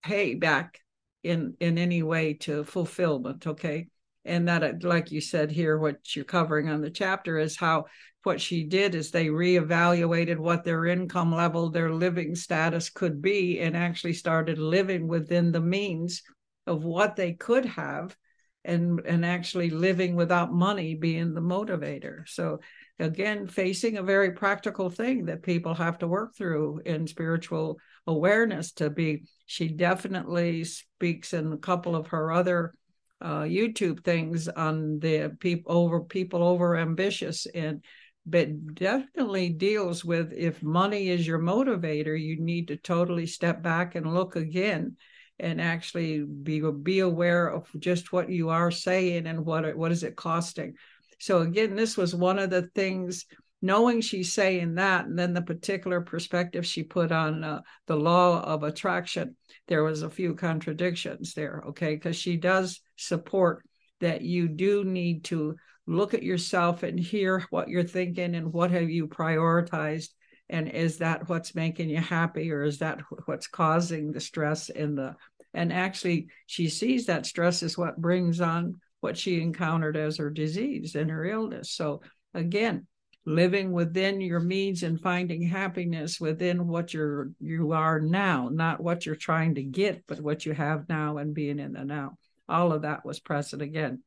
payback 0.07 0.77
in 1.25 1.57
in 1.59 1.79
any 1.79 2.03
way 2.05 2.35
to 2.35 2.63
fulfillment 2.63 3.45
okay? 3.47 3.89
And 4.25 4.47
that 4.47 4.63
uh, 4.63 4.73
like 4.83 5.11
you 5.11 5.21
said 5.21 5.51
here 5.51 5.77
what 5.79 6.15
you're 6.15 6.25
covering 6.25 6.69
on 6.69 6.81
the 6.81 6.91
chapter 6.91 7.39
is 7.39 7.57
how 7.57 7.87
what 8.23 8.41
she 8.41 8.63
did 8.63 8.95
is 8.95 9.11
they 9.11 9.27
reevaluated 9.27 10.39
what 10.39 10.63
their 10.63 10.87
income 10.87 11.35
level 11.35 11.71
their 11.71 11.93
living 11.93 12.37
status 12.37 12.89
could 12.89 13.21
be 13.21 13.59
and 13.59 13.77
actually 13.77 14.13
started 14.13 14.59
living 14.59 15.09
within 15.09 15.51
the 15.51 15.61
means 15.61 16.23
of 16.69 16.85
what 16.85 17.17
they 17.17 17.33
could 17.33 17.67
have 17.67 18.17
and 18.65 19.01
and 19.07 19.27
actually 19.27 19.71
living 19.71 20.15
without 20.15 20.53
money 20.53 20.95
being 20.95 21.35
the 21.35 21.41
motivator. 21.41 22.29
So 22.29 22.61
again 22.99 23.47
facing 23.47 23.97
a 23.97 24.03
very 24.03 24.33
practical 24.33 24.91
thing 24.91 25.27
that 25.27 25.43
people 25.43 25.75
have 25.75 25.99
to 25.99 26.07
work 26.07 26.35
through 26.37 26.81
in 26.85 27.07
spiritual 27.07 27.79
awareness 28.07 28.73
to 28.73 28.91
be 28.91 29.25
she 29.47 29.69
definitely 29.69 30.65
speaks 30.65 31.33
in 31.33 31.53
a 31.53 31.59
couple 31.59 31.97
of 31.97 32.09
her 32.09 32.33
other 32.33 32.73
uh, 33.21 33.43
youtube 33.43 34.05
things 34.05 34.49
on 34.49 34.99
the 34.99 35.35
people 35.41 35.73
over 35.73 36.01
people 36.01 36.43
over 36.43 36.77
ambitious 36.77 37.47
and 37.55 37.83
but 38.25 38.75
definitely 38.75 39.49
deals 39.49 40.05
with 40.05 40.33
if 40.33 40.63
money 40.63 41.09
is 41.09 41.27
your 41.27 41.41
motivator 41.41 42.21
you 42.21 42.41
need 42.41 42.69
to 42.69 42.77
totally 42.77 43.27
step 43.27 43.63
back 43.63 43.95
and 43.95 44.15
look 44.15 44.37
again 44.37 44.97
and 45.43 45.61
actually 45.61 46.23
be 46.23 46.63
be 46.83 47.01
aware 47.01 47.49
of 47.49 47.69
just 47.79 48.13
what 48.13 48.31
you 48.31 48.49
are 48.51 48.71
saying 48.71 49.27
and 49.27 49.45
what 49.45 49.77
what 49.77 49.93
is 49.93 50.05
it 50.05 50.17
costing. 50.17 50.75
So 51.23 51.43
again, 51.43 51.77
this 51.77 51.97
was 51.97 52.17
one 52.17 52.41
of 52.41 52.51
the 52.51 52.63
things. 52.75 53.27
Knowing 53.65 54.01
she's 54.01 54.33
saying 54.33 54.75
that, 54.75 55.07
and 55.07 55.17
then 55.17 55.35
the 55.35 55.41
particular 55.41 56.01
perspective 56.01 56.67
she 56.67 56.83
put 56.83 57.13
on 57.13 57.45
uh, 57.45 57.61
the 57.87 57.95
law 57.95 58.43
of 58.43 58.65
attraction, 58.65 59.37
there 59.69 59.85
was 59.85 60.03
a 60.03 60.11
few 60.11 60.35
contradictions 60.35 61.33
there. 61.35 61.63
Okay, 61.69 61.95
because 61.95 62.17
she 62.17 62.37
does 62.37 62.81
support 62.97 63.65
that 64.01 64.23
you 64.23 64.49
do 64.49 64.83
need 64.83 65.23
to 65.23 65.55
look 65.87 66.13
at 66.13 66.25
yourself 66.25 66.83
and 66.83 66.99
hear 66.99 67.47
what 67.51 67.69
you're 67.69 67.85
thinking 67.85 68.35
and 68.35 68.53
what 68.53 68.73
have 68.73 68.91
you 68.91 69.07
prioritized 69.07 70.09
and 70.49 70.69
is 70.69 70.99
that 70.99 71.29
what's 71.29 71.55
making 71.55 71.89
you 71.89 71.99
happy 71.99 72.51
or 72.51 72.65
is 72.65 72.79
that 72.79 73.01
what's 73.27 73.47
causing 73.47 74.11
the 74.11 74.21
stress 74.21 74.71
in 74.71 74.97
the 74.97 75.15
and 75.55 75.73
actually, 75.73 76.29
she 76.47 76.69
sees 76.69 77.07
that 77.07 77.27
stress 77.27 77.63
is 77.63 77.77
what 77.77 78.01
brings 78.01 78.41
on 78.41 78.81
what 79.03 79.19
she 79.19 79.43
encountered 79.43 79.97
as 79.97 80.17
her 80.17 80.31
disease 80.31 80.95
and 80.95 81.11
her 81.11 81.25
illness. 81.25 81.73
So, 81.73 82.03
again, 82.33 82.87
living 83.25 83.73
within 83.73 84.21
your 84.21 84.39
means 84.41 84.85
and 84.85 85.01
finding 85.01 85.43
happiness 85.43 86.21
within 86.21 86.67
what 86.67 86.95
you're 86.95 87.31
you 87.41 87.73
are 87.73 88.01
now 88.01 88.49
not 88.51 88.83
what 88.83 89.07
you're 89.07 89.15
trying 89.15 89.55
to 89.55 89.63
get 89.63 90.05
but 90.09 90.21
what 90.21 90.45
you 90.45 90.53
have 90.53 90.89
now 90.89 91.19
and 91.19 91.33
being 91.33 91.61
in 91.61 91.73
the 91.73 91.85
now 91.85 92.17
all 92.49 92.73
of 92.73 92.83
that 92.83 93.05
was 93.05 93.21
present 93.21 93.63
again 93.63 94.03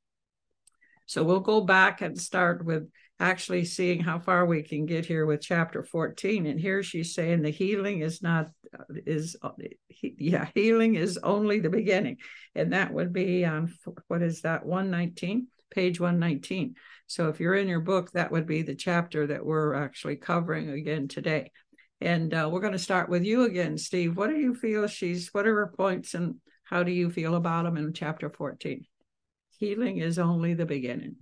so 1.06 1.24
we'll 1.24 1.40
go 1.40 1.62
back 1.62 2.02
and 2.02 2.20
start 2.20 2.66
with 2.66 2.90
actually 3.20 3.64
seeing 3.64 4.02
how 4.02 4.20
far 4.20 4.46
we 4.46 4.62
can 4.62 4.86
get 4.86 5.06
here 5.06 5.26
with 5.26 5.42
chapter 5.42 5.84
14 5.84 6.46
and 6.46 6.60
here 6.60 6.84
she's 6.84 7.14
saying 7.14 7.42
the 7.42 7.50
healing 7.50 8.02
is 8.02 8.22
not 8.22 8.50
is 9.06 9.38
yeah 10.02 10.50
healing 10.54 10.96
is 10.96 11.18
only 11.20 11.60
the 11.60 11.70
beginning. 11.70 12.18
And 12.56 12.74
that 12.74 12.94
would 12.94 13.14
be 13.14 13.46
on 13.46 13.74
what 14.08 14.22
is 14.22 14.42
that 14.42 14.66
119 14.66 15.48
page 15.72 16.00
119 16.00 16.76
so 17.08 17.30
if 17.30 17.40
you're 17.40 17.56
in 17.56 17.68
your 17.68 17.80
book 17.80 18.12
that 18.12 18.32
would 18.32 18.46
be 18.46 18.62
the 18.62 18.76
chapter 18.76 19.28
that 19.28 19.46
we're 19.46 19.74
actually 19.74 20.18
covering 20.18 20.70
again 20.70 21.08
today. 21.08 21.52
And 22.02 22.34
uh, 22.34 22.50
we're 22.52 22.60
going 22.60 22.74
to 22.74 22.80
start 22.80 23.10
with 23.10 23.24
you 23.24 23.44
again 23.44 23.78
steve. 23.78 24.18
What 24.18 24.30
do 24.30 24.36
you 24.36 24.54
feel 24.54 24.88
she's 24.88 25.30
what 25.34 25.48
are 25.48 25.56
her 25.56 25.74
points 25.76 26.14
and 26.14 26.36
how 26.66 26.84
do 26.84 26.92
you 26.92 27.10
feel 27.10 27.36
about 27.36 27.64
them 27.64 27.78
in 27.78 27.94
chapter 27.94 28.30
14 28.30 28.86
healing 29.58 29.98
is 30.00 30.20
only 30.20 30.54
the 30.54 30.66
beginning 30.66 31.16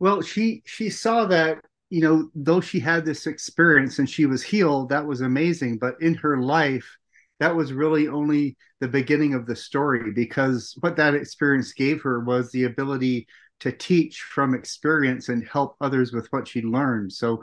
well 0.00 0.20
she 0.20 0.62
she 0.66 0.90
saw 0.90 1.26
that 1.26 1.60
you 1.90 2.00
know, 2.00 2.30
though 2.36 2.60
she 2.60 2.78
had 2.78 3.04
this 3.04 3.26
experience 3.26 3.98
and 3.98 4.08
she 4.08 4.24
was 4.24 4.42
healed, 4.42 4.88
that 4.88 5.04
was 5.04 5.20
amazing. 5.20 5.76
But 5.78 6.00
in 6.00 6.14
her 6.14 6.40
life, 6.40 6.96
that 7.40 7.54
was 7.54 7.72
really 7.72 8.06
only 8.06 8.56
the 8.78 8.88
beginning 8.88 9.34
of 9.34 9.44
the 9.44 9.56
story 9.56 10.12
because 10.12 10.74
what 10.80 10.96
that 10.96 11.14
experience 11.14 11.72
gave 11.72 12.00
her 12.02 12.20
was 12.20 12.50
the 12.50 12.64
ability 12.64 13.26
to 13.58 13.72
teach 13.72 14.22
from 14.22 14.54
experience 14.54 15.28
and 15.28 15.46
help 15.46 15.76
others 15.80 16.12
with 16.12 16.28
what 16.32 16.46
she 16.46 16.62
learned. 16.62 17.12
So 17.12 17.42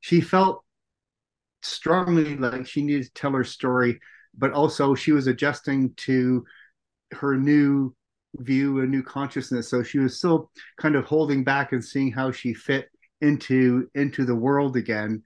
she 0.00 0.20
felt 0.20 0.64
strongly 1.62 2.36
like 2.36 2.66
she 2.66 2.82
needed 2.82 3.06
to 3.06 3.12
tell 3.14 3.32
her 3.32 3.44
story, 3.44 3.98
but 4.36 4.52
also 4.52 4.94
she 4.94 5.12
was 5.12 5.26
adjusting 5.26 5.92
to 5.94 6.44
her 7.12 7.36
new 7.36 7.94
view, 8.38 8.80
a 8.80 8.86
new 8.86 9.02
consciousness. 9.02 9.68
So 9.68 9.82
she 9.82 9.98
was 9.98 10.18
still 10.18 10.50
kind 10.80 10.96
of 10.96 11.04
holding 11.04 11.44
back 11.44 11.72
and 11.72 11.84
seeing 11.84 12.12
how 12.12 12.30
she 12.32 12.54
fit 12.54 12.88
into 13.20 13.88
into 13.94 14.24
the 14.24 14.34
world 14.34 14.76
again. 14.76 15.22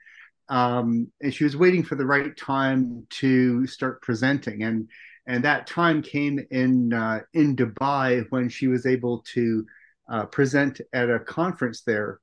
Um, 0.48 1.10
and 1.20 1.34
she 1.34 1.44
was 1.44 1.56
waiting 1.56 1.82
for 1.82 1.96
the 1.96 2.06
right 2.06 2.36
time 2.36 3.06
to 3.10 3.66
start 3.66 4.02
presenting. 4.02 4.62
And 4.62 4.88
and 5.26 5.44
that 5.44 5.66
time 5.66 6.02
came 6.02 6.38
in 6.50 6.92
uh, 6.92 7.20
in 7.32 7.56
Dubai 7.56 8.26
when 8.30 8.48
she 8.48 8.68
was 8.68 8.86
able 8.86 9.24
to 9.34 9.66
uh, 10.08 10.26
present 10.26 10.80
at 10.92 11.10
a 11.10 11.18
conference 11.18 11.82
there. 11.82 12.20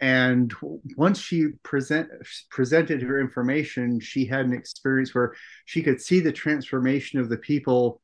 And 0.00 0.54
once 0.96 1.18
she 1.18 1.48
present 1.64 2.08
presented 2.50 3.02
her 3.02 3.20
information 3.20 3.98
she 3.98 4.24
had 4.26 4.46
an 4.46 4.52
experience 4.52 5.12
where 5.12 5.34
she 5.64 5.82
could 5.82 6.00
see 6.00 6.20
the 6.20 6.30
transformation 6.30 7.18
of 7.18 7.28
the 7.28 7.36
people 7.36 8.00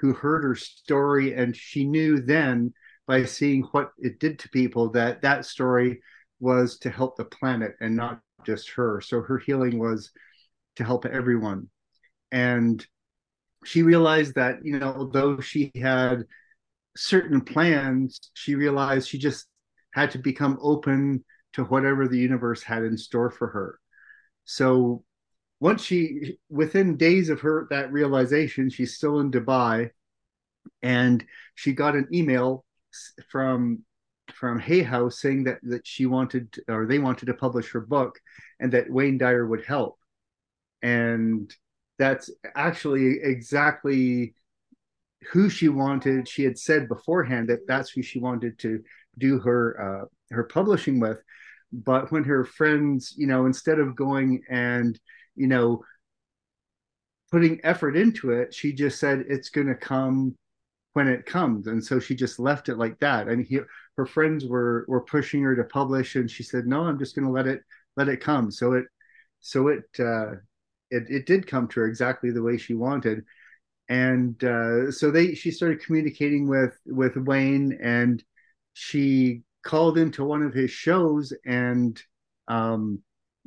who 0.00 0.12
heard 0.12 0.44
her 0.44 0.54
story 0.54 1.34
and 1.34 1.56
she 1.56 1.84
knew 1.86 2.20
then 2.20 2.72
by 3.06 3.24
seeing 3.24 3.62
what 3.72 3.92
it 3.98 4.18
did 4.18 4.38
to 4.40 4.48
people 4.50 4.90
that 4.90 5.22
that 5.22 5.44
story 5.44 6.00
was 6.40 6.78
to 6.78 6.90
help 6.90 7.16
the 7.16 7.24
planet 7.24 7.74
and 7.80 7.96
not 7.96 8.20
just 8.44 8.70
her. 8.70 9.00
So 9.00 9.22
her 9.22 9.38
healing 9.38 9.78
was 9.78 10.10
to 10.76 10.84
help 10.84 11.06
everyone. 11.06 11.68
And 12.30 12.84
she 13.64 13.82
realized 13.82 14.34
that, 14.34 14.58
you 14.62 14.78
know, 14.78 14.94
although 14.96 15.40
she 15.40 15.72
had 15.74 16.24
certain 16.96 17.40
plans, 17.40 18.20
she 18.34 18.54
realized 18.54 19.08
she 19.08 19.18
just 19.18 19.46
had 19.92 20.10
to 20.12 20.18
become 20.18 20.58
open 20.60 21.24
to 21.54 21.64
whatever 21.64 22.06
the 22.06 22.18
universe 22.18 22.62
had 22.62 22.82
in 22.82 22.98
store 22.98 23.30
for 23.30 23.48
her. 23.48 23.80
So 24.44 25.04
once 25.60 25.84
she 25.84 26.38
within 26.50 26.96
days 26.96 27.30
of 27.30 27.40
her 27.40 27.66
that 27.70 27.92
realization, 27.92 28.70
she's 28.70 28.94
still 28.94 29.20
in 29.20 29.30
Dubai 29.30 29.90
and 30.82 31.24
she 31.54 31.72
got 31.72 31.94
an 31.94 32.08
email 32.12 32.64
from 33.30 33.82
from 34.34 34.58
Hay 34.58 34.82
House 34.82 35.20
saying 35.20 35.44
that 35.44 35.58
that 35.62 35.86
she 35.86 36.06
wanted 36.06 36.54
or 36.68 36.86
they 36.86 36.98
wanted 36.98 37.26
to 37.26 37.34
publish 37.34 37.70
her 37.72 37.80
book 37.80 38.18
and 38.60 38.72
that 38.72 38.90
Wayne 38.90 39.18
Dyer 39.18 39.46
would 39.46 39.64
help. 39.64 39.98
And 40.82 41.52
that's 41.98 42.30
actually 42.54 43.18
exactly 43.22 44.34
who 45.32 45.48
she 45.48 45.68
wanted. 45.68 46.28
She 46.28 46.44
had 46.44 46.58
said 46.58 46.88
beforehand 46.88 47.48
that 47.48 47.66
that's 47.66 47.90
who 47.90 48.02
she 48.02 48.18
wanted 48.18 48.58
to 48.60 48.82
do 49.18 49.38
her 49.40 50.02
uh, 50.02 50.34
her 50.34 50.44
publishing 50.44 51.00
with. 51.00 51.18
But 51.72 52.12
when 52.12 52.24
her 52.24 52.44
friends, 52.44 53.14
you 53.16 53.26
know, 53.26 53.46
instead 53.46 53.78
of 53.78 53.96
going 53.96 54.42
and 54.48 54.98
you 55.36 55.46
know 55.46 55.82
putting 57.30 57.60
effort 57.64 57.96
into 57.96 58.30
it, 58.30 58.54
she 58.54 58.72
just 58.72 58.98
said 58.98 59.24
it's 59.28 59.50
going 59.50 59.66
to 59.66 59.74
come 59.74 60.34
when 60.92 61.08
it 61.08 61.26
comes. 61.26 61.66
And 61.66 61.84
so 61.84 62.00
she 62.00 62.14
just 62.14 62.38
left 62.38 62.68
it 62.68 62.78
like 62.78 62.98
that. 63.00 63.28
And 63.28 63.44
he, 63.44 63.60
her 63.96 64.06
friends 64.06 64.46
were 64.46 64.84
were 64.88 65.02
pushing 65.02 65.42
her 65.42 65.56
to 65.56 65.64
publish 65.64 66.16
and 66.16 66.30
she 66.30 66.42
said 66.42 66.66
no 66.66 66.82
i'm 66.82 66.98
just 66.98 67.14
going 67.14 67.26
to 67.26 67.32
let 67.32 67.46
it 67.46 67.60
let 67.96 68.08
it 68.08 68.20
come. 68.20 68.50
So 68.50 68.72
it 68.72 68.84
so 69.40 69.68
it 69.68 69.84
uh 69.98 70.32
it, 70.90 71.04
it 71.10 71.26
did 71.26 71.46
come 71.46 71.68
to 71.68 71.80
her 71.80 71.86
exactly 71.86 72.30
the 72.30 72.42
way 72.42 72.56
she 72.56 72.74
wanted. 72.74 73.24
And 73.88 74.42
uh 74.42 74.90
so 74.90 75.10
they 75.10 75.34
she 75.34 75.50
started 75.50 75.84
communicating 75.84 76.48
with 76.48 76.78
with 76.86 77.16
wayne 77.16 77.78
and 77.82 78.22
she 78.72 79.42
called 79.62 79.98
into 79.98 80.24
one 80.24 80.42
of 80.42 80.54
his 80.54 80.70
shows 80.70 81.32
and 81.44 82.00
um 82.48 83.02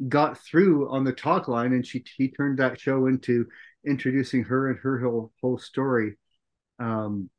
got 0.08 0.38
through 0.38 0.90
on 0.90 1.04
the 1.04 1.12
talk 1.12 1.48
line 1.48 1.74
and 1.74 1.86
she 1.86 2.04
he 2.18 2.30
turned 2.30 2.60
that 2.60 2.80
show 2.80 3.08
into 3.08 3.46
introducing 3.86 4.44
her 4.44 4.70
and 4.70 4.80
her 4.80 5.00
whole 5.00 5.32
whole 5.42 5.58
story 5.58 6.18
um 6.80 7.30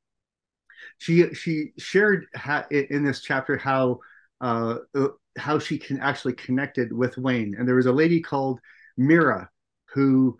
she 0.98 1.32
she 1.34 1.72
shared 1.78 2.26
ha- 2.34 2.66
in 2.70 3.04
this 3.04 3.22
chapter 3.22 3.56
how 3.56 3.98
uh, 4.40 4.76
uh, 4.94 5.08
how 5.38 5.58
she 5.58 5.78
can 5.78 6.00
actually 6.00 6.32
connected 6.34 6.92
with 6.92 7.18
Wayne, 7.18 7.54
and 7.58 7.66
there 7.66 7.74
was 7.76 7.86
a 7.86 7.92
lady 7.92 8.20
called 8.20 8.60
Mira 8.96 9.48
who, 9.94 10.38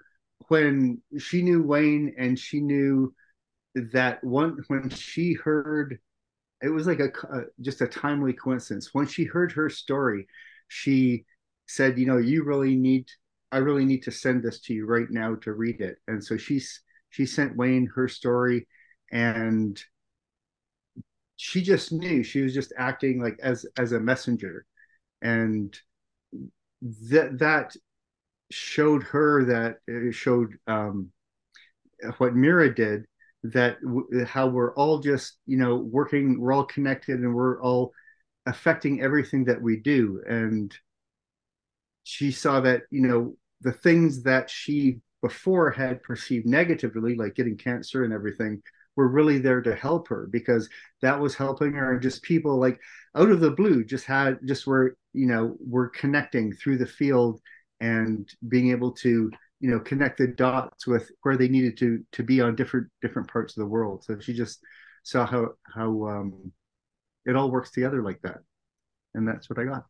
when 0.48 1.00
she 1.18 1.42
knew 1.42 1.62
Wayne 1.62 2.14
and 2.18 2.38
she 2.38 2.60
knew 2.60 3.14
that 3.74 4.22
one 4.24 4.64
when 4.68 4.90
she 4.90 5.34
heard, 5.34 5.98
it 6.62 6.68
was 6.68 6.86
like 6.86 7.00
a, 7.00 7.10
a 7.32 7.42
just 7.60 7.80
a 7.80 7.86
timely 7.86 8.32
coincidence. 8.32 8.90
When 8.92 9.06
she 9.06 9.24
heard 9.24 9.52
her 9.52 9.68
story, 9.70 10.26
she 10.68 11.24
said, 11.70 11.98
"You 11.98 12.06
know, 12.06 12.18
you 12.18 12.44
really 12.44 12.76
need." 12.76 13.08
I 13.52 13.58
really 13.58 13.84
need 13.84 14.04
to 14.04 14.12
send 14.12 14.44
this 14.44 14.60
to 14.60 14.74
you 14.74 14.86
right 14.86 15.10
now 15.10 15.34
to 15.36 15.52
read 15.52 15.80
it. 15.80 15.98
And 16.06 16.22
so 16.22 16.36
she's 16.36 16.82
she 17.10 17.26
sent 17.26 17.56
Wayne 17.56 17.86
her 17.96 18.06
story 18.06 18.68
and 19.10 19.82
she 21.36 21.62
just 21.62 21.90
knew 21.90 22.22
she 22.22 22.42
was 22.42 22.54
just 22.54 22.72
acting 22.76 23.22
like 23.22 23.38
as 23.42 23.66
as 23.78 23.92
a 23.92 24.00
messenger 24.00 24.66
and 25.22 25.76
that 26.82 27.38
that 27.38 27.74
showed 28.50 29.02
her 29.02 29.44
that 29.44 29.76
it 29.86 30.12
showed 30.12 30.54
um 30.66 31.10
what 32.18 32.34
mira 32.34 32.74
did 32.74 33.04
that 33.42 33.78
how 34.26 34.46
we're 34.46 34.74
all 34.74 34.98
just 34.98 35.38
you 35.46 35.56
know 35.56 35.76
working 35.76 36.38
we're 36.38 36.52
all 36.52 36.64
connected 36.64 37.20
and 37.20 37.34
we're 37.34 37.60
all 37.62 37.92
affecting 38.46 39.00
everything 39.00 39.44
that 39.44 39.60
we 39.60 39.76
do 39.76 40.22
and 40.28 40.76
she 42.04 42.30
saw 42.30 42.60
that 42.60 42.82
you 42.90 43.06
know 43.06 43.34
the 43.60 43.72
things 43.72 44.22
that 44.22 44.48
she 44.50 45.00
before 45.22 45.70
had 45.70 46.02
perceived 46.02 46.46
negatively 46.46 47.14
like 47.14 47.34
getting 47.34 47.56
cancer 47.56 48.04
and 48.04 48.12
everything 48.12 48.62
were 48.96 49.08
really 49.08 49.38
there 49.38 49.62
to 49.62 49.74
help 49.74 50.08
her 50.08 50.28
because 50.30 50.68
that 51.02 51.18
was 51.18 51.34
helping 51.34 51.72
her. 51.72 51.92
And 51.92 52.02
just 52.02 52.22
people 52.22 52.58
like 52.58 52.78
out 53.14 53.30
of 53.30 53.40
the 53.40 53.50
blue 53.50 53.84
just 53.84 54.04
had 54.04 54.38
just 54.46 54.66
were 54.66 54.96
you 55.12 55.26
know 55.26 55.56
were 55.60 55.88
connecting 55.88 56.52
through 56.52 56.78
the 56.78 56.86
field 56.86 57.40
and 57.80 58.28
being 58.48 58.70
able 58.70 58.92
to 58.92 59.30
you 59.60 59.70
know 59.70 59.80
connect 59.80 60.18
the 60.18 60.26
dots 60.26 60.86
with 60.86 61.10
where 61.22 61.36
they 61.36 61.48
needed 61.48 61.76
to 61.78 62.04
to 62.12 62.22
be 62.22 62.40
on 62.40 62.56
different 62.56 62.88
different 63.02 63.30
parts 63.30 63.56
of 63.56 63.60
the 63.60 63.66
world. 63.66 64.04
So 64.04 64.18
she 64.18 64.32
just 64.34 64.60
saw 65.02 65.26
how 65.26 65.50
how 65.74 66.06
um 66.06 66.52
it 67.26 67.36
all 67.36 67.50
works 67.50 67.70
together 67.70 68.02
like 68.02 68.20
that. 68.22 68.38
And 69.14 69.26
that's 69.26 69.50
what 69.50 69.58
i 69.58 69.64
got 69.64 69.89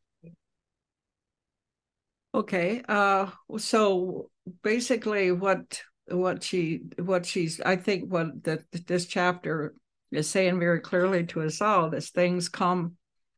okay 2.35 2.83
uh 2.89 3.27
so 3.59 4.31
basically 4.63 5.33
what 5.33 5.83
what 6.09 6.43
she 6.43 6.83
what 6.99 7.27
she's 7.27 7.61
i 7.61 7.77
think 7.77 8.11
what 8.11 8.43
that 8.45 8.63
this 8.87 9.07
chapter 9.07 9.75
is 10.13 10.29
saying 10.29 10.59
very 10.59 10.81
clearly 10.81 11.25
to 11.25 11.43
us 11.43 11.61
all 11.61 11.93
is 11.95 12.11
things 12.11 12.49
come 12.49 12.97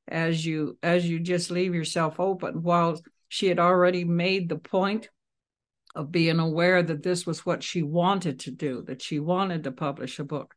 as 0.09 0.45
you 0.45 0.79
as 0.83 1.09
you 1.09 1.21
just 1.21 1.51
leave 1.51 1.75
yourself 1.75 2.19
open. 2.19 2.63
While 2.63 3.01
she 3.29 3.47
had 3.47 3.59
already 3.59 4.05
made 4.05 4.49
the 4.49 4.59
point 4.59 5.09
of 5.95 6.11
being 6.11 6.39
aware 6.39 6.83
that 6.83 7.03
this 7.03 7.27
was 7.27 7.45
what 7.45 7.63
she 7.63 7.83
wanted 7.83 8.41
to 8.41 8.51
do 8.51 8.83
that 8.87 9.03
she 9.03 9.19
wanted 9.19 9.65
to 9.65 9.73
publish 9.73 10.19
a 10.19 10.25
book. 10.25 10.55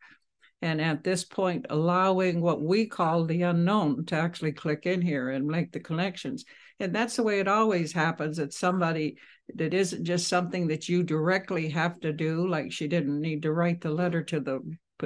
And 0.61 0.81
at 0.81 1.03
this 1.03 1.23
point 1.25 1.67
allowing 1.69 2.41
what 2.41 2.61
we 2.61 2.87
call 2.87 3.25
the 3.25 3.43
unknown 3.43 4.05
to 4.07 4.15
actually 4.15 4.53
click 4.53 4.85
in 4.85 5.01
here 5.01 5.29
and 5.29 5.45
make 5.45 5.71
the 5.71 5.81
connections 5.81 6.45
and 6.79 6.93
that's 6.93 7.15
the 7.15 7.23
way 7.23 7.39
it 7.39 7.47
always 7.47 7.91
happens 7.93 8.39
it's 8.39 8.57
somebody 8.57 9.17
that 9.55 9.73
isn't 9.73 10.03
just 10.03 10.27
something 10.27 10.67
that 10.67 10.89
you 10.89 11.03
directly 11.03 11.69
have 11.69 11.99
to 11.99 12.11
do 12.11 12.47
like 12.47 12.71
she 12.71 12.87
didn't 12.87 13.21
need 13.21 13.43
to 13.43 13.51
write 13.51 13.81
the 13.81 13.89
letter 13.89 14.23
to 14.23 14.39
the 14.39 14.59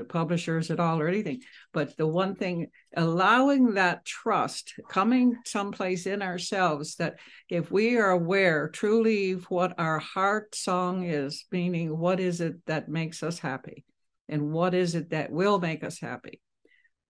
publishers 0.07 0.70
at 0.70 0.80
all 0.80 1.01
or 1.01 1.07
anything 1.07 1.41
but 1.74 1.97
the 1.97 2.05
one 2.05 2.36
thing 2.36 2.67
allowing 2.95 3.74
that 3.74 4.05
trust 4.05 4.76
coming 4.88 5.36
someplace 5.45 6.05
in 6.05 6.22
ourselves 6.22 6.95
that 6.95 7.15
if 7.49 7.72
we 7.72 7.97
are 7.97 8.11
aware 8.11 8.70
truly 8.70 9.34
what 9.49 9.74
our 9.80 9.97
heart 9.97 10.53
song 10.53 11.03
is 11.03 11.45
meaning 11.51 11.97
what 11.97 12.20
is 12.20 12.39
it 12.39 12.55
that 12.67 12.88
makes 12.88 13.24
us 13.24 13.39
happy 13.39 13.84
and 14.28 14.51
what 14.51 14.76
is 14.76 14.93
it 14.93 15.09
that 15.09 15.32
will 15.32 15.59
make 15.59 15.84
us 15.84 15.99
happy 15.99 16.39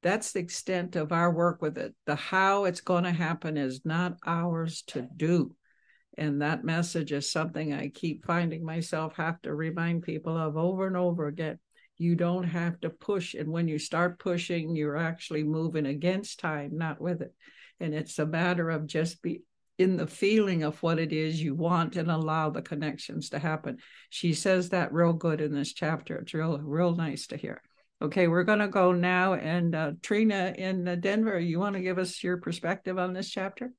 that's 0.01 0.31
the 0.31 0.39
extent 0.39 0.95
of 0.95 1.11
our 1.11 1.31
work 1.31 1.61
with 1.61 1.77
it. 1.77 1.93
The 2.05 2.15
how 2.15 2.65
it's 2.65 2.81
going 2.81 3.03
to 3.03 3.11
happen 3.11 3.57
is 3.57 3.81
not 3.85 4.17
ours 4.25 4.83
to 4.87 5.07
do. 5.15 5.55
And 6.17 6.41
that 6.41 6.65
message 6.65 7.11
is 7.11 7.31
something 7.31 7.73
i 7.73 7.87
keep 7.87 8.25
finding 8.25 8.65
myself 8.65 9.15
have 9.15 9.41
to 9.43 9.55
remind 9.55 10.03
people 10.03 10.37
of 10.37 10.57
over 10.57 10.87
and 10.87 10.97
over 10.97 11.27
again. 11.27 11.59
You 11.97 12.15
don't 12.15 12.45
have 12.45 12.79
to 12.81 12.89
push. 12.89 13.33
And 13.33 13.49
when 13.49 13.67
you 13.67 13.79
start 13.79 14.19
pushing 14.19 14.75
you're 14.75 14.97
actually 14.97 15.43
moving 15.43 15.85
against 15.85 16.39
time 16.39 16.71
not 16.73 17.01
with 17.01 17.21
it. 17.21 17.33
And 17.79 17.93
it's 17.93 18.19
a 18.19 18.25
matter 18.25 18.69
of 18.69 18.87
just 18.87 19.21
be 19.21 19.43
in 19.77 19.95
the 19.95 20.07
feeling 20.07 20.63
of 20.63 20.81
what 20.83 20.99
it 20.99 21.13
is 21.13 21.41
you 21.41 21.55
want 21.55 21.95
and 21.95 22.11
allow 22.11 22.49
the 22.49 22.61
connections 22.61 23.29
to 23.29 23.39
happen. 23.39 23.77
She 24.09 24.33
says 24.33 24.69
that 24.69 24.91
real 24.91 25.13
good 25.13 25.39
in 25.39 25.53
this 25.53 25.71
chapter. 25.71 26.17
It's 26.17 26.33
real 26.33 26.57
real 26.57 26.95
nice 26.95 27.27
to 27.27 27.37
hear 27.37 27.61
Okay, 28.01 28.27
we're 28.27 28.43
going 28.43 28.59
to 28.59 28.69
go 28.69 28.93
now. 28.93 29.33
And 29.33 29.75
uh, 29.75 29.91
Tryna 30.01 30.55
in 30.55 30.87
uh, 30.87 30.95
Denver, 30.95 31.39
you 31.39 31.59
want 31.59 31.75
to 31.75 31.81
give 31.81 31.97
us 31.97 32.23
your 32.23 32.37
perspective 32.37 32.97
on 32.97 33.13
this 33.13 33.29
chapter? 33.29 33.73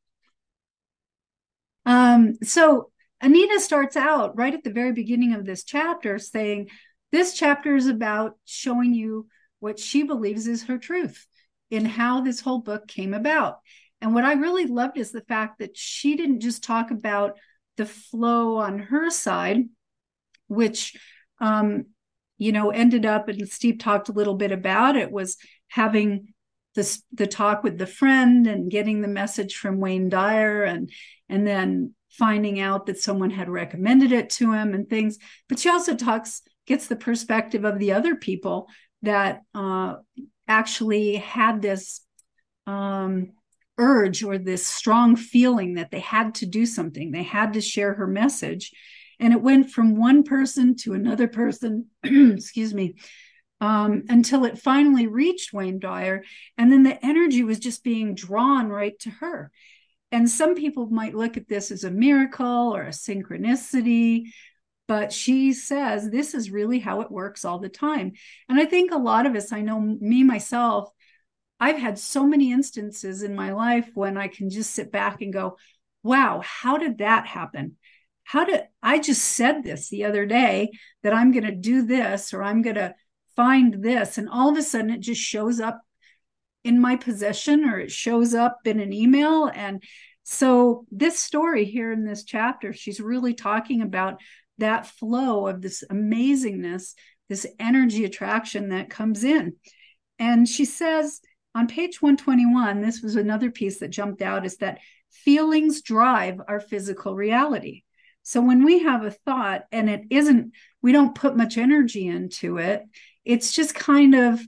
Um, 1.86 2.34
so 2.42 2.90
Anita 3.22 3.60
starts 3.60 3.96
out 3.96 4.36
right 4.36 4.52
at 4.52 4.62
the 4.62 4.72
very 4.72 4.92
beginning 4.92 5.34
of 5.34 5.46
this 5.46 5.64
chapter 5.64 6.18
saying, 6.18 6.68
This 7.12 7.34
chapter 7.34 7.74
is 7.74 7.86
about 7.86 8.38
showing 8.44 8.92
you 8.92 9.26
what 9.58 9.78
she 9.78 10.02
believes 10.02 10.46
is 10.46 10.64
her 10.64 10.78
truth 10.78 11.26
in 11.70 11.84
how 11.86 12.20
this 12.20 12.40
whole 12.40 12.60
book 12.60 12.88
came 12.88 13.14
about. 13.14 13.58
And 14.02 14.14
what 14.14 14.24
I 14.24 14.34
really 14.34 14.66
loved 14.66 14.98
is 14.98 15.12
the 15.12 15.20
fact 15.22 15.58
that 15.58 15.76
she 15.76 16.16
didn't 16.16 16.40
just 16.40 16.62
talk 16.62 16.90
about 16.90 17.38
the 17.76 17.86
flow 17.86 18.56
on 18.56 18.78
her 18.78 19.10
side, 19.10 19.68
which 20.48 20.96
um, 21.40 21.86
you 22.40 22.52
know, 22.52 22.70
ended 22.70 23.04
up, 23.04 23.28
and 23.28 23.46
Steve 23.46 23.78
talked 23.78 24.08
a 24.08 24.12
little 24.12 24.34
bit 24.34 24.50
about 24.50 24.96
it, 24.96 25.12
was 25.12 25.36
having 25.68 26.32
this 26.74 27.02
the 27.12 27.26
talk 27.26 27.62
with 27.62 27.76
the 27.76 27.86
friend 27.86 28.46
and 28.46 28.70
getting 28.70 29.02
the 29.02 29.08
message 29.08 29.56
from 29.56 29.78
Wayne 29.78 30.08
Dyer 30.08 30.64
and 30.64 30.90
and 31.28 31.46
then 31.46 31.94
finding 32.08 32.58
out 32.58 32.86
that 32.86 32.98
someone 32.98 33.28
had 33.28 33.50
recommended 33.50 34.10
it 34.10 34.30
to 34.30 34.52
him 34.52 34.72
and 34.72 34.88
things. 34.88 35.18
But 35.50 35.58
she 35.58 35.68
also 35.68 35.94
talks, 35.94 36.40
gets 36.66 36.86
the 36.86 36.96
perspective 36.96 37.64
of 37.64 37.78
the 37.78 37.92
other 37.92 38.16
people 38.16 38.68
that 39.02 39.42
uh, 39.54 39.96
actually 40.48 41.16
had 41.16 41.60
this 41.60 42.00
um, 42.66 43.32
urge 43.78 44.24
or 44.24 44.38
this 44.38 44.66
strong 44.66 45.14
feeling 45.14 45.74
that 45.74 45.90
they 45.90 46.00
had 46.00 46.34
to 46.36 46.46
do 46.46 46.64
something. 46.64 47.10
They 47.10 47.22
had 47.22 47.52
to 47.52 47.60
share 47.60 47.94
her 47.94 48.06
message. 48.06 48.72
And 49.20 49.32
it 49.32 49.42
went 49.42 49.70
from 49.70 49.96
one 49.96 50.24
person 50.24 50.74
to 50.76 50.94
another 50.94 51.28
person, 51.28 51.86
excuse 52.02 52.74
me, 52.74 52.96
um, 53.60 54.04
until 54.08 54.44
it 54.44 54.58
finally 54.58 55.06
reached 55.06 55.52
Wayne 55.52 55.78
Dyer. 55.78 56.24
And 56.56 56.72
then 56.72 56.82
the 56.82 57.04
energy 57.04 57.44
was 57.44 57.58
just 57.58 57.84
being 57.84 58.14
drawn 58.14 58.68
right 58.68 58.98
to 59.00 59.10
her. 59.10 59.52
And 60.10 60.28
some 60.28 60.54
people 60.54 60.86
might 60.88 61.14
look 61.14 61.36
at 61.36 61.48
this 61.48 61.70
as 61.70 61.84
a 61.84 61.90
miracle 61.90 62.74
or 62.74 62.82
a 62.82 62.88
synchronicity, 62.88 64.24
but 64.88 65.12
she 65.12 65.52
says 65.52 66.10
this 66.10 66.34
is 66.34 66.50
really 66.50 66.80
how 66.80 67.00
it 67.02 67.12
works 67.12 67.44
all 67.44 67.60
the 67.60 67.68
time. 67.68 68.12
And 68.48 68.58
I 68.58 68.64
think 68.64 68.90
a 68.90 68.98
lot 68.98 69.26
of 69.26 69.36
us, 69.36 69.52
I 69.52 69.60
know 69.60 69.80
me 69.80 70.24
myself, 70.24 70.90
I've 71.60 71.78
had 71.78 71.98
so 71.98 72.26
many 72.26 72.50
instances 72.50 73.22
in 73.22 73.34
my 73.34 73.52
life 73.52 73.90
when 73.94 74.16
I 74.16 74.28
can 74.28 74.50
just 74.50 74.72
sit 74.72 74.90
back 74.90 75.20
and 75.20 75.32
go, 75.32 75.58
wow, 76.02 76.40
how 76.42 76.78
did 76.78 76.98
that 76.98 77.26
happen? 77.26 77.76
How 78.30 78.44
did 78.44 78.62
I 78.80 79.00
just 79.00 79.22
said 79.22 79.64
this 79.64 79.88
the 79.88 80.04
other 80.04 80.24
day 80.24 80.70
that 81.02 81.12
I'm 81.12 81.32
going 81.32 81.46
to 81.46 81.50
do 81.50 81.84
this 81.84 82.32
or 82.32 82.44
I'm 82.44 82.62
going 82.62 82.76
to 82.76 82.94
find 83.34 83.82
this. 83.82 84.18
And 84.18 84.28
all 84.28 84.48
of 84.48 84.56
a 84.56 84.62
sudden 84.62 84.90
it 84.90 85.00
just 85.00 85.20
shows 85.20 85.58
up 85.58 85.80
in 86.62 86.80
my 86.80 86.94
possession 86.94 87.64
or 87.64 87.80
it 87.80 87.90
shows 87.90 88.32
up 88.32 88.60
in 88.66 88.78
an 88.78 88.92
email. 88.92 89.50
And 89.52 89.82
so 90.22 90.86
this 90.92 91.18
story 91.18 91.64
here 91.64 91.90
in 91.90 92.04
this 92.04 92.22
chapter, 92.22 92.72
she's 92.72 93.00
really 93.00 93.34
talking 93.34 93.82
about 93.82 94.20
that 94.58 94.86
flow 94.86 95.48
of 95.48 95.60
this 95.60 95.82
amazingness, 95.90 96.94
this 97.28 97.48
energy 97.58 98.04
attraction 98.04 98.68
that 98.68 98.90
comes 98.90 99.24
in. 99.24 99.56
And 100.20 100.48
she 100.48 100.66
says 100.66 101.20
on 101.56 101.66
page 101.66 102.00
121, 102.00 102.80
this 102.80 103.02
was 103.02 103.16
another 103.16 103.50
piece 103.50 103.80
that 103.80 103.88
jumped 103.88 104.22
out 104.22 104.46
is 104.46 104.58
that 104.58 104.78
feelings 105.10 105.82
drive 105.82 106.40
our 106.46 106.60
physical 106.60 107.16
reality. 107.16 107.82
So 108.22 108.40
when 108.40 108.64
we 108.64 108.80
have 108.80 109.04
a 109.04 109.10
thought 109.10 109.64
and 109.72 109.88
it 109.88 110.02
isn't, 110.10 110.52
we 110.82 110.92
don't 110.92 111.14
put 111.14 111.36
much 111.36 111.58
energy 111.58 112.06
into 112.06 112.58
it, 112.58 112.84
it's 113.24 113.52
just 113.52 113.74
kind 113.74 114.14
of 114.14 114.40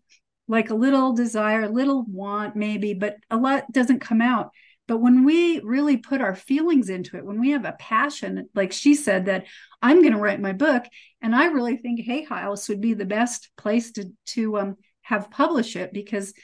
like 0.49 0.71
a 0.71 0.75
little 0.75 1.13
desire, 1.13 1.63
a 1.63 1.69
little 1.69 2.05
want, 2.07 2.57
maybe, 2.57 2.95
but 2.95 3.17
a 3.31 3.37
lot 3.37 3.71
doesn't 3.73 4.01
come 4.01 4.21
out. 4.21 4.51
But 4.89 4.99
when 4.99 5.25
we 5.25 5.61
really 5.61 5.97
put 5.97 6.21
our 6.21 6.35
feelings 6.35 6.91
into 6.91 7.17
it, 7.17 7.25
when 7.25 7.41
we 7.41 7.51
have 7.51 7.65
a 7.65 7.77
passion, 7.79 8.49
like 8.55 8.73
she 8.73 8.95
said, 8.95 9.27
that 9.27 9.47
I'm 9.81 10.01
going 10.01 10.13
to 10.13 10.19
write 10.19 10.41
my 10.41 10.53
book, 10.53 10.85
and 11.21 11.35
I 11.35 11.47
really 11.47 11.77
think 11.77 12.01
Hay 12.01 12.25
House 12.25 12.69
would 12.69 12.81
be 12.81 12.95
the 12.95 13.07
best 13.07 13.51
place 13.57 13.93
to 13.93 14.11
to 14.27 14.59
um, 14.59 14.77
have 15.03 15.31
publish 15.31 15.77
it 15.77 15.93
because 15.93 16.35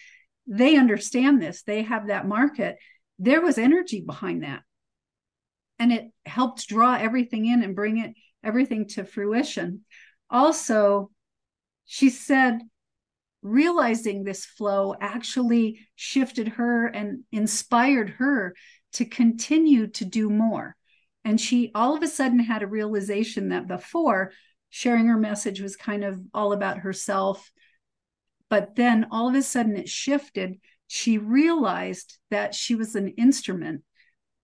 they 0.46 0.76
understand 0.76 1.42
this. 1.42 1.62
They 1.62 1.82
have 1.82 2.06
that 2.06 2.26
market. 2.26 2.76
There 3.18 3.40
was 3.40 3.58
energy 3.58 4.00
behind 4.00 4.44
that, 4.44 4.62
and 5.78 5.92
it 5.92 6.10
helped 6.26 6.68
draw 6.68 6.96
everything 6.96 7.46
in 7.46 7.62
and 7.62 7.76
bring 7.76 7.98
it 7.98 8.14
everything 8.42 8.86
to 8.88 9.04
fruition. 9.04 9.84
Also, 10.30 11.10
she 11.86 12.10
said 12.10 12.60
realizing 13.42 14.24
this 14.24 14.44
flow 14.44 14.94
actually 15.00 15.86
shifted 15.94 16.48
her 16.48 16.86
and 16.86 17.20
inspired 17.30 18.10
her 18.10 18.54
to 18.92 19.04
continue 19.04 19.86
to 19.86 20.04
do 20.04 20.28
more. 20.28 20.76
And 21.24 21.40
she 21.40 21.70
all 21.74 21.96
of 21.96 22.02
a 22.02 22.08
sudden 22.08 22.38
had 22.40 22.62
a 22.62 22.66
realization 22.66 23.50
that 23.50 23.68
before 23.68 24.32
sharing 24.70 25.06
her 25.06 25.18
message 25.18 25.60
was 25.60 25.76
kind 25.76 26.04
of 26.04 26.20
all 26.34 26.52
about 26.52 26.78
herself. 26.78 27.50
But 28.50 28.76
then 28.76 29.06
all 29.10 29.28
of 29.28 29.34
a 29.34 29.42
sudden 29.42 29.76
it 29.76 29.88
shifted. 29.88 30.58
She 30.86 31.18
realized 31.18 32.18
that 32.30 32.54
she 32.54 32.74
was 32.74 32.94
an 32.94 33.08
instrument 33.08 33.82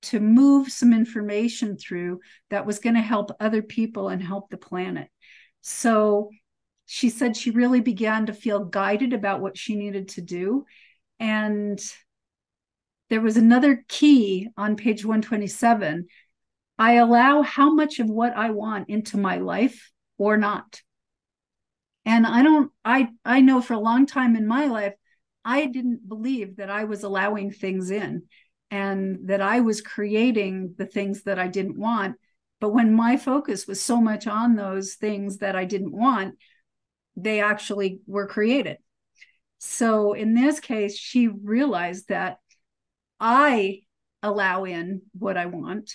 to 0.04 0.20
move 0.20 0.70
some 0.70 0.92
information 0.92 1.76
through 1.76 2.20
that 2.50 2.66
was 2.66 2.78
going 2.78 2.94
to 2.94 3.00
help 3.00 3.30
other 3.40 3.62
people 3.62 4.08
and 4.08 4.22
help 4.22 4.50
the 4.50 4.56
planet. 4.56 5.08
So 5.60 6.30
she 6.86 7.08
said 7.08 7.36
she 7.36 7.50
really 7.50 7.80
began 7.80 8.26
to 8.26 8.32
feel 8.32 8.64
guided 8.64 9.12
about 9.12 9.40
what 9.40 9.56
she 9.56 9.76
needed 9.76 10.08
to 10.10 10.20
do. 10.20 10.64
And 11.18 11.80
there 13.10 13.20
was 13.20 13.36
another 13.36 13.84
key 13.88 14.48
on 14.56 14.76
page 14.76 15.04
127 15.04 16.06
I 16.76 16.94
allow 16.94 17.42
how 17.42 17.72
much 17.72 18.00
of 18.00 18.08
what 18.08 18.36
I 18.36 18.50
want 18.50 18.88
into 18.88 19.16
my 19.16 19.36
life 19.36 19.92
or 20.18 20.36
not. 20.36 20.82
And 22.04 22.26
I 22.26 22.42
don't, 22.42 22.72
I, 22.84 23.08
I 23.24 23.40
know 23.40 23.60
for 23.60 23.74
a 23.74 23.78
long 23.78 24.06
time 24.06 24.36
in 24.36 24.46
my 24.46 24.66
life, 24.66 24.94
I 25.44 25.66
didn't 25.66 26.08
believe 26.08 26.56
that 26.56 26.70
I 26.70 26.84
was 26.84 27.02
allowing 27.02 27.50
things 27.52 27.90
in 27.90 28.24
and 28.74 29.28
that 29.28 29.40
I 29.40 29.60
was 29.60 29.80
creating 29.80 30.74
the 30.76 30.86
things 30.86 31.22
that 31.22 31.38
I 31.38 31.46
didn't 31.46 31.78
want. 31.78 32.16
But 32.60 32.70
when 32.70 32.92
my 32.92 33.16
focus 33.16 33.68
was 33.68 33.80
so 33.80 34.00
much 34.00 34.26
on 34.26 34.56
those 34.56 34.94
things 34.94 35.38
that 35.38 35.54
I 35.54 35.64
didn't 35.64 35.92
want, 35.92 36.34
they 37.14 37.40
actually 37.40 38.00
were 38.08 38.26
created. 38.26 38.78
So 39.58 40.14
in 40.14 40.34
this 40.34 40.58
case, 40.58 40.98
she 40.98 41.28
realized 41.28 42.08
that 42.08 42.38
I 43.20 43.82
allow 44.24 44.64
in 44.64 45.02
what 45.16 45.36
I 45.36 45.46
want 45.46 45.92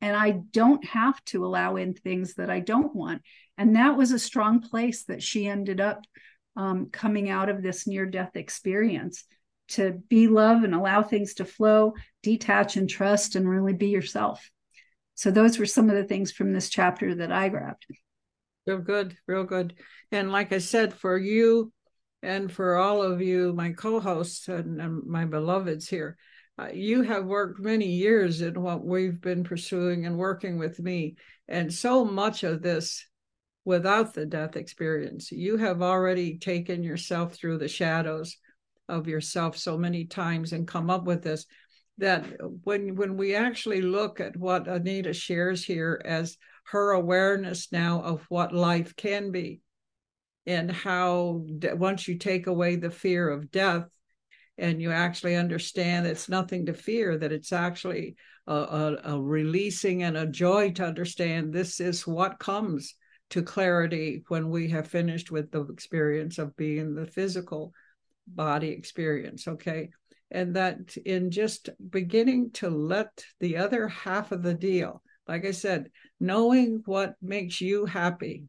and 0.00 0.14
I 0.14 0.42
don't 0.52 0.84
have 0.84 1.20
to 1.24 1.44
allow 1.44 1.74
in 1.74 1.94
things 1.94 2.34
that 2.34 2.48
I 2.48 2.60
don't 2.60 2.94
want. 2.94 3.22
And 3.56 3.74
that 3.74 3.96
was 3.96 4.12
a 4.12 4.20
strong 4.20 4.60
place 4.60 5.02
that 5.06 5.20
she 5.20 5.48
ended 5.48 5.80
up 5.80 6.04
um, 6.54 6.90
coming 6.92 7.28
out 7.28 7.48
of 7.48 7.60
this 7.60 7.88
near 7.88 8.06
death 8.06 8.36
experience 8.36 9.24
to 9.68 10.00
be 10.08 10.28
love 10.28 10.62
and 10.64 10.74
allow 10.74 11.02
things 11.02 11.34
to 11.34 11.44
flow, 11.44 11.94
detach 12.22 12.76
and 12.76 12.88
trust, 12.88 13.36
and 13.36 13.48
really 13.48 13.74
be 13.74 13.88
yourself. 13.88 14.50
So, 15.14 15.30
those 15.30 15.58
were 15.58 15.66
some 15.66 15.90
of 15.90 15.96
the 15.96 16.04
things 16.04 16.32
from 16.32 16.52
this 16.52 16.68
chapter 16.68 17.14
that 17.16 17.32
I 17.32 17.48
grabbed. 17.48 17.86
Real 18.66 18.78
good, 18.78 19.16
real 19.26 19.44
good. 19.44 19.74
And 20.12 20.30
like 20.30 20.52
I 20.52 20.58
said, 20.58 20.94
for 20.94 21.16
you 21.16 21.72
and 22.22 22.52
for 22.52 22.76
all 22.76 23.02
of 23.02 23.20
you, 23.20 23.52
my 23.52 23.72
co 23.72 24.00
hosts 24.00 24.48
and, 24.48 24.80
and, 24.80 25.04
my 25.06 25.24
beloveds 25.24 25.88
here, 25.88 26.16
uh, 26.58 26.68
you 26.72 27.02
have 27.02 27.24
worked 27.24 27.60
many 27.60 27.86
years 27.86 28.40
in 28.40 28.60
what 28.60 28.84
we've 28.84 29.20
been 29.20 29.44
pursuing 29.44 30.06
and 30.06 30.18
working 30.18 30.58
with 30.58 30.80
me. 30.80 31.16
And 31.46 31.72
so 31.72 32.04
much 32.04 32.42
of 32.42 32.62
this 32.62 33.04
without 33.64 34.14
the 34.14 34.24
death 34.24 34.56
experience. 34.56 35.30
You 35.30 35.58
have 35.58 35.82
already 35.82 36.38
taken 36.38 36.82
yourself 36.82 37.34
through 37.34 37.58
the 37.58 37.68
shadows 37.68 38.36
of 38.88 39.06
yourself 39.06 39.56
so 39.56 39.76
many 39.76 40.04
times 40.04 40.52
and 40.52 40.66
come 40.66 40.90
up 40.90 41.04
with 41.04 41.22
this 41.22 41.46
that 41.98 42.24
when 42.62 42.94
when 42.94 43.16
we 43.16 43.34
actually 43.34 43.82
look 43.82 44.20
at 44.20 44.36
what 44.36 44.68
Anita 44.68 45.12
shares 45.12 45.64
here 45.64 46.00
as 46.04 46.36
her 46.64 46.92
awareness 46.92 47.72
now 47.72 48.02
of 48.02 48.24
what 48.28 48.54
life 48.54 48.94
can 48.96 49.30
be 49.30 49.60
and 50.46 50.70
how 50.70 51.44
once 51.74 52.08
you 52.08 52.16
take 52.16 52.46
away 52.46 52.76
the 52.76 52.90
fear 52.90 53.28
of 53.28 53.50
death 53.50 53.84
and 54.56 54.80
you 54.80 54.90
actually 54.90 55.36
understand 55.36 56.06
it's 56.06 56.28
nothing 56.28 56.66
to 56.66 56.74
fear 56.74 57.16
that 57.18 57.32
it's 57.32 57.52
actually 57.52 58.16
a, 58.46 58.54
a, 58.54 58.96
a, 59.04 59.20
releasing 59.20 60.02
and 60.02 60.16
a 60.16 60.26
joy 60.26 60.70
to 60.72 60.84
understand 60.84 61.52
this 61.52 61.80
is 61.80 62.06
what 62.06 62.38
comes 62.38 62.94
to 63.30 63.42
clarity 63.42 64.24
when 64.28 64.48
we 64.48 64.68
have 64.68 64.88
finished 64.88 65.30
with 65.30 65.50
the 65.50 65.62
experience 65.66 66.38
of 66.38 66.56
being 66.56 66.94
the 66.94 67.06
physical 67.06 67.72
body 68.34 68.68
experience 68.68 69.48
okay 69.48 69.88
and 70.30 70.56
that 70.56 70.96
in 71.06 71.30
just 71.30 71.70
beginning 71.90 72.50
to 72.50 72.68
let 72.68 73.24
the 73.40 73.56
other 73.56 73.88
half 73.88 74.32
of 74.32 74.42
the 74.42 74.54
deal 74.54 75.02
like 75.28 75.44
I 75.44 75.50
said, 75.50 75.90
knowing 76.18 76.82
what 76.86 77.14
makes 77.20 77.60
you 77.60 77.84
happy. 77.84 78.44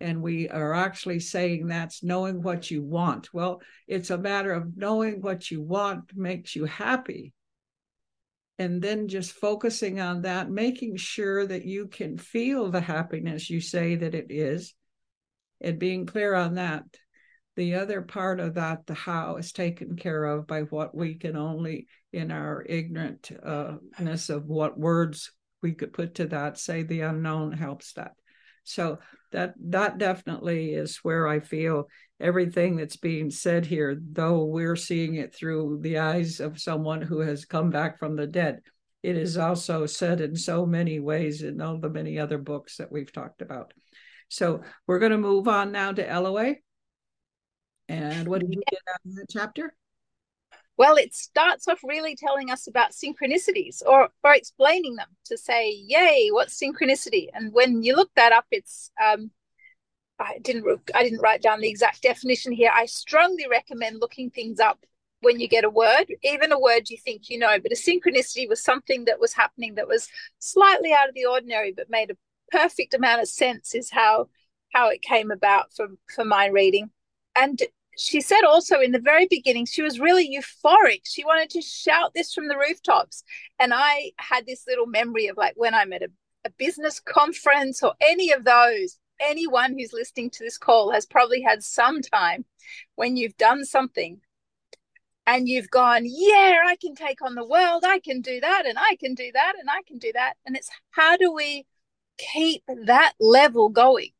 And 0.00 0.22
we 0.22 0.48
are 0.48 0.74
actually 0.74 1.20
saying 1.20 1.66
that's 1.66 2.02
knowing 2.02 2.42
what 2.42 2.70
you 2.70 2.82
want. 2.82 3.32
Well, 3.34 3.60
it's 3.88 4.10
a 4.10 4.18
matter 4.18 4.52
of 4.52 4.76
knowing 4.76 5.20
what 5.20 5.50
you 5.50 5.62
want 5.62 6.12
makes 6.14 6.54
you 6.54 6.66
happy. 6.66 7.32
And 8.58 8.80
then 8.80 9.08
just 9.08 9.32
focusing 9.32 10.00
on 10.00 10.22
that, 10.22 10.50
making 10.50 10.96
sure 10.96 11.46
that 11.46 11.64
you 11.64 11.88
can 11.88 12.18
feel 12.18 12.70
the 12.70 12.80
happiness 12.80 13.48
you 13.48 13.60
say 13.60 13.96
that 13.96 14.14
it 14.14 14.26
is, 14.28 14.74
and 15.62 15.78
being 15.78 16.04
clear 16.04 16.34
on 16.34 16.54
that. 16.54 16.84
The 17.56 17.74
other 17.74 18.02
part 18.02 18.40
of 18.40 18.54
that, 18.54 18.86
the 18.86 18.94
how, 18.94 19.36
is 19.36 19.52
taken 19.52 19.96
care 19.96 20.24
of 20.24 20.46
by 20.46 20.62
what 20.62 20.94
we 20.94 21.14
can 21.14 21.36
only, 21.36 21.88
in 22.12 22.30
our 22.30 22.64
ignorantness 22.68 24.30
of 24.30 24.46
what 24.46 24.78
words 24.78 25.32
we 25.62 25.72
could 25.72 25.92
put 25.92 26.14
to 26.16 26.26
that 26.26 26.58
say 26.58 26.82
the 26.82 27.02
unknown 27.02 27.52
helps 27.52 27.92
that. 27.94 28.12
So 28.64 28.98
that 29.32 29.54
that 29.68 29.98
definitely 29.98 30.74
is 30.74 30.98
where 31.04 31.28
i 31.28 31.38
feel 31.38 31.86
everything 32.18 32.74
that's 32.74 32.96
being 32.96 33.30
said 33.30 33.64
here 33.64 33.96
though 34.10 34.44
we're 34.44 34.74
seeing 34.74 35.14
it 35.14 35.32
through 35.32 35.78
the 35.82 35.98
eyes 35.98 36.40
of 36.40 36.60
someone 36.60 37.00
who 37.00 37.20
has 37.20 37.44
come 37.44 37.70
back 37.70 37.96
from 37.96 38.16
the 38.16 38.26
dead 38.26 38.60
it 39.02 39.16
is 39.16 39.36
also 39.36 39.86
said 39.86 40.20
in 40.20 40.36
so 40.36 40.66
many 40.66 41.00
ways 41.00 41.42
in 41.42 41.60
all 41.60 41.78
the 41.78 41.88
many 41.88 42.18
other 42.18 42.38
books 42.38 42.76
that 42.76 42.92
we've 42.92 43.12
talked 43.12 43.40
about. 43.40 43.72
So 44.28 44.62
we're 44.86 44.98
going 44.98 45.12
to 45.12 45.18
move 45.18 45.48
on 45.48 45.72
now 45.72 45.92
to 45.92 46.08
eloa 46.08 46.54
and 47.90 48.28
what 48.28 48.40
did 48.40 48.54
you 48.54 48.62
get 48.70 48.80
out 48.88 49.00
of 49.04 49.14
the 49.14 49.26
chapter 49.28 49.74
well, 50.80 50.96
it 50.96 51.14
starts 51.14 51.68
off 51.68 51.84
really 51.84 52.16
telling 52.16 52.50
us 52.50 52.66
about 52.66 52.92
synchronicities 52.92 53.82
or, 53.84 54.08
or 54.24 54.34
explaining 54.34 54.96
them 54.96 55.08
to 55.26 55.36
say, 55.36 55.70
yay, 55.72 56.30
what's 56.30 56.58
synchronicity? 56.58 57.28
And 57.34 57.52
when 57.52 57.82
you 57.82 57.94
look 57.94 58.10
that 58.16 58.32
up, 58.32 58.46
it's, 58.50 58.90
um, 58.98 59.30
I 60.18 60.38
didn't, 60.38 60.64
I 60.94 61.02
didn't 61.02 61.20
write 61.20 61.42
down 61.42 61.60
the 61.60 61.68
exact 61.68 62.00
definition 62.00 62.52
here. 62.52 62.70
I 62.74 62.86
strongly 62.86 63.46
recommend 63.46 64.00
looking 64.00 64.30
things 64.30 64.58
up 64.58 64.82
when 65.20 65.38
you 65.38 65.48
get 65.48 65.64
a 65.64 65.68
word, 65.68 66.06
even 66.22 66.50
a 66.50 66.58
word 66.58 66.88
you 66.88 66.96
think 66.96 67.28
you 67.28 67.38
know. 67.38 67.58
But 67.60 67.72
a 67.72 67.74
synchronicity 67.74 68.48
was 68.48 68.64
something 68.64 69.04
that 69.04 69.20
was 69.20 69.34
happening 69.34 69.74
that 69.74 69.86
was 69.86 70.08
slightly 70.38 70.94
out 70.94 71.10
of 71.10 71.14
the 71.14 71.26
ordinary, 71.26 71.72
but 71.72 71.90
made 71.90 72.10
a 72.10 72.16
perfect 72.50 72.94
amount 72.94 73.20
of 73.20 73.28
sense. 73.28 73.74
Is 73.74 73.90
how 73.90 74.28
how 74.72 74.88
it 74.88 75.02
came 75.02 75.30
about 75.30 75.74
for 75.74 75.88
for 76.14 76.24
my 76.24 76.46
reading. 76.46 76.88
And 77.36 77.60
she 78.00 78.20
said 78.20 78.44
also 78.44 78.80
in 78.80 78.92
the 78.92 78.98
very 78.98 79.26
beginning 79.26 79.66
she 79.66 79.82
was 79.82 80.00
really 80.00 80.28
euphoric. 80.28 81.02
She 81.04 81.24
wanted 81.24 81.50
to 81.50 81.60
shout 81.60 82.12
this 82.14 82.32
from 82.32 82.48
the 82.48 82.56
rooftops. 82.56 83.22
And 83.58 83.72
i 83.74 84.12
had 84.18 84.46
this 84.46 84.64
little 84.66 84.86
memory 84.86 85.26
of 85.26 85.36
like 85.36 85.54
when 85.56 85.74
i'm 85.74 85.92
at 85.92 86.02
a, 86.02 86.08
a 86.46 86.50
business 86.50 87.00
conference 87.00 87.82
or 87.82 87.92
any 88.00 88.32
of 88.32 88.44
those 88.44 88.98
anyone 89.20 89.78
who's 89.78 89.92
listening 89.92 90.30
to 90.30 90.42
this 90.42 90.56
call 90.56 90.92
has 90.92 91.04
probably 91.04 91.42
had 91.42 91.62
some 91.62 92.00
time 92.00 92.46
when 92.94 93.16
you've 93.16 93.36
done 93.36 93.64
something 93.66 94.20
and 95.26 95.46
you've 95.46 95.70
gone 95.70 96.04
yeah 96.06 96.62
i 96.66 96.76
can 96.80 96.94
take 96.94 97.20
on 97.22 97.34
the 97.34 97.46
world. 97.46 97.84
I 97.86 98.00
can 98.00 98.22
do 98.22 98.40
that 98.40 98.64
and 98.66 98.78
i 98.78 98.96
can 98.98 99.14
do 99.14 99.30
that 99.32 99.54
and 99.60 99.68
i 99.68 99.82
can 99.86 99.98
do 99.98 100.12
that. 100.14 100.34
And 100.46 100.56
it's 100.56 100.70
how 100.90 101.16
do 101.18 101.32
we 101.32 101.66
keep 102.16 102.62
that 102.86 103.12
level 103.20 103.68
going? 103.68 104.12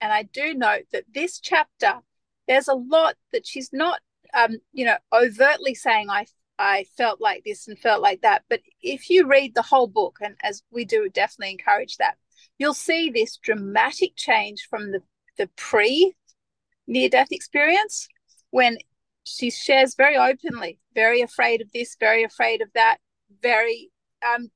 And 0.00 0.12
i 0.12 0.24
do 0.24 0.52
note 0.52 0.84
that 0.92 1.04
this 1.14 1.40
chapter 1.40 2.02
there's 2.48 2.68
a 2.68 2.74
lot 2.74 3.14
that 3.32 3.46
she's 3.46 3.70
not, 3.72 4.00
um, 4.34 4.56
you 4.72 4.84
know, 4.84 4.96
overtly 5.12 5.74
saying 5.74 6.10
I 6.10 6.26
I 6.58 6.86
felt 6.96 7.20
like 7.20 7.44
this 7.44 7.68
and 7.68 7.78
felt 7.78 8.02
like 8.02 8.22
that. 8.22 8.42
But 8.50 8.60
if 8.82 9.10
you 9.10 9.26
read 9.26 9.54
the 9.54 9.62
whole 9.62 9.86
book, 9.86 10.18
and 10.20 10.34
as 10.42 10.62
we 10.72 10.84
do, 10.84 11.08
definitely 11.08 11.52
encourage 11.52 11.96
that, 11.98 12.16
you'll 12.58 12.74
see 12.74 13.10
this 13.10 13.36
dramatic 13.36 14.16
change 14.16 14.66
from 14.68 14.90
the 14.90 15.02
the 15.36 15.48
pre 15.56 16.14
near 16.86 17.08
death 17.08 17.28
experience 17.30 18.08
when 18.50 18.78
she 19.24 19.50
shares 19.50 19.94
very 19.94 20.16
openly, 20.16 20.80
very 20.94 21.20
afraid 21.20 21.60
of 21.60 21.70
this, 21.72 21.96
very 22.00 22.24
afraid 22.24 22.62
of 22.62 22.68
that, 22.74 22.96
very 23.42 23.90
um, 24.26 24.50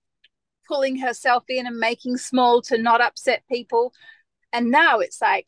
pulling 0.66 0.96
herself 0.98 1.44
in 1.48 1.66
and 1.66 1.78
making 1.78 2.16
small 2.16 2.62
to 2.62 2.78
not 2.78 3.02
upset 3.02 3.42
people. 3.50 3.92
And 4.52 4.70
now 4.70 4.98
it's 4.98 5.20
like 5.20 5.46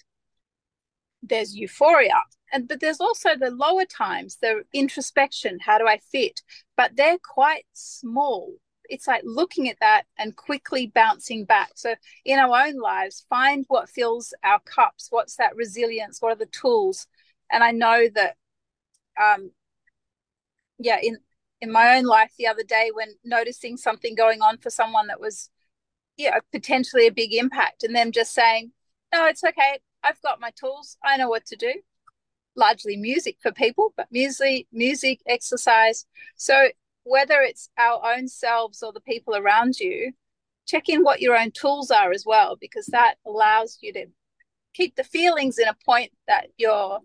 there's 1.23 1.55
euphoria. 1.55 2.23
And 2.55 2.69
but 2.69 2.81
there's 2.81 3.01
also 3.01 3.31
the 3.37 3.51
lower 3.51 3.85
times, 3.85 4.39
the 4.41 4.63
introspection, 4.73 5.59
how 5.61 5.79
do 5.79 5.89
I 5.89 5.99
fit? 5.99 6.41
But 6.77 6.97
they're 6.97 7.19
quite 7.19 7.67
small. 7.75 8.55
It's 8.89 9.09
like 9.09 9.23
looking 9.25 9.69
at 9.69 9.79
that 9.81 10.05
and 10.19 10.37
quickly 10.37 10.87
bouncing 10.87 11.45
back. 11.47 11.73
So 11.75 11.95
in 12.25 12.39
our 12.39 12.67
own 12.67 12.77
lives, 12.81 13.27
find 13.29 13.65
what 13.69 13.91
fills 13.91 14.33
our 14.45 14.61
cups. 14.61 15.09
What's 15.11 15.37
that 15.37 15.57
resilience? 15.57 16.23
What 16.23 16.33
are 16.33 16.37
the 16.37 16.47
tools? 16.47 17.09
And 17.51 17.65
I 17.65 17.73
know 17.73 18.09
that 18.15 18.37
um 19.21 19.51
yeah, 20.79 20.99
in 21.03 21.19
in 21.61 21.73
my 21.73 21.97
own 21.97 22.05
life 22.05 22.33
the 22.39 22.47
other 22.47 22.63
day 22.65 22.91
when 22.93 23.15
noticing 23.25 23.77
something 23.77 24.15
going 24.15 24.43
on 24.43 24.59
for 24.59 24.71
someone 24.71 25.07
that 25.09 25.21
was 25.21 25.51
yeah 26.19 26.39
potentially 26.53 27.07
a 27.07 27.13
big 27.13 27.35
impact 27.35 27.85
and 27.85 27.95
them 27.97 28.13
just 28.13 28.35
saying 28.35 28.73
no 29.15 29.27
it's 29.27 29.45
okay 29.45 29.81
i've 30.05 30.21
got 30.23 30.41
my 30.41 30.51
tools 30.59 30.99
i 31.05 31.17
know 31.17 31.29
what 31.29 31.47
to 31.47 31.57
do 31.57 31.73
largely 32.57 32.97
music 32.97 33.37
for 33.41 33.53
people 33.53 33.93
but 33.97 34.07
music 34.11 34.67
music 34.73 35.21
exercise. 35.27 36.07
So 36.37 36.69
whether 37.05 37.41
it's 37.43 37.69
our 37.79 38.01
own 38.15 38.29
selves 38.29 38.83
or 38.83 38.93
the 38.93 39.01
people 39.01 39.37
around 39.37 39.79
you 39.79 40.13
check 40.67 40.89
in 40.89 41.03
what 41.03 41.21
your 41.21 41.37
own 41.37 41.51
tools 41.51 41.91
are 41.91 42.11
as 42.11 42.25
well 42.27 42.57
because 42.61 42.87
that 42.87 43.17
allows 43.27 43.79
you 43.83 43.93
to 43.93 44.07
keep 44.73 44.97
the 44.97 45.05
feelings 45.05 45.59
in 45.59 45.69
a 45.69 45.77
point 45.85 46.11
that 46.27 46.47
you're 46.57 46.99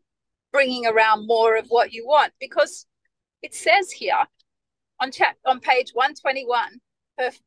bringing 0.52 0.86
around 0.86 1.28
more 1.28 1.58
of 1.58 1.68
what 1.68 1.94
you 1.94 2.06
want 2.08 2.34
because 2.40 2.86
it 3.42 3.54
says 3.54 3.92
here 3.92 4.24
on 5.00 5.12
chat 5.12 5.36
on 5.46 5.60
page 5.60 5.92
121 5.94 6.80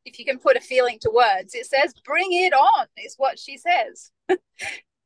if 0.05 0.19
you 0.19 0.25
can 0.25 0.39
put 0.39 0.57
a 0.57 0.61
feeling 0.61 0.99
to 1.01 1.11
words 1.11 1.55
it 1.55 1.67
says 1.67 1.95
bring 2.05 2.29
it 2.31 2.53
on 2.53 2.87
is 2.99 3.15
what 3.17 3.39
she 3.39 3.57
says. 3.57 4.11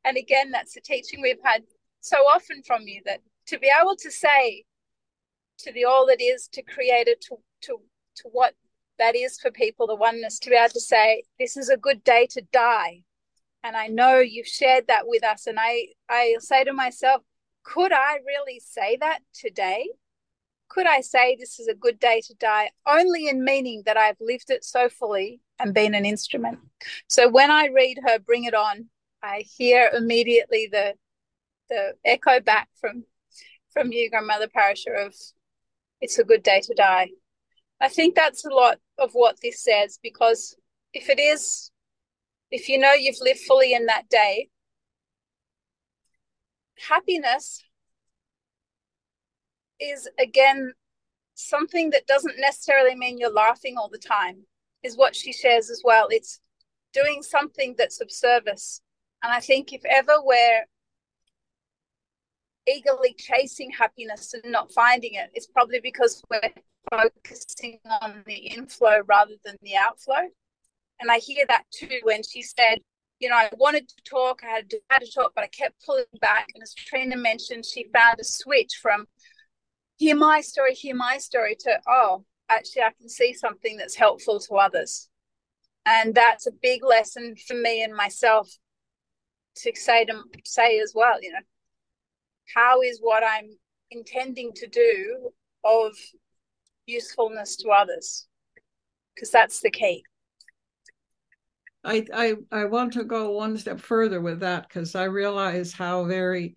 And 0.05 0.15
again 0.15 0.51
that's 0.51 0.73
the 0.73 0.79
teaching 0.79 1.21
we've 1.21 1.43
had 1.43 1.63
so 2.01 2.17
often 2.17 2.61
from 2.63 2.81
you 2.83 3.01
that 3.05 3.19
to 3.47 3.59
be 3.59 3.71
able 3.81 3.95
to 3.95 4.11
say 4.11 4.63
to 5.59 5.71
the 5.71 5.85
all 5.85 6.05
that 6.05 6.21
is 6.21 6.47
to 6.47 6.61
create 6.61 7.07
it 7.07 7.21
to 7.21 7.37
to 7.61 7.79
to 8.15 8.29
what 8.31 8.53
that 8.99 9.15
is 9.15 9.39
for 9.39 9.51
people 9.51 9.87
the 9.87 9.95
oneness 9.95 10.39
to 10.39 10.49
be 10.49 10.55
able 10.55 10.69
to 10.69 10.79
say 10.79 11.23
this 11.39 11.57
is 11.57 11.69
a 11.69 11.77
good 11.77 12.03
day 12.03 12.27
to 12.29 12.41
die 12.51 13.01
and 13.63 13.75
i 13.75 13.87
know 13.87 14.19
you've 14.19 14.47
shared 14.47 14.85
that 14.87 15.07
with 15.07 15.23
us 15.23 15.47
and 15.47 15.57
i 15.59 15.87
i 16.09 16.35
say 16.39 16.63
to 16.63 16.73
myself 16.73 17.21
could 17.63 17.91
i 17.91 18.17
really 18.25 18.59
say 18.59 18.97
that 18.99 19.19
today 19.33 19.87
could 20.69 20.87
I 20.87 21.01
say 21.01 21.35
this 21.35 21.59
is 21.59 21.67
a 21.67 21.73
good 21.73 21.99
day 21.99 22.21
to 22.27 22.33
die 22.35 22.71
only 22.85 23.27
in 23.27 23.43
meaning 23.43 23.83
that 23.85 23.97
I've 23.97 24.19
lived 24.19 24.49
it 24.49 24.63
so 24.63 24.89
fully 24.89 25.41
and 25.59 25.73
been 25.73 25.95
an 25.95 26.05
instrument? 26.05 26.59
So 27.07 27.29
when 27.29 27.51
I 27.51 27.67
read 27.67 27.97
her 28.05 28.19
Bring 28.19 28.43
It 28.43 28.53
On, 28.53 28.85
I 29.23 29.45
hear 29.57 29.89
immediately 29.93 30.67
the 30.71 30.93
the 31.69 31.93
echo 32.05 32.39
back 32.39 32.69
from 32.79 33.03
from 33.71 33.91
you, 33.91 34.09
Grandmother 34.09 34.47
Pa'Ris'Ha, 34.47 35.05
of 35.07 35.15
it's 36.01 36.17
a 36.19 36.23
good 36.23 36.43
day 36.43 36.61
to 36.61 36.73
die. 36.73 37.09
I 37.79 37.89
think 37.89 38.15
that's 38.15 38.45
a 38.45 38.49
lot 38.49 38.79
of 38.97 39.11
what 39.13 39.37
this 39.41 39.63
says 39.63 39.99
because 40.01 40.55
if 40.93 41.09
it 41.09 41.19
is, 41.19 41.71
if 42.49 42.69
you 42.69 42.79
know 42.79 42.93
you've 42.93 43.21
lived 43.21 43.41
fully 43.41 43.73
in 43.73 43.85
that 43.85 44.09
day, 44.09 44.49
happiness 46.87 47.63
is 49.79 50.09
again 50.19 50.73
something 51.35 51.91
that 51.91 52.07
doesn't 52.07 52.39
necessarily 52.39 52.95
mean 52.95 53.17
you're 53.17 53.31
laughing 53.31 53.75
all 53.77 53.89
the 53.89 53.97
time 53.97 54.43
is 54.83 54.97
what 54.97 55.15
she 55.15 55.31
shares 55.31 55.69
as 55.69 55.81
well 55.83 56.07
it's 56.09 56.39
doing 56.93 57.21
something 57.21 57.75
that's 57.77 58.01
of 58.01 58.11
service 58.11 58.81
and 59.23 59.31
i 59.31 59.39
think 59.39 59.71
if 59.71 59.83
ever 59.85 60.13
we're 60.23 60.65
eagerly 62.67 63.15
chasing 63.17 63.71
happiness 63.71 64.33
and 64.33 64.51
not 64.51 64.71
finding 64.71 65.13
it 65.13 65.29
it's 65.33 65.47
probably 65.47 65.79
because 65.79 66.21
we're 66.29 66.41
focusing 66.91 67.79
on 68.01 68.23
the 68.25 68.35
inflow 68.35 68.99
rather 69.07 69.35
than 69.45 69.55
the 69.61 69.75
outflow 69.75 70.27
and 70.99 71.11
i 71.11 71.17
hear 71.17 71.45
that 71.47 71.63
too 71.71 71.99
when 72.03 72.21
she 72.23 72.41
said 72.41 72.79
you 73.19 73.29
know, 73.29 73.35
I 73.35 73.49
wanted 73.57 73.87
to 73.89 73.95
talk, 74.03 74.41
I 74.43 74.47
had 74.47 74.69
to, 74.69 75.11
talk, 75.13 75.31
but 75.33 75.43
I 75.43 75.47
kept 75.47 75.83
pulling 75.85 76.05
back. 76.21 76.47
And 76.53 76.61
as 76.61 76.75
Tryna 76.75 77.19
mentioned, 77.19 77.65
she 77.65 77.87
found 77.93 78.19
a 78.19 78.23
switch 78.23 78.79
from 78.81 79.07
hear 79.97 80.15
my 80.15 80.41
story, 80.41 80.73
hear 80.73 80.95
my 80.95 81.17
story 81.17 81.55
to, 81.61 81.79
oh, 81.87 82.23
actually, 82.49 82.83
I 82.83 82.91
can 82.99 83.09
see 83.09 83.33
something 83.33 83.77
that's 83.77 83.95
helpful 83.95 84.39
to 84.41 84.55
others. 84.55 85.09
And 85.85 86.13
that's 86.13 86.47
a 86.47 86.51
big 86.51 86.83
lesson 86.83 87.35
for 87.47 87.55
me 87.55 87.83
and 87.83 87.95
myself 87.95 88.49
to 89.57 89.71
say 89.75 90.05
to 90.05 90.23
say 90.45 90.79
as 90.79 90.93
well, 90.93 91.21
you 91.21 91.31
know, 91.31 91.39
how 92.53 92.81
is 92.81 92.99
what 93.01 93.23
I'm 93.23 93.49
intending 93.91 94.51
to 94.53 94.67
do 94.67 95.31
of 95.63 95.93
usefulness 96.85 97.55
to 97.57 97.69
others? 97.69 98.27
Because 99.15 99.31
that's 99.31 99.61
the 99.61 99.71
key. 99.71 100.03
I, 101.83 102.05
I 102.13 102.33
I 102.51 102.65
want 102.65 102.93
to 102.93 103.03
go 103.03 103.31
one 103.31 103.57
step 103.57 103.79
further 103.79 104.19
with 104.19 104.41
that 104.41 104.67
because 104.67 104.93
I 104.95 105.05
realize 105.05 105.71
how 105.71 106.05
very 106.05 106.55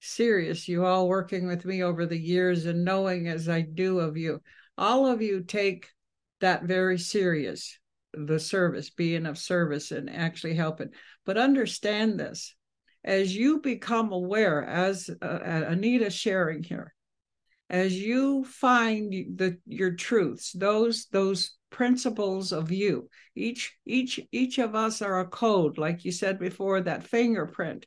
serious, 0.00 0.68
you 0.68 0.84
all 0.84 1.08
working 1.08 1.46
with 1.46 1.64
me 1.64 1.82
over 1.82 2.06
the 2.06 2.18
years 2.18 2.66
and 2.66 2.84
knowing 2.84 3.28
as 3.28 3.48
I 3.48 3.62
do 3.62 4.00
of 4.00 4.16
you. 4.16 4.42
All 4.76 5.06
of 5.06 5.22
you 5.22 5.42
take 5.42 5.88
that 6.40 6.64
very 6.64 6.98
serious, 6.98 7.78
the 8.12 8.38
service, 8.38 8.90
being 8.90 9.26
of 9.26 9.38
service 9.38 9.90
and 9.90 10.10
actually 10.10 10.54
helping. 10.54 10.90
But 11.24 11.38
understand 11.38 12.20
this 12.20 12.54
as 13.06 13.34
you 13.34 13.60
become 13.60 14.12
aware, 14.12 14.64
as 14.64 15.08
uh, 15.22 15.38
Anita 15.68 16.10
sharing 16.10 16.62
here, 16.62 16.94
as 17.70 17.94
you 17.94 18.44
find 18.44 19.12
the 19.12 19.58
your 19.66 19.92
truths, 19.92 20.52
those 20.52 21.06
those 21.06 21.56
principles 21.70 22.52
of 22.52 22.70
you, 22.70 23.08
each 23.34 23.74
each 23.86 24.20
each 24.32 24.58
of 24.58 24.74
us 24.74 25.00
are 25.00 25.20
a 25.20 25.26
code, 25.26 25.78
like 25.78 26.04
you 26.04 26.12
said 26.12 26.38
before, 26.38 26.80
that 26.82 27.04
fingerprint. 27.04 27.86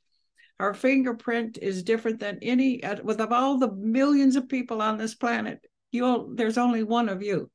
Our 0.59 0.73
fingerprint 0.73 1.57
is 1.61 1.83
different 1.83 2.19
than 2.19 2.39
any 2.41 2.81
with 3.03 3.21
of 3.21 3.31
all 3.31 3.59
the 3.59 3.71
millions 3.71 4.35
of 4.35 4.49
people 4.49 4.81
on 4.81 4.97
this 4.97 5.15
planet 5.15 5.59
you 5.91 6.05
all, 6.05 6.29
there's 6.35 6.57
only 6.57 6.83
one 6.83 7.09
of 7.09 7.23
you 7.23 7.49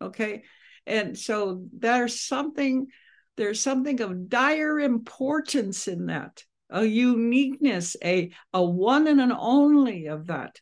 okay? 0.00 0.42
And 0.86 1.18
so 1.18 1.64
there's 1.76 2.20
something 2.20 2.86
there's 3.36 3.60
something 3.60 4.00
of 4.00 4.28
dire 4.28 4.78
importance 4.80 5.88
in 5.88 6.06
that 6.06 6.44
a 6.70 6.84
uniqueness 6.84 7.96
a 8.04 8.30
a 8.52 8.64
one 8.64 9.06
and 9.06 9.20
an 9.20 9.32
only 9.32 10.06
of 10.06 10.28
that 10.28 10.58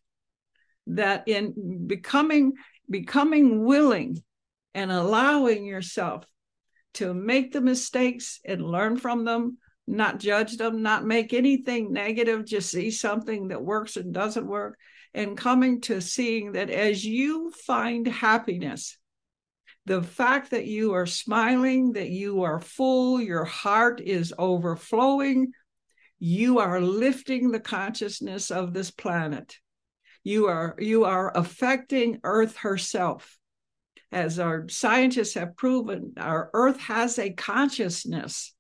that 0.87 1.29
in 1.29 1.87
becoming 1.87 2.53
becoming 2.89 3.65
willing 3.65 4.23
and 4.75 4.91
allowing 4.91 5.65
yourself 5.65 6.25
to 6.95 7.13
make 7.13 7.53
the 7.53 7.61
mistakes 7.61 8.41
and 8.45 8.63
learn 8.63 8.97
from 8.97 9.25
them 9.25 9.59
not 9.89 10.21
judge 10.21 10.57
them, 10.59 10.83
not 10.83 11.05
make 11.05 11.33
anything 11.33 11.93
negative, 11.93 12.45
just 12.45 12.71
see 12.71 12.91
something 12.91 13.49
that 13.49 13.63
works 13.63 13.97
and 13.97 14.13
doesn't 14.13 14.47
work, 14.47 14.79
and 15.15 15.37
coming 15.37 15.81
to 15.81 16.01
seeing 16.01 16.53
that 16.53 16.71
as 16.71 17.05
you 17.05 17.51
find 17.67 18.07
happiness, 18.07 18.99
the 19.87 20.03
fact 20.03 20.51
that 20.51 20.67
you 20.67 20.93
are 20.93 21.07
smiling, 21.07 21.93
that 21.93 22.11
you 22.11 22.43
are 22.43 22.61
full, 22.61 23.21
your 23.21 23.45
heart 23.45 24.01
is 24.01 24.35
overflowing, 24.39 25.53
you 26.19 26.59
are 26.59 26.81
lifting 26.81 27.51
the 27.51 27.61
consciousness 27.61 28.51
of 28.51 28.73
this 28.73 28.91
planet. 28.91 29.57
You 30.25 30.47
are 30.47 30.75
you 30.79 31.05
are 31.05 31.37
affecting 31.37 32.21
Earth 32.25 32.57
herself. 32.57 33.37
As 34.11 34.39
our 34.39 34.69
scientists 34.69 35.35
have 35.35 35.57
proven, 35.57 36.15
our 36.17 36.51
Earth 36.55 36.81
has 36.81 37.19
a 37.19 37.31
consciousness 37.31 38.55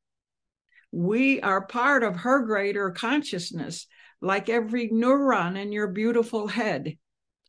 we 0.91 1.41
are 1.41 1.67
part 1.67 2.03
of 2.03 2.17
her 2.17 2.41
greater 2.41 2.91
consciousness, 2.91 3.87
like 4.21 4.49
every 4.49 4.89
neuron 4.89 5.57
in 5.61 5.73
your 5.73 5.89
beautiful 5.89 6.49
head. 6.49 6.97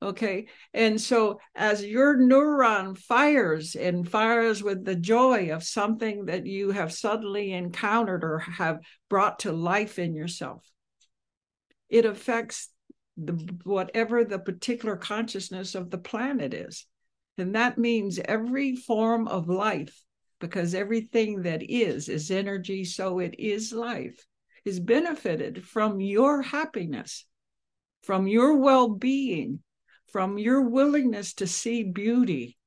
Okay. 0.01 0.47
And 0.73 0.99
so 0.99 1.41
as 1.55 1.83
your 1.83 2.17
neuron 2.17 2.97
fires 2.97 3.75
and 3.75 4.09
fires 4.09 4.63
with 4.63 4.85
the 4.85 4.95
joy 4.95 5.51
of 5.51 5.61
something 5.61 6.25
that 6.25 6.45
you 6.45 6.71
have 6.71 6.93
suddenly 6.93 7.51
encountered 7.51 8.23
or 8.23 8.39
have 8.39 8.79
brought 9.09 9.39
to 9.39 9.51
life 9.51 9.99
in 9.99 10.15
yourself, 10.15 10.63
it 11.89 12.05
affects 12.05 12.69
the 13.17 13.33
whatever 13.65 14.23
the 14.23 14.39
particular 14.39 14.95
consciousness 14.95 15.75
of 15.75 15.89
the 15.89 15.97
planet 15.97 16.53
is. 16.53 16.85
And 17.37 17.55
that 17.55 17.77
means 17.77 18.19
every 18.23 18.77
form 18.77 19.27
of 19.27 19.49
life, 19.49 20.01
because 20.39 20.73
everything 20.73 21.41
that 21.41 21.61
is 21.69 22.07
is 22.07 22.31
energy, 22.31 22.85
so 22.85 23.19
it 23.19 23.35
is 23.37 23.73
life, 23.73 24.25
is 24.63 24.79
benefited 24.79 25.65
from 25.65 25.99
your 25.99 26.41
happiness, 26.41 27.25
from 28.03 28.27
your 28.27 28.57
well 28.57 28.87
being, 28.87 29.59
from 30.11 30.37
your 30.37 30.61
willingness 30.61 31.33
to 31.35 31.47
see 31.47 31.83
beauty 31.83 32.57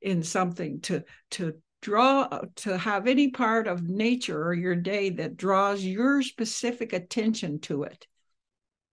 in 0.00 0.22
something, 0.22 0.80
to, 0.82 1.04
to 1.32 1.54
draw, 1.82 2.28
to 2.56 2.76
have 2.78 3.06
any 3.06 3.30
part 3.30 3.66
of 3.66 3.88
nature 3.88 4.42
or 4.42 4.54
your 4.54 4.76
day 4.76 5.10
that 5.10 5.36
draws 5.36 5.84
your 5.84 6.22
specific 6.22 6.92
attention 6.92 7.60
to 7.60 7.84
it. 7.84 8.06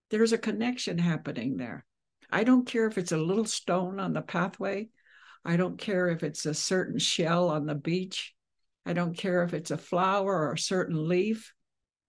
There's 0.09 0.33
a 0.33 0.37
connection 0.37 0.97
happening 0.97 1.57
there. 1.57 1.85
I 2.29 2.43
don't 2.43 2.65
care 2.65 2.87
if 2.87 2.97
it's 2.97 3.11
a 3.11 3.17
little 3.17 3.45
stone 3.45 3.99
on 3.99 4.13
the 4.13 4.21
pathway. 4.21 4.89
I 5.45 5.57
don't 5.57 5.77
care 5.77 6.07
if 6.09 6.23
it's 6.23 6.45
a 6.45 6.53
certain 6.53 6.99
shell 6.99 7.49
on 7.49 7.65
the 7.65 7.75
beach. 7.75 8.33
I 8.85 8.93
don't 8.93 9.17
care 9.17 9.43
if 9.43 9.53
it's 9.53 9.71
a 9.71 9.77
flower 9.77 10.47
or 10.47 10.53
a 10.53 10.57
certain 10.57 11.07
leaf. 11.07 11.53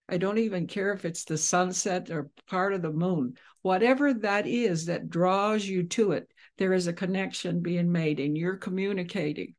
I 0.09 0.19
don't 0.19 0.39
even 0.39 0.67
care 0.67 0.93
if 0.93 1.05
it's 1.05 1.25
the 1.25 1.39
sunset 1.39 2.11
or 2.11 2.31
part 2.47 2.75
of 2.75 2.83
the 2.83 2.93
moon. 2.93 3.35
Whatever 3.63 4.13
that 4.13 4.47
is 4.47 4.87
that 4.87 5.09
draws 5.09 5.65
you 5.65 5.85
to 5.85 6.13
it, 6.13 6.31
there 6.59 6.75
is 6.75 6.87
a 6.87 6.93
connection 6.93 7.63
being 7.63 7.91
made 7.91 8.21
and 8.21 8.37
you're 8.37 8.57
communicating. 8.57 9.55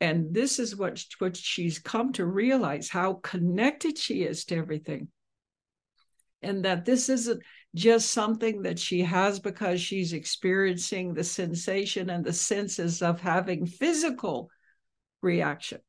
And 0.00 0.32
this 0.32 0.58
is 0.58 0.76
what, 0.76 1.04
what 1.18 1.36
she's 1.36 1.78
come 1.78 2.12
to 2.12 2.24
realize 2.24 2.88
how 2.88 3.14
connected 3.14 3.98
she 3.98 4.22
is 4.22 4.44
to 4.46 4.56
everything. 4.56 5.08
And 6.42 6.64
that 6.64 6.84
this 6.84 7.08
isn't 7.08 7.42
just 7.74 8.10
something 8.10 8.62
that 8.62 8.78
she 8.78 9.00
has 9.00 9.40
because 9.40 9.80
she's 9.80 10.12
experiencing 10.12 11.14
the 11.14 11.24
sensation 11.24 12.10
and 12.10 12.24
the 12.24 12.32
senses 12.32 13.02
of 13.02 13.20
having 13.20 13.66
physical 13.66 14.50
reaction 15.22 15.80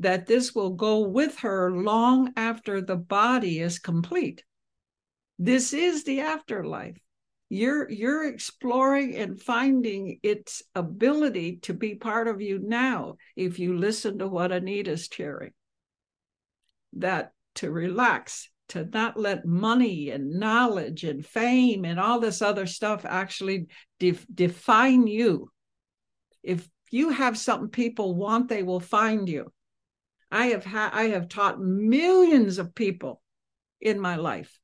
that 0.00 0.26
this 0.26 0.54
will 0.54 0.70
go 0.70 1.00
with 1.00 1.38
her 1.40 1.70
long 1.70 2.32
after 2.36 2.80
the 2.80 2.96
body 2.96 3.60
is 3.60 3.78
complete. 3.78 4.42
This 5.38 5.72
is 5.72 6.04
the 6.04 6.20
afterlife. 6.20 6.96
You're 7.50 7.90
you're 7.90 8.26
exploring 8.26 9.16
and 9.16 9.40
finding 9.40 10.18
its 10.22 10.62
ability 10.74 11.58
to 11.62 11.74
be 11.74 11.96
part 11.96 12.28
of 12.28 12.40
you 12.40 12.60
now 12.62 13.16
if 13.36 13.58
you 13.58 13.76
listen 13.76 14.18
to 14.18 14.28
what 14.28 14.52
Anita's 14.52 15.08
sharing. 15.12 15.52
That 16.94 17.32
to 17.56 17.70
relax, 17.70 18.50
to 18.68 18.84
not 18.84 19.18
let 19.18 19.44
money 19.44 20.10
and 20.10 20.38
knowledge 20.38 21.04
and 21.04 21.26
fame 21.26 21.84
and 21.84 22.00
all 22.00 22.20
this 22.20 22.40
other 22.40 22.66
stuff 22.66 23.04
actually 23.04 23.66
de- 23.98 24.18
define 24.32 25.06
you. 25.06 25.50
If 26.42 26.68
you 26.90 27.10
have 27.10 27.36
something 27.36 27.68
people 27.68 28.14
want, 28.14 28.48
they 28.48 28.62
will 28.62 28.80
find 28.80 29.28
you. 29.28 29.52
I 30.30 30.46
have 30.46 30.66
I 30.72 31.08
have 31.08 31.28
taught 31.28 31.60
millions 31.60 32.58
of 32.58 32.74
people 32.74 33.20
in 33.80 33.98
my 34.00 34.16
life. 34.16 34.58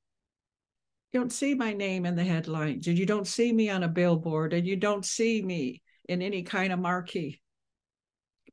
You 1.12 1.21
don't 1.21 1.33
see 1.33 1.55
my 1.55 1.73
name 1.73 2.05
in 2.07 2.14
the 2.14 2.25
headlines, 2.25 2.87
and 2.87 2.99
you 2.99 3.07
don't 3.07 3.27
see 3.27 3.53
me 3.53 3.71
on 3.71 3.83
a 3.83 3.89
billboard, 3.89 4.53
and 4.53 4.67
you 4.67 4.77
don't 4.77 5.05
see 5.05 5.43
me 5.43 5.83
in 6.09 6.23
any 6.23 6.43
kind 6.43 6.73
of 6.73 6.79
marquee. 6.79 7.41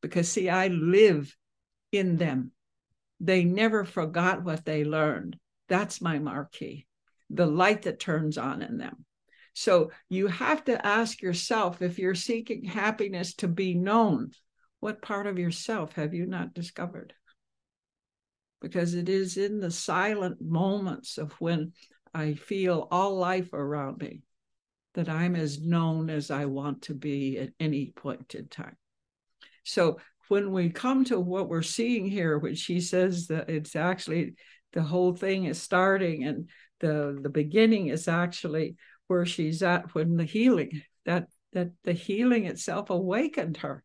Because 0.02 0.30
see, 0.30 0.50
I 0.50 0.68
live 0.68 1.36
in 1.92 2.18
them. 2.18 2.52
They 3.20 3.44
never 3.44 3.86
forgot 3.86 4.44
what 4.44 4.66
they 4.66 4.84
learned. 4.84 5.38
That's 5.70 6.02
my 6.02 6.20
marquee, 6.20 6.88
the 7.30 7.46
light 7.46 7.84
that 7.84 8.00
turns 8.00 8.38
on 8.38 8.62
in 8.62 8.78
them. 8.78 9.06
So 9.54 9.92
you 10.10 10.28
have 10.28 10.64
to 10.66 10.86
ask 10.86 11.22
yourself 11.22 11.82
if 11.82 12.00
you're 12.00 12.16
seeking 12.16 12.64
happiness 12.64 13.36
to 13.36 13.48
be 13.48 13.76
known, 13.76 14.32
what 14.84 15.02
part 15.02 15.28
of 15.28 15.40
yourself 15.40 15.94
have 15.94 16.14
you 16.14 16.26
not 16.26 16.54
discovered? 16.54 17.14
Because 18.60 18.94
it 18.96 19.08
is 19.08 19.38
in 19.38 19.62
the 19.62 19.72
silent 19.72 20.42
moments 20.42 21.18
of 21.18 21.32
when 21.40 21.72
I 22.14 22.34
feel 22.34 22.90
all 22.92 23.16
life 23.16 23.54
around 23.54 24.02
me 24.02 24.24
that 24.96 25.08
I'm 25.08 25.38
as 25.38 25.62
known 25.62 26.10
as 26.10 26.30
I 26.30 26.48
want 26.48 26.82
to 26.84 26.96
be 26.96 27.38
at 27.38 27.52
any 27.62 27.94
point 27.96 28.36
in 28.36 28.50
time. 28.50 28.76
So 29.64 30.00
when 30.28 30.52
we 30.52 30.70
come 30.70 31.06
to 31.06 31.18
what 31.18 31.48
we're 31.48 31.62
seeing 31.62 32.06
here, 32.06 32.38
when 32.38 32.56
she 32.56 32.82
says 32.82 33.28
that 33.28 33.50
it's 33.50 33.78
actually 33.78 34.34
the 34.74 34.84
whole 34.84 35.16
thing 35.16 35.46
is 35.46 35.62
starting 35.62 36.26
and 36.26 36.50
the 36.82 37.18
the 37.24 37.30
beginning 37.30 37.88
is 37.88 38.10
actually 38.10 38.76
where 39.08 39.26
she's 39.26 39.64
at 39.64 39.96
when 39.96 40.18
the 40.18 40.26
healing 40.26 40.82
that 41.06 41.28
that 41.54 41.70
the 41.86 41.94
healing 41.94 42.48
itself 42.48 42.90
awakened 42.90 43.56
her 43.58 43.82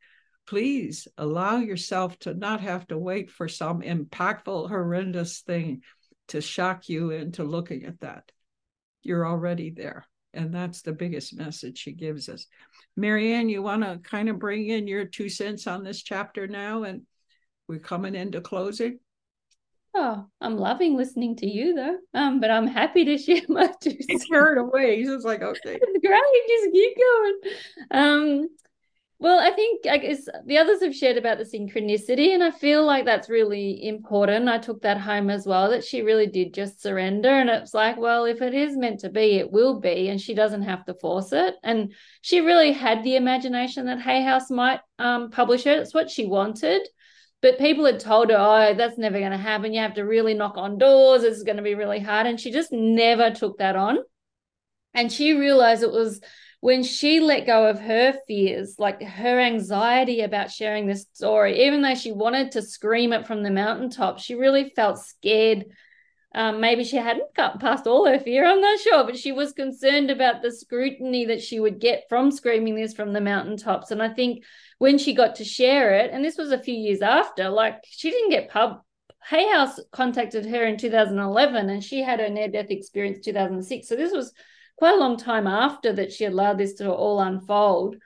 please 0.48 1.06
allow 1.18 1.58
yourself 1.58 2.18
to 2.20 2.32
not 2.32 2.62
have 2.62 2.86
to 2.86 2.96
wait 2.96 3.30
for 3.30 3.48
some 3.48 3.82
impactful, 3.82 4.68
horrendous 4.68 5.40
thing 5.40 5.82
to 6.28 6.40
shock 6.40 6.88
you 6.88 7.10
into 7.10 7.44
looking 7.44 7.84
at 7.84 8.00
that. 8.00 8.32
You're 9.02 9.26
already 9.26 9.70
there. 9.70 10.06
And 10.32 10.54
that's 10.54 10.80
the 10.80 10.92
biggest 10.92 11.36
message 11.36 11.76
she 11.76 11.92
gives 11.92 12.30
us. 12.30 12.46
Marianne, 12.96 13.50
you 13.50 13.62
want 13.62 13.82
to 13.82 13.98
kind 14.02 14.30
of 14.30 14.38
bring 14.38 14.68
in 14.68 14.86
your 14.86 15.04
two 15.04 15.28
cents 15.28 15.66
on 15.66 15.84
this 15.84 16.02
chapter 16.02 16.46
now? 16.46 16.84
And 16.84 17.02
we're 17.68 17.78
coming 17.78 18.14
into 18.14 18.40
closing. 18.40 19.00
Oh, 19.94 20.26
I'm 20.40 20.56
loving 20.56 20.96
listening 20.96 21.36
to 21.36 21.46
you 21.46 21.74
though. 21.74 21.98
Um, 22.14 22.40
but 22.40 22.50
I'm 22.50 22.66
happy 22.66 23.04
to 23.04 23.18
share 23.18 23.42
my 23.48 23.70
two 23.82 23.90
cents. 23.90 24.06
He's 24.08 24.24
carried 24.24 24.58
away. 24.58 24.96
He's 24.96 25.08
just 25.08 25.26
like, 25.26 25.42
okay. 25.42 25.78
Great, 26.04 26.22
just 26.48 26.72
keep 26.72 26.96
going. 26.96 27.34
Um, 27.90 28.48
well, 29.20 29.40
I 29.40 29.50
think 29.50 29.84
I 29.86 29.98
guess 29.98 30.28
the 30.46 30.58
others 30.58 30.80
have 30.80 30.94
shared 30.94 31.16
about 31.16 31.38
the 31.38 31.44
synchronicity, 31.44 32.34
and 32.34 32.42
I 32.42 32.52
feel 32.52 32.84
like 32.84 33.04
that's 33.04 33.28
really 33.28 33.84
important. 33.88 34.48
I 34.48 34.58
took 34.58 34.82
that 34.82 34.98
home 34.98 35.28
as 35.28 35.44
well, 35.44 35.70
that 35.70 35.82
she 35.82 36.02
really 36.02 36.28
did 36.28 36.54
just 36.54 36.80
surrender. 36.80 37.28
And 37.28 37.50
it's 37.50 37.74
like, 37.74 37.96
well, 37.96 38.26
if 38.26 38.40
it 38.42 38.54
is 38.54 38.76
meant 38.76 39.00
to 39.00 39.08
be, 39.08 39.38
it 39.38 39.50
will 39.50 39.80
be, 39.80 40.08
and 40.08 40.20
she 40.20 40.34
doesn't 40.34 40.62
have 40.62 40.84
to 40.84 40.94
force 40.94 41.32
it. 41.32 41.56
And 41.64 41.92
she 42.20 42.40
really 42.40 42.70
had 42.72 43.02
the 43.02 43.16
imagination 43.16 43.86
that 43.86 44.00
Hay 44.00 44.22
House 44.22 44.50
might 44.50 44.80
um, 45.00 45.32
publish 45.32 45.66
it. 45.66 45.78
It's 45.80 45.94
what 45.94 46.10
she 46.10 46.26
wanted. 46.26 46.82
But 47.42 47.58
people 47.58 47.86
had 47.86 47.98
told 47.98 48.30
her, 48.30 48.36
oh, 48.38 48.74
that's 48.74 48.98
never 48.98 49.18
going 49.18 49.32
to 49.32 49.36
happen. 49.36 49.72
You 49.72 49.80
have 49.80 49.94
to 49.94 50.02
really 50.02 50.34
knock 50.34 50.56
on 50.56 50.78
doors. 50.78 51.24
Is 51.24 51.42
going 51.42 51.56
to 51.56 51.62
be 51.62 51.74
really 51.74 52.00
hard. 52.00 52.28
And 52.28 52.38
she 52.38 52.52
just 52.52 52.70
never 52.72 53.30
took 53.30 53.58
that 53.58 53.74
on. 53.74 53.98
And 54.94 55.10
she 55.10 55.34
realized 55.34 55.82
it 55.82 55.90
was 55.90 56.20
when 56.60 56.82
she 56.82 57.20
let 57.20 57.46
go 57.46 57.66
of 57.68 57.78
her 57.78 58.14
fears, 58.26 58.76
like 58.78 59.02
her 59.02 59.38
anxiety 59.38 60.22
about 60.22 60.50
sharing 60.50 60.86
this 60.86 61.06
story, 61.12 61.66
even 61.66 61.82
though 61.82 61.94
she 61.94 62.10
wanted 62.10 62.52
to 62.52 62.62
scream 62.62 63.12
it 63.12 63.26
from 63.26 63.42
the 63.42 63.50
mountaintop, 63.50 64.18
she 64.18 64.34
really 64.34 64.72
felt 64.74 64.98
scared. 64.98 65.66
Um, 66.34 66.60
maybe 66.60 66.84
she 66.84 66.96
hadn't 66.96 67.34
got 67.34 67.60
past 67.60 67.86
all 67.86 68.06
her 68.06 68.18
fear, 68.18 68.44
I'm 68.44 68.60
not 68.60 68.80
sure, 68.80 69.04
but 69.04 69.16
she 69.16 69.32
was 69.32 69.52
concerned 69.52 70.10
about 70.10 70.42
the 70.42 70.50
scrutiny 70.50 71.26
that 71.26 71.40
she 71.40 71.60
would 71.60 71.80
get 71.80 72.04
from 72.08 72.30
screaming 72.30 72.74
this 72.74 72.92
from 72.92 73.12
the 73.12 73.20
mountaintops. 73.20 73.92
And 73.92 74.02
I 74.02 74.08
think 74.08 74.44
when 74.78 74.98
she 74.98 75.14
got 75.14 75.36
to 75.36 75.44
share 75.44 75.94
it, 75.94 76.10
and 76.12 76.24
this 76.24 76.36
was 76.36 76.50
a 76.50 76.58
few 76.58 76.74
years 76.74 77.02
after, 77.02 77.48
like 77.48 77.76
she 77.88 78.10
didn't 78.10 78.30
get 78.30 78.50
pub. 78.50 78.80
Hay 79.28 79.50
House 79.52 79.78
contacted 79.92 80.46
her 80.46 80.64
in 80.64 80.76
2011 80.76 81.70
and 81.70 81.84
she 81.84 82.02
had 82.02 82.20
her 82.20 82.28
near 82.28 82.48
death 82.48 82.70
experience 82.70 83.24
2006. 83.24 83.86
So 83.86 83.94
this 83.96 84.12
was 84.12 84.32
quite 84.78 84.94
a 84.94 85.00
long 85.00 85.16
time 85.16 85.46
after 85.46 85.92
that 85.92 86.12
she 86.12 86.24
allowed 86.24 86.56
this 86.56 86.74
to 86.74 86.90
all 86.90 87.20
unfold. 87.20 87.96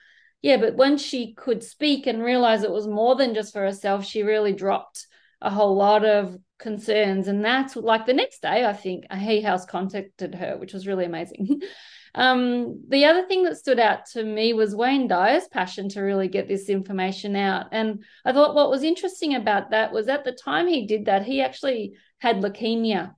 Yeah, 0.41 0.57
but 0.57 0.75
when 0.75 0.97
she 0.97 1.35
could 1.35 1.63
speak 1.63 2.07
and 2.07 2.23
realize 2.23 2.63
it 2.63 2.73
was 2.73 2.89
more 2.89 3.15
than 3.15 3.35
just 3.35 3.53
for 3.53 3.61
herself, 3.61 4.05
she 4.05 4.23
really 4.23 4.55
dropped 4.55 5.07
a 5.43 5.51
whole 5.51 5.77
lot 5.77 6.05
of 6.05 6.37
concerns. 6.59 7.29
And 7.29 7.45
that's 7.45 7.77
like 7.77 8.07
the 8.07 8.15
next 8.15 8.41
day, 8.41 8.65
I 8.65 8.73
think, 8.73 9.05
a 9.11 9.17
Hay 9.17 9.43
House 9.43 9.67
contacted 9.67 10.35
her, 10.35 10.57
which 10.57 10.73
was 10.73 10.87
really 10.87 11.05
amazing. 11.05 11.61
um, 12.15 12.83
the 12.89 13.05
other 13.05 13.27
thing 13.27 13.45
that 13.45 13.59
stood 13.59 13.79
out 13.79 14.07
to 14.13 14.25
me 14.25 14.55
was 14.55 14.75
Wayne 14.75 15.09
Dyer's 15.09 15.49
passion 15.49 15.91
to 15.91 16.01
really 16.01 16.29
get 16.29 16.49
this 16.49 16.69
information 16.69 17.37
out. 17.37 17.67
And 17.71 18.03
I 18.25 18.33
thought 18.33 18.55
what 18.55 18.71
was 18.71 18.83
interesting 18.83 19.35
about 19.35 19.71
that 19.71 19.93
was 19.93 20.09
at 20.09 20.25
the 20.25 20.33
time 20.33 20.67
he 20.67 20.87
did 20.87 21.05
that, 21.05 21.25
he 21.25 21.43
actually 21.43 21.93
had 22.19 22.41
leukemia 22.41 23.15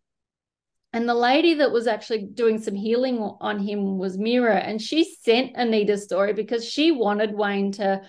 and 0.94 1.08
the 1.08 1.14
lady 1.14 1.54
that 1.54 1.72
was 1.72 1.88
actually 1.88 2.22
doing 2.22 2.62
some 2.62 2.76
healing 2.76 3.18
on 3.18 3.58
him 3.58 3.98
was 3.98 4.16
Mira. 4.16 4.58
And 4.58 4.80
she 4.80 5.02
sent 5.02 5.56
Anita's 5.56 6.04
story 6.04 6.32
because 6.34 6.64
she 6.64 6.92
wanted 6.92 7.34
Wayne 7.34 7.72
to 7.72 8.02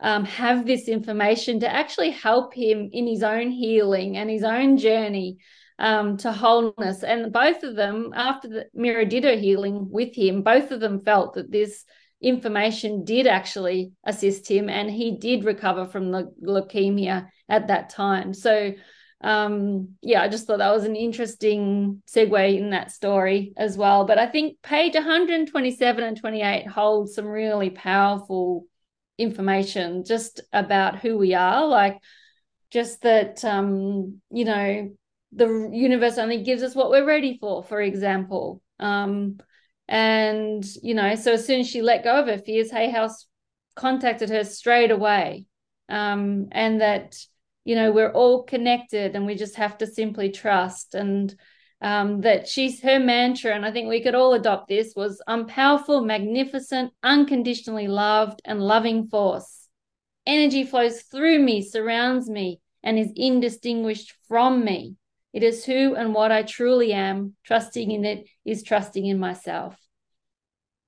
um, 0.00 0.26
have 0.26 0.66
this 0.66 0.86
information 0.86 1.60
to 1.60 1.74
actually 1.74 2.10
help 2.10 2.52
him 2.52 2.90
in 2.92 3.06
his 3.06 3.22
own 3.22 3.50
healing 3.50 4.18
and 4.18 4.28
his 4.28 4.44
own 4.44 4.76
journey 4.76 5.38
um, 5.78 6.18
to 6.18 6.30
wholeness. 6.30 7.02
And 7.02 7.32
both 7.32 7.62
of 7.62 7.74
them, 7.74 8.12
after 8.14 8.48
the, 8.48 8.66
Mira 8.74 9.06
did 9.06 9.24
her 9.24 9.36
healing 9.36 9.88
with 9.90 10.14
him, 10.14 10.42
both 10.42 10.72
of 10.72 10.80
them 10.80 11.00
felt 11.00 11.36
that 11.36 11.50
this 11.50 11.86
information 12.20 13.04
did 13.04 13.26
actually 13.26 13.92
assist 14.04 14.46
him 14.46 14.68
and 14.68 14.90
he 14.90 15.16
did 15.16 15.44
recover 15.44 15.86
from 15.86 16.12
the 16.12 16.30
leukemia 16.46 17.28
at 17.48 17.68
that 17.68 17.88
time. 17.88 18.34
So 18.34 18.72
um, 19.22 19.96
yeah, 20.02 20.22
I 20.22 20.28
just 20.28 20.46
thought 20.46 20.58
that 20.58 20.74
was 20.74 20.84
an 20.84 20.96
interesting 20.96 22.02
segue 22.08 22.58
in 22.58 22.70
that 22.70 22.92
story 22.92 23.52
as 23.56 23.76
well. 23.76 24.04
But 24.04 24.18
I 24.18 24.26
think 24.26 24.60
page 24.62 24.94
127 24.94 26.04
and 26.04 26.16
28 26.16 26.66
hold 26.68 27.10
some 27.10 27.26
really 27.26 27.70
powerful 27.70 28.66
information 29.18 30.04
just 30.04 30.40
about 30.52 30.98
who 30.98 31.16
we 31.16 31.34
are. 31.34 31.66
Like, 31.66 31.98
just 32.70 33.02
that, 33.02 33.44
um, 33.44 34.20
you 34.30 34.44
know, 34.44 34.90
the 35.32 35.70
universe 35.72 36.18
only 36.18 36.42
gives 36.42 36.62
us 36.62 36.74
what 36.74 36.90
we're 36.90 37.06
ready 37.06 37.38
for, 37.40 37.62
for 37.62 37.80
example. 37.80 38.60
Um, 38.78 39.38
and, 39.88 40.64
you 40.82 40.94
know, 40.94 41.14
so 41.14 41.34
as 41.34 41.46
soon 41.46 41.60
as 41.60 41.68
she 41.68 41.80
let 41.80 42.04
go 42.04 42.20
of 42.20 42.26
her 42.26 42.38
fears, 42.38 42.70
Hay 42.70 42.90
House 42.90 43.26
contacted 43.76 44.30
her 44.30 44.44
straight 44.44 44.90
away. 44.90 45.46
Um, 45.88 46.48
and 46.52 46.80
that, 46.80 47.16
you 47.66 47.74
know 47.74 47.92
we're 47.92 48.12
all 48.12 48.44
connected 48.44 49.14
and 49.14 49.26
we 49.26 49.34
just 49.34 49.56
have 49.56 49.76
to 49.78 49.86
simply 49.86 50.30
trust. 50.30 50.94
And 50.94 51.34
um, 51.82 52.22
that 52.22 52.48
she's 52.48 52.80
her 52.82 52.98
mantra 52.98 53.54
and 53.54 53.66
i 53.66 53.70
think 53.70 53.88
we 53.88 54.02
could 54.02 54.14
all 54.14 54.32
adopt 54.32 54.68
this 54.68 54.94
was 54.96 55.20
i'm 55.26 55.46
powerful 55.46 56.00
magnificent 56.00 56.90
unconditionally 57.02 57.86
loved 57.86 58.40
and 58.44 58.60
loving 58.60 59.08
force. 59.08 59.68
Energy 60.26 60.64
flows 60.64 61.02
through 61.02 61.38
me 61.38 61.62
surrounds 61.62 62.28
me 62.28 62.60
and 62.82 62.98
is 62.98 63.12
indistinguished 63.14 64.14
from 64.26 64.64
me. 64.64 64.96
It 65.32 65.42
is 65.42 65.64
who 65.64 65.94
and 65.94 66.14
what 66.14 66.32
i 66.32 66.42
truly 66.42 66.92
am. 66.92 67.34
Trusting 67.44 67.90
in 67.90 68.04
it 68.04 68.26
is 68.44 68.62
trusting 68.62 69.04
in 69.04 69.18
myself. 69.18 69.76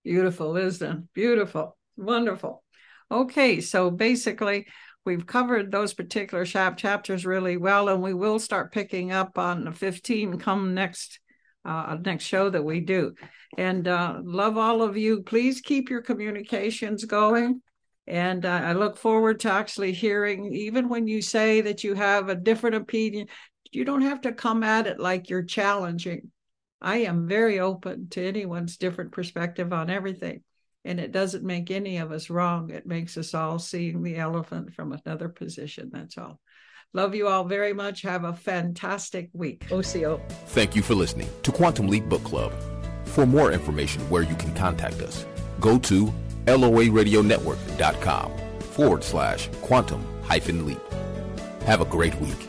Beautiful 0.05 0.57
it 0.57 0.83
beautiful. 1.13 1.77
Wonderful. 1.97 2.65
Okay 3.11 3.61
so 3.61 3.91
basically 3.91 4.67
we've 5.09 5.27
covered 5.27 5.73
those 5.73 5.95
particular 5.95 6.45
chap 6.45 6.77
chapters 6.77 7.25
really 7.25 7.57
well, 7.57 7.89
and 7.89 8.03
we 8.03 8.13
will 8.13 8.39
start 8.39 8.73
picking 8.73 9.11
up 9.11 9.39
on 9.39 9.65
the 9.65 9.73
15 9.73 10.39
come 10.39 10.75
next 10.75 11.19
uh, 11.65 11.97
next 12.05 12.25
show 12.25 12.51
that 12.51 12.63
we 12.63 12.81
do. 12.81 13.15
And 13.57 13.89
uh, 13.89 14.21
love 14.23 14.59
all 14.59 14.83
of 14.83 14.99
you. 14.99 15.23
Please 15.23 15.63
keep 15.63 15.89
your 15.89 16.03
communications 16.03 17.07
going. 17.07 17.63
And 18.07 18.45
uh, 18.45 18.61
I 18.65 18.73
look 18.75 18.99
forward 18.99 19.41
to 19.41 19.51
actually 19.51 19.93
hearing, 19.93 20.55
even 20.55 20.91
when 20.91 21.09
you 21.09 21.23
say 21.23 21.63
that 21.63 21.83
you 21.83 21.95
have 21.95 22.29
a 22.29 22.35
different 22.35 22.77
opinion, 22.77 23.29
you 23.73 23.87
don't 23.87 24.03
have 24.03 24.21
to 24.23 24.33
come 24.33 24.63
at 24.63 24.87
it 24.87 25.01
like 25.01 25.31
you're 25.31 25.43
challenging. 25.43 26.31
I 26.83 26.99
am 26.99 27.27
very 27.27 27.61
open 27.61 28.09
to 28.11 28.23
anyone's 28.23 28.77
different 28.77 29.13
perspective 29.13 29.73
on 29.73 29.89
everything 29.89 30.43
and 30.89 30.99
it 30.99 31.13
doesn't 31.13 31.45
make 31.45 31.71
any 31.71 31.99
of 31.99 32.11
us 32.13 32.31
wrong. 32.31 32.71
It 32.71 32.87
makes 32.87 33.19
us 33.19 33.35
all 33.35 33.59
seeing 33.59 34.03
the 34.03 34.17
elephant 34.17 34.73
from 34.73 34.93
another 34.93 35.29
position. 35.29 35.91
That's 35.93 36.17
all. 36.17 36.41
Love 36.95 37.15
you 37.15 37.29
all 37.29 37.45
very 37.45 37.75
much. 37.75 38.01
Have 38.03 38.25
a 38.25 38.33
fantastic 38.33 39.29
week. 39.35 39.67
OCO. 39.71 40.19
Thank 40.47 40.75
you 40.75 40.81
for 40.81 40.95
listening 40.95 41.29
to 41.43 41.53
Quantum 41.53 41.89
Leap 41.89 42.09
Book 42.09 42.25
Club. 42.25 42.55
For 43.05 43.27
more 43.27 43.53
information 43.53 44.01
where 44.09 44.23
you 44.23 44.35
can 44.37 44.55
contact 44.55 45.03
us, 45.03 45.27
go 45.61 45.79
to 45.81 46.07
loaradionetwork.com 46.47 48.33
forward 48.61 49.05
slash 49.05 49.51
quantum 49.61 50.03
hyphen 50.23 50.65
leap. 50.65 50.81
Have 51.65 51.83
a 51.83 51.85
great 51.85 52.19
week. 52.19 52.48